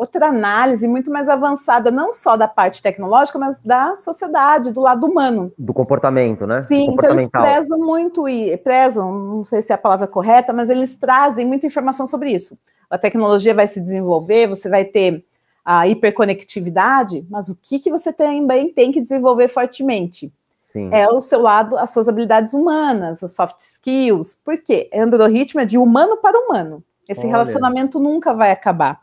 outra 0.00 0.28
análise 0.28 0.88
muito 0.88 1.10
mais 1.10 1.28
avançada, 1.28 1.90
não 1.90 2.10
só 2.10 2.34
da 2.34 2.48
parte 2.48 2.82
tecnológica, 2.82 3.38
mas 3.38 3.60
da 3.62 3.94
sociedade, 3.96 4.72
do 4.72 4.80
lado 4.80 5.06
humano. 5.06 5.52
Do 5.58 5.74
comportamento, 5.74 6.46
né? 6.46 6.62
Sim, 6.62 6.88
então 6.90 7.10
eles 7.10 7.28
prezam 7.28 7.78
muito 7.78 8.26
e 8.26 8.56
prezam, 8.56 9.12
não 9.12 9.44
sei 9.44 9.60
se 9.60 9.72
é 9.72 9.74
a 9.74 9.78
palavra 9.78 10.06
correta, 10.06 10.54
mas 10.54 10.70
eles 10.70 10.96
trazem 10.96 11.46
muita 11.46 11.66
informação 11.66 12.06
sobre 12.06 12.30
isso. 12.30 12.58
A 12.88 12.96
tecnologia 12.96 13.54
vai 13.54 13.66
se 13.66 13.78
desenvolver, 13.78 14.48
você 14.48 14.70
vai 14.70 14.86
ter 14.86 15.22
a 15.62 15.86
hiperconectividade, 15.86 17.24
mas 17.28 17.50
o 17.50 17.58
que, 17.60 17.78
que 17.78 17.90
você 17.90 18.10
também 18.10 18.72
tem 18.72 18.90
que 18.90 19.00
desenvolver 19.00 19.48
fortemente? 19.48 20.32
Sim. 20.62 20.88
É 20.92 21.06
o 21.08 21.20
seu 21.20 21.42
lado, 21.42 21.76
as 21.76 21.90
suas 21.90 22.08
habilidades 22.08 22.54
humanas, 22.54 23.22
as 23.22 23.34
soft 23.34 23.58
skills. 23.58 24.38
Por 24.42 24.56
quê? 24.56 24.88
Androritmo 24.94 25.60
é 25.60 25.66
de 25.66 25.76
humano 25.76 26.16
para 26.16 26.38
humano. 26.38 26.82
Esse 27.06 27.20
Olha. 27.20 27.30
relacionamento 27.30 28.00
nunca 28.00 28.32
vai 28.32 28.50
acabar. 28.50 29.00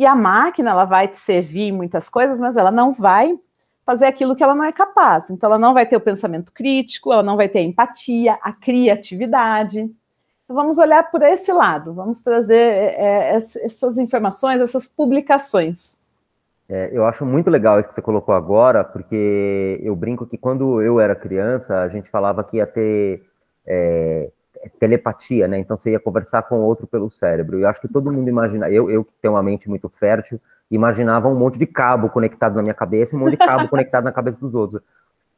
E 0.00 0.06
a 0.06 0.16
máquina, 0.16 0.70
ela 0.70 0.86
vai 0.86 1.06
te 1.06 1.18
servir 1.18 1.72
muitas 1.72 2.08
coisas, 2.08 2.40
mas 2.40 2.56
ela 2.56 2.70
não 2.70 2.90
vai 2.90 3.38
fazer 3.84 4.06
aquilo 4.06 4.34
que 4.34 4.42
ela 4.42 4.54
não 4.54 4.64
é 4.64 4.72
capaz. 4.72 5.28
Então, 5.28 5.46
ela 5.46 5.58
não 5.58 5.74
vai 5.74 5.84
ter 5.84 5.94
o 5.94 6.00
pensamento 6.00 6.54
crítico, 6.54 7.12
ela 7.12 7.22
não 7.22 7.36
vai 7.36 7.50
ter 7.50 7.58
a 7.58 7.62
empatia, 7.64 8.38
a 8.40 8.50
criatividade. 8.50 9.80
Então, 9.80 10.56
vamos 10.56 10.78
olhar 10.78 11.10
por 11.10 11.20
esse 11.20 11.52
lado, 11.52 11.92
vamos 11.92 12.22
trazer 12.22 12.94
é, 12.96 13.34
essas 13.34 13.98
informações, 13.98 14.62
essas 14.62 14.88
publicações. 14.88 15.98
É, 16.66 16.88
eu 16.94 17.04
acho 17.04 17.26
muito 17.26 17.50
legal 17.50 17.78
isso 17.78 17.90
que 17.90 17.94
você 17.94 18.00
colocou 18.00 18.34
agora, 18.34 18.82
porque 18.82 19.78
eu 19.82 19.94
brinco 19.94 20.24
que 20.24 20.38
quando 20.38 20.80
eu 20.80 20.98
era 20.98 21.14
criança, 21.14 21.82
a 21.82 21.88
gente 21.90 22.08
falava 22.08 22.42
que 22.42 22.56
ia 22.56 22.66
ter 22.66 23.22
é, 23.66 24.30
telepatia, 24.68 25.48
né? 25.48 25.58
Então 25.58 25.76
você 25.76 25.92
ia 25.92 26.00
conversar 26.00 26.42
com 26.42 26.60
outro 26.60 26.86
pelo 26.86 27.08
cérebro. 27.08 27.58
E 27.58 27.62
eu 27.62 27.68
acho 27.68 27.80
que 27.80 27.88
todo 27.88 28.12
mundo 28.12 28.28
imagina, 28.28 28.70
eu, 28.70 28.90
eu 28.90 29.04
que 29.04 29.12
tenho 29.20 29.34
uma 29.34 29.42
mente 29.42 29.68
muito 29.68 29.88
fértil, 29.88 30.40
imaginava 30.70 31.28
um 31.28 31.34
monte 31.34 31.58
de 31.58 31.66
cabo 31.66 32.08
conectado 32.10 32.54
na 32.56 32.62
minha 32.62 32.74
cabeça, 32.74 33.16
um 33.16 33.18
monte 33.18 33.32
de 33.32 33.38
cabo 33.38 33.68
conectado 33.68 34.04
na 34.04 34.12
cabeça 34.12 34.38
dos 34.38 34.54
outros. 34.54 34.82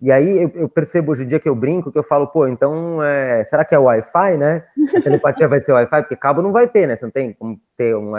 E 0.00 0.10
aí 0.10 0.42
eu, 0.42 0.50
eu, 0.56 0.68
percebo 0.68 1.12
hoje 1.12 1.22
em 1.22 1.28
dia 1.28 1.38
que 1.38 1.48
eu 1.48 1.54
brinco, 1.54 1.92
que 1.92 1.98
eu 1.98 2.02
falo, 2.02 2.26
pô, 2.26 2.48
então 2.48 3.00
é, 3.00 3.44
será 3.44 3.64
que 3.64 3.72
é 3.72 3.78
Wi-Fi, 3.78 4.36
né? 4.36 4.64
A 4.96 5.00
telepatia 5.00 5.46
vai 5.46 5.60
ser 5.60 5.72
Wi-Fi, 5.72 6.02
porque 6.02 6.16
cabo 6.16 6.42
não 6.42 6.50
vai 6.50 6.66
ter, 6.66 6.88
né? 6.88 6.96
Você 6.96 7.04
não 7.04 7.12
tem 7.12 7.32
como 7.32 7.60
ter 7.76 7.94
um 7.96 8.12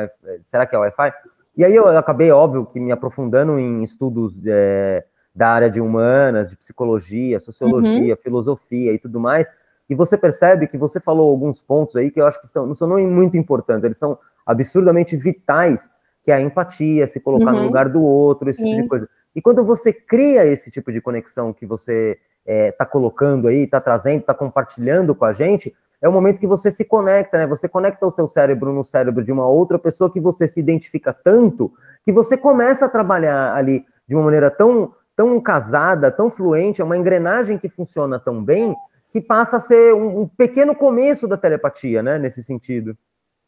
Será 0.46 0.66
que 0.66 0.74
é 0.74 0.80
Wi-Fi? 0.80 1.12
E 1.58 1.66
aí 1.66 1.76
eu 1.76 1.86
acabei, 1.98 2.32
óbvio, 2.32 2.66
que 2.66 2.80
me 2.80 2.94
aprofundando 2.94 3.60
em 3.60 3.84
estudos 3.84 4.34
é, 4.48 5.04
da 5.36 5.50
área 5.50 5.70
de 5.70 5.82
humanas, 5.82 6.50
de 6.50 6.56
psicologia, 6.56 7.40
sociologia, 7.42 8.14
uhum. 8.14 8.22
filosofia 8.24 8.94
e 8.94 8.98
tudo 8.98 9.20
mais 9.20 9.46
E 9.90 9.96
você 9.96 10.18
percebe 10.18 10.68
que 10.68 10.78
você 10.78 11.00
falou 11.00 11.30
alguns 11.30 11.62
pontos 11.62 11.96
aí 11.96 12.10
que 12.10 12.20
eu 12.20 12.26
acho 12.26 12.40
que 12.40 12.48
são, 12.48 12.66
não 12.66 12.76
são 12.76 12.88
muito 13.08 13.38
importantes, 13.38 13.84
eles 13.84 13.98
são 13.98 14.18
absurdamente 14.46 15.16
vitais, 15.16 15.90
que 16.24 16.32
é 16.32 16.36
a 16.36 16.42
empatia, 16.42 17.06
se 17.08 17.20
colocar 17.20 17.54
uhum. 17.54 17.62
no 17.62 17.66
lugar 17.68 17.90
do 17.90 18.02
outro, 18.02 18.50
esse 18.50 18.62
Sim. 18.62 18.70
tipo 18.70 18.82
de 18.82 18.88
coisa. 18.88 19.10
E 19.36 19.42
quando 19.42 19.66
você 19.66 19.92
cria 19.92 20.46
esse 20.46 20.70
tipo 20.70 20.92
de 20.92 21.02
conexão 21.02 21.52
que 21.52 21.66
você 21.66 22.18
está 22.46 22.84
é, 22.84 22.88
colocando 22.88 23.48
aí, 23.48 23.64
está 23.64 23.82
trazendo, 23.82 24.20
está 24.20 24.34
compartilhando 24.34 25.16
com 25.16 25.26
a 25.26 25.34
gente, 25.34 25.74
é 26.02 26.08
o 26.08 26.12
momento 26.12 26.40
que 26.40 26.48
você 26.48 26.70
se 26.70 26.84
conecta, 26.84 27.38
né? 27.38 27.48
Você 27.48 27.68
conecta 27.68 28.06
o 28.06 28.12
seu 28.12 28.28
cérebro 28.28 28.74
no 28.74 28.84
cérebro 28.84 29.24
de 29.24 29.32
uma 29.32 29.48
outra 29.48 29.80
pessoa 29.80 30.12
que 30.12 30.20
você 30.20 30.50
se 30.50 30.60
identifica 30.60 31.14
tanto 31.14 31.72
que 32.06 32.12
você 32.12 32.36
começa 32.36 32.86
a 32.86 32.90
trabalhar 32.90 33.56
ali 33.56 33.86
de 34.06 34.14
uma 34.14 34.26
maneira 34.26 34.52
tão, 34.52 34.94
tão 35.16 35.40
casada, 35.40 36.12
tão 36.12 36.30
fluente, 36.30 36.82
é 36.82 36.84
uma 36.84 36.98
engrenagem 36.98 37.58
que 37.58 37.70
funciona 37.70 38.20
tão 38.20 38.44
bem 38.44 38.76
que 39.14 39.22
passa 39.22 39.58
a 39.58 39.62
ser 39.62 39.94
um, 39.94 40.22
um 40.22 40.28
pequeno 40.28 40.74
começo 40.74 41.28
da 41.28 41.38
telepatia, 41.38 42.02
né? 42.02 42.18
Nesse 42.18 42.44
sentido. 42.44 42.98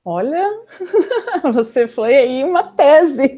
Olha, 0.06 0.46
você 1.52 1.88
foi 1.88 2.16
aí 2.16 2.44
uma 2.44 2.62
tese. 2.62 3.36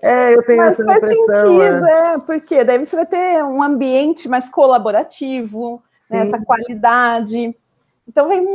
É, 0.00 0.32
eu 0.32 0.44
tenho 0.44 0.58
Mas 0.58 0.78
essa 0.78 0.84
faz. 0.84 1.04
Sentido, 1.04 1.86
é. 1.88 2.14
é, 2.14 2.18
porque 2.20 2.62
daí 2.62 2.78
você 2.78 2.94
vai 2.94 3.06
ter 3.06 3.42
um 3.42 3.60
ambiente 3.60 4.28
mais 4.28 4.48
colaborativo, 4.48 5.82
né, 6.08 6.20
essa 6.20 6.40
qualidade. 6.40 7.56
Então, 8.06 8.28
vem 8.28 8.46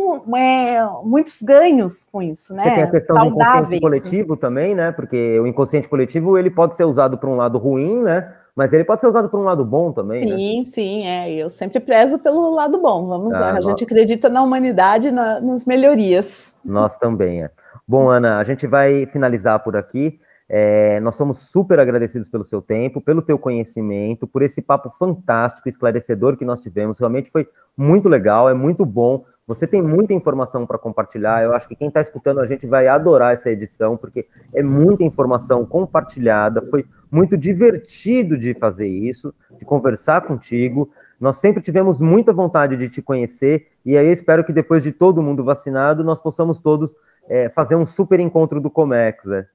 é, 0.42 0.82
muitos 1.04 1.42
ganhos 1.42 2.06
com 2.10 2.22
isso, 2.22 2.54
né? 2.54 2.64
tem 2.64 2.84
a 2.84 2.90
questão 2.92 3.18
Saudáveis, 3.18 3.68
do 3.68 3.76
inconsciente 3.76 3.82
coletivo 3.82 4.38
também, 4.38 4.74
né? 4.74 4.94
Porque 4.94 5.38
o 5.38 5.46
inconsciente 5.46 5.90
coletivo 5.90 6.38
ele 6.38 6.50
pode 6.50 6.78
ser 6.78 6.86
usado 6.86 7.18
para 7.18 7.30
um 7.30 7.36
lado 7.36 7.58
ruim, 7.58 8.02
né? 8.02 8.34
Mas 8.62 8.72
ele 8.74 8.84
pode 8.84 9.02
ser 9.02 9.08
usado 9.08 9.28
para 9.28 9.40
um 9.40 9.44
lado 9.44 9.66
bom 9.66 9.92
também. 9.92 10.20
Sim, 10.20 10.60
né? 10.60 10.64
sim, 10.66 11.08
é. 11.08 11.34
Eu 11.34 11.50
sempre 11.50 11.80
prezo 11.80 12.20
pelo 12.20 12.54
lado 12.54 12.80
bom. 12.80 13.08
Vamos 13.08 13.34
ah, 13.34 13.40
lá. 13.40 13.52
A 13.54 13.62
gente 13.62 13.84
acredita 13.84 14.30
na 14.30 14.44
humanidade, 14.44 15.10
na, 15.10 15.42
nas 15.42 15.66
melhorias. 15.66 16.56
Nós 16.64 16.96
também, 16.96 17.42
é. 17.42 17.50
Bom, 17.88 18.08
Ana, 18.08 18.38
a 18.38 18.44
gente 18.44 18.68
vai 18.68 19.08
finalizar 19.08 19.64
por 19.64 19.76
aqui. 19.76 20.20
É, 20.48 21.00
nós 21.00 21.16
somos 21.16 21.40
super 21.40 21.80
agradecidos 21.80 22.30
pelo 22.30 22.44
seu 22.44 22.62
tempo, 22.62 23.02
pelo 23.02 23.24
teu 23.24 23.40
conhecimento, 23.40 24.28
por 24.28 24.44
esse 24.44 24.62
papo 24.62 24.92
fantástico, 24.92 25.68
esclarecedor 25.68 26.38
que 26.38 26.46
nós 26.46 26.62
tivemos. 26.62 27.00
Realmente 27.00 27.32
foi 27.32 27.50
muito 27.76 28.08
legal, 28.08 28.48
é 28.48 28.54
muito 28.54 28.86
bom. 28.86 29.26
Você 29.48 29.66
tem 29.66 29.82
muita 29.82 30.14
informação 30.14 30.68
para 30.68 30.78
compartilhar. 30.78 31.44
Eu 31.44 31.56
acho 31.56 31.68
que 31.68 31.76
quem 31.76 31.88
está 31.88 32.00
escutando 32.00 32.42
a 32.42 32.46
gente 32.46 32.68
vai 32.68 32.88
adorar 32.88 33.34
essa 33.34 33.50
edição, 33.50 33.98
porque 33.98 34.28
é 34.54 34.62
muita 34.62 35.04
informação 35.04 35.66
compartilhada. 35.66 36.62
Foi 36.62 36.86
muito 37.12 37.38
divertido 37.38 38.38
de 38.38 38.54
fazer 38.54 38.88
isso, 38.88 39.34
de 39.60 39.66
conversar 39.66 40.22
contigo. 40.22 40.90
Nós 41.20 41.38
sempre 41.38 41.62
tivemos 41.62 42.00
muita 42.00 42.32
vontade 42.32 42.78
de 42.78 42.90
te 42.90 43.02
conhecer, 43.02 43.68
e 43.86 43.98
aí 43.98 44.08
espero 44.08 44.46
que 44.46 44.54
depois 44.54 44.82
de 44.82 44.92
todo 44.92 45.22
mundo 45.22 45.44
vacinado, 45.44 46.04
nós 46.04 46.22
possamos 46.22 46.60
todos 46.60 46.96
é, 47.28 47.50
fazer 47.50 47.76
um 47.76 47.86
super 47.86 48.20
encontro 48.20 48.62
do 48.62 48.72
Comex. 48.72 49.26
Né? 49.26 49.46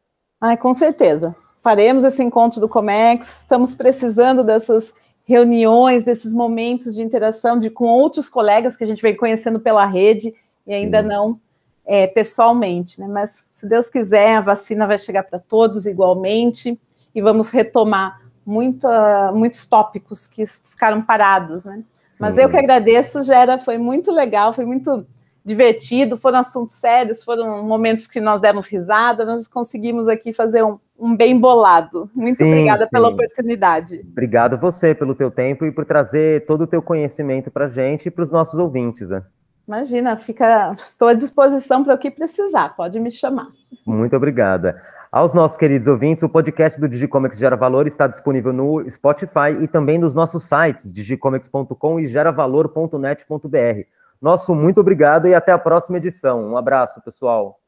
Ai, 0.40 0.56
com 0.56 0.74
certeza. 0.74 1.34
Faremos 1.60 2.04
esse 2.04 2.22
encontro 2.22 2.60
do 2.60 2.68
Comex. 2.68 3.40
Estamos 3.40 3.74
precisando 3.74 4.44
dessas 4.44 4.92
reuniões, 5.24 6.04
desses 6.04 6.32
momentos 6.32 6.94
de 6.94 7.02
interação 7.02 7.58
de, 7.58 7.70
com 7.70 7.86
outros 7.86 8.28
colegas 8.28 8.76
que 8.76 8.84
a 8.84 8.86
gente 8.86 9.02
vem 9.02 9.16
conhecendo 9.16 9.58
pela 9.58 9.84
rede 9.86 10.32
e 10.64 10.72
ainda 10.72 11.02
Sim. 11.02 11.08
não 11.08 11.40
é, 11.84 12.06
pessoalmente. 12.06 13.00
Né? 13.00 13.08
Mas, 13.08 13.48
se 13.50 13.66
Deus 13.66 13.88
quiser, 13.88 14.36
a 14.36 14.40
vacina 14.40 14.86
vai 14.86 14.98
chegar 14.98 15.24
para 15.24 15.38
todos 15.38 15.86
igualmente 15.86 16.78
e 17.16 17.22
vamos 17.22 17.48
retomar 17.48 18.20
muita, 18.44 19.32
muitos 19.32 19.64
tópicos 19.64 20.26
que 20.26 20.46
ficaram 20.46 21.00
parados. 21.00 21.64
Né? 21.64 21.82
Mas 22.20 22.36
eu 22.36 22.50
que 22.50 22.58
agradeço, 22.58 23.22
Gera, 23.22 23.58
foi 23.58 23.78
muito 23.78 24.12
legal, 24.12 24.52
foi 24.52 24.66
muito 24.66 25.06
divertido, 25.42 26.18
foram 26.18 26.40
assuntos 26.40 26.76
sérios, 26.76 27.24
foram 27.24 27.64
momentos 27.64 28.06
que 28.06 28.20
nós 28.20 28.38
demos 28.38 28.66
risada, 28.66 29.24
nós 29.24 29.48
conseguimos 29.48 30.08
aqui 30.08 30.30
fazer 30.30 30.62
um, 30.62 30.78
um 30.98 31.16
bem 31.16 31.38
bolado. 31.38 32.10
Muito 32.14 32.36
sim, 32.36 32.50
obrigada 32.50 32.84
sim. 32.84 32.90
pela 32.90 33.08
oportunidade. 33.08 34.04
Obrigado 34.12 34.58
você 34.58 34.94
pelo 34.94 35.14
teu 35.14 35.30
tempo 35.30 35.64
e 35.64 35.72
por 35.72 35.86
trazer 35.86 36.44
todo 36.44 36.64
o 36.64 36.66
teu 36.66 36.82
conhecimento 36.82 37.50
para 37.50 37.64
a 37.64 37.70
gente 37.70 38.06
e 38.06 38.10
para 38.10 38.24
os 38.24 38.30
nossos 38.30 38.58
ouvintes. 38.58 39.08
Né? 39.08 39.22
Imagina, 39.66 40.18
fica, 40.18 40.74
estou 40.76 41.08
à 41.08 41.14
disposição 41.14 41.82
para 41.82 41.94
o 41.94 41.98
que 41.98 42.10
precisar, 42.10 42.76
pode 42.76 43.00
me 43.00 43.10
chamar. 43.10 43.48
Muito 43.86 44.14
obrigada. 44.14 44.82
Aos 45.16 45.32
nossos 45.32 45.56
queridos 45.56 45.86
ouvintes, 45.86 46.22
o 46.22 46.28
podcast 46.28 46.78
do 46.78 46.86
Digicomics 46.86 47.38
Gera 47.38 47.56
Valor 47.56 47.86
está 47.86 48.06
disponível 48.06 48.52
no 48.52 48.84
Spotify 48.90 49.56
e 49.62 49.66
também 49.66 49.96
nos 49.96 50.12
nossos 50.12 50.44
sites, 50.44 50.92
digicomics.com 50.92 51.98
e 51.98 52.06
geravalor.net.br. 52.06 53.88
Nosso 54.20 54.54
muito 54.54 54.78
obrigado 54.78 55.26
e 55.26 55.34
até 55.34 55.52
a 55.52 55.58
próxima 55.58 55.96
edição. 55.96 56.44
Um 56.44 56.58
abraço, 56.58 57.00
pessoal. 57.00 57.58